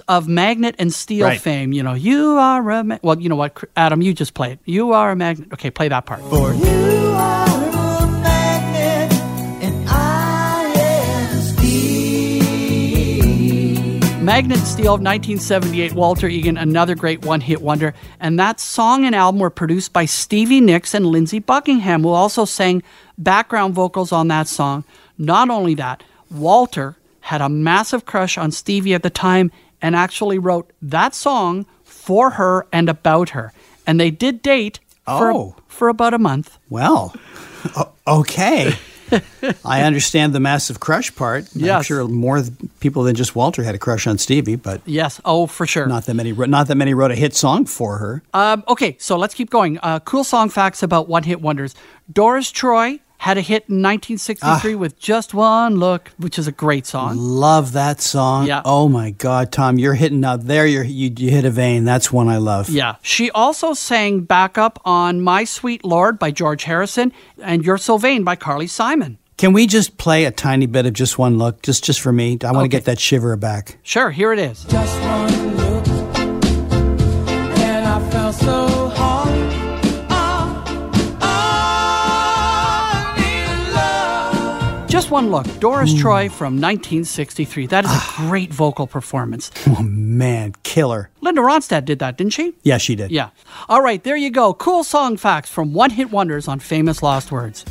of 0.08 0.26
Magnet 0.26 0.74
and 0.78 0.92
Steel 0.92 1.26
Right. 1.26 1.40
fame. 1.40 1.72
You 1.72 1.82
know, 1.84 1.94
you 1.94 2.30
are 2.38 2.68
a. 2.70 2.82
Ma- 2.84 2.98
well, 3.02 3.20
you 3.20 3.28
know 3.28 3.36
what, 3.36 3.62
Adam, 3.76 4.02
you 4.02 4.12
just 4.12 4.34
play 4.34 4.52
it. 4.52 4.58
You 4.64 4.92
are 4.92 5.12
a 5.12 5.16
magnet. 5.16 5.52
Okay, 5.52 5.70
play 5.70 5.88
that 5.88 6.06
part. 6.06 6.20
You 6.22 7.09
Magnet 14.22 14.58
Steel 14.58 14.94
of 14.94 15.00
1978, 15.00 15.94
Walter 15.94 16.28
Egan, 16.28 16.58
another 16.58 16.94
great 16.94 17.24
one 17.24 17.40
hit 17.40 17.62
wonder. 17.62 17.94
And 18.20 18.38
that 18.38 18.60
song 18.60 19.06
and 19.06 19.14
album 19.14 19.40
were 19.40 19.48
produced 19.50 19.94
by 19.94 20.04
Stevie 20.04 20.60
Nicks 20.60 20.92
and 20.92 21.06
Lindsey 21.06 21.38
Buckingham, 21.38 22.02
who 22.02 22.10
also 22.10 22.44
sang 22.44 22.82
background 23.16 23.74
vocals 23.74 24.12
on 24.12 24.28
that 24.28 24.46
song. 24.46 24.84
Not 25.16 25.48
only 25.48 25.74
that, 25.76 26.02
Walter 26.30 26.96
had 27.20 27.40
a 27.40 27.48
massive 27.48 28.04
crush 28.04 28.36
on 28.36 28.52
Stevie 28.52 28.92
at 28.94 29.02
the 29.02 29.10
time 29.10 29.50
and 29.80 29.96
actually 29.96 30.38
wrote 30.38 30.70
that 30.82 31.14
song 31.14 31.64
for 31.82 32.30
her 32.30 32.66
and 32.72 32.90
about 32.90 33.30
her. 33.30 33.52
And 33.86 33.98
they 33.98 34.10
did 34.10 34.42
date 34.42 34.80
for, 35.06 35.32
Oh. 35.32 35.56
for 35.66 35.88
about 35.88 36.12
a 36.14 36.18
month. 36.18 36.58
Well, 36.68 37.14
okay. 38.06 38.74
I 39.64 39.82
understand 39.82 40.32
the 40.32 40.40
massive 40.40 40.80
crush 40.80 41.14
part. 41.14 41.48
I'm 41.60 41.82
sure 41.82 42.06
more 42.08 42.42
people 42.80 43.02
than 43.02 43.14
just 43.14 43.34
Walter 43.34 43.62
had 43.62 43.74
a 43.74 43.78
crush 43.78 44.06
on 44.06 44.18
Stevie, 44.18 44.56
but 44.56 44.80
Yes, 44.86 45.20
oh, 45.24 45.46
for 45.46 45.66
sure. 45.66 45.86
not 45.86 46.06
that 46.06 46.14
many. 46.14 46.32
Not 46.32 46.68
that 46.68 46.76
many 46.76 46.94
wrote 46.94 47.10
a 47.10 47.14
hit 47.14 47.34
song 47.34 47.66
for 47.66 47.98
her. 47.98 48.22
Um, 48.34 48.64
okay, 48.68 48.96
so 48.98 49.16
let's 49.16 49.34
keep 49.34 49.50
going. 49.50 49.78
Uh, 49.82 50.00
cool 50.00 50.24
song 50.24 50.48
facts 50.48 50.82
about 50.82 51.08
one 51.08 51.22
hit 51.22 51.40
wonders. 51.40 51.74
Doris 52.12 52.50
Troy 52.50 53.00
had 53.20 53.36
a 53.36 53.42
hit 53.42 53.68
in 53.68 53.82
1963 53.82 54.74
ah. 54.74 54.78
with 54.78 54.98
Just 54.98 55.34
One 55.34 55.76
Look, 55.76 56.10
which 56.16 56.38
is 56.38 56.46
a 56.46 56.52
great 56.52 56.86
song. 56.86 57.18
Love 57.18 57.72
that 57.72 58.00
song. 58.00 58.46
Yeah. 58.46 58.62
Oh 58.64 58.88
my 58.88 59.10
God, 59.10 59.52
Tom, 59.52 59.78
you're 59.78 59.92
hitting 59.92 60.24
out 60.24 60.46
there. 60.46 60.66
You're, 60.66 60.84
you 60.84 61.12
you 61.14 61.30
hit 61.30 61.44
a 61.44 61.50
vein. 61.50 61.84
That's 61.84 62.10
one 62.10 62.28
I 62.28 62.38
love. 62.38 62.70
Yeah. 62.70 62.96
She 63.02 63.30
also 63.32 63.74
sang 63.74 64.22
backup 64.22 64.80
on 64.86 65.20
My 65.20 65.44
Sweet 65.44 65.84
Lord 65.84 66.18
by 66.18 66.30
George 66.30 66.64
Harrison 66.64 67.12
and 67.42 67.62
You're 67.62 67.76
So 67.76 67.98
Vain 67.98 68.24
by 68.24 68.36
Carly 68.36 68.66
Simon. 68.66 69.18
Can 69.36 69.52
we 69.52 69.66
just 69.66 69.98
play 69.98 70.24
a 70.24 70.30
tiny 70.30 70.64
bit 70.64 70.86
of 70.86 70.94
just 70.94 71.18
one 71.18 71.36
look, 71.36 71.60
just 71.60 71.84
just 71.84 72.00
for 72.00 72.12
me? 72.12 72.38
I 72.42 72.52
want 72.52 72.64
to 72.64 72.68
get 72.68 72.86
that 72.86 72.98
shiver 72.98 73.36
back. 73.36 73.76
Sure, 73.82 74.10
here 74.10 74.32
it 74.32 74.38
is. 74.38 74.64
Just 74.64 74.98
one 75.02 75.56
look, 75.58 75.88
and 77.58 77.86
I 77.86 78.10
felt 78.10 78.34
so 78.34 78.79
Just 85.10 85.24
One 85.24 85.32
Look, 85.32 85.58
Doris 85.58 85.92
Troy 85.92 86.28
from 86.28 86.60
1963. 86.60 87.66
That 87.66 87.84
is 87.84 87.90
a 87.90 87.94
ah. 87.94 88.14
great 88.28 88.52
vocal 88.52 88.86
performance. 88.86 89.50
Oh 89.66 89.82
man, 89.82 90.54
killer. 90.62 91.10
Linda 91.20 91.40
Ronstadt 91.40 91.84
did 91.84 91.98
that, 91.98 92.16
didn't 92.16 92.32
she? 92.32 92.54
Yeah, 92.62 92.78
she 92.78 92.94
did. 92.94 93.10
Yeah. 93.10 93.30
All 93.68 93.82
right, 93.82 94.00
there 94.04 94.16
you 94.16 94.30
go. 94.30 94.54
Cool 94.54 94.84
song 94.84 95.16
facts 95.16 95.50
from 95.50 95.72
One 95.72 95.90
Hit 95.90 96.12
Wonders 96.12 96.46
on 96.46 96.60
Famous 96.60 97.02
Last 97.02 97.32
Words. 97.32 97.64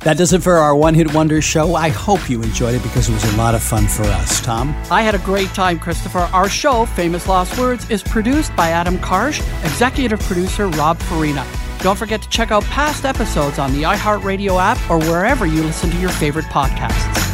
That 0.00 0.18
does 0.18 0.34
it 0.34 0.42
for 0.42 0.56
our 0.56 0.76
One 0.76 0.92
Hit 0.92 1.14
Wonders 1.14 1.44
show. 1.44 1.76
I 1.76 1.88
hope 1.88 2.28
you 2.28 2.42
enjoyed 2.42 2.74
it 2.74 2.82
because 2.82 3.08
it 3.08 3.14
was 3.14 3.24
a 3.32 3.36
lot 3.38 3.54
of 3.54 3.62
fun 3.62 3.86
for 3.86 4.02
us. 4.02 4.42
Tom? 4.42 4.76
I 4.90 5.00
had 5.00 5.14
a 5.14 5.20
great 5.20 5.48
time, 5.54 5.78
Christopher. 5.78 6.28
Our 6.34 6.50
show, 6.50 6.84
Famous 6.84 7.26
Last 7.26 7.58
Words, 7.58 7.88
is 7.88 8.02
produced 8.02 8.54
by 8.54 8.68
Adam 8.68 8.98
Karsh, 8.98 9.40
executive 9.64 10.20
producer 10.20 10.68
Rob 10.68 10.98
Farina. 10.98 11.46
Don't 11.82 11.96
forget 11.96 12.22
to 12.22 12.28
check 12.28 12.52
out 12.52 12.62
past 12.64 13.04
episodes 13.04 13.58
on 13.58 13.72
the 13.72 13.82
iHeartRadio 13.82 14.60
app 14.60 14.78
or 14.88 14.98
wherever 14.98 15.46
you 15.46 15.62
listen 15.62 15.90
to 15.90 15.96
your 15.96 16.10
favorite 16.10 16.44
podcasts. 16.44 17.31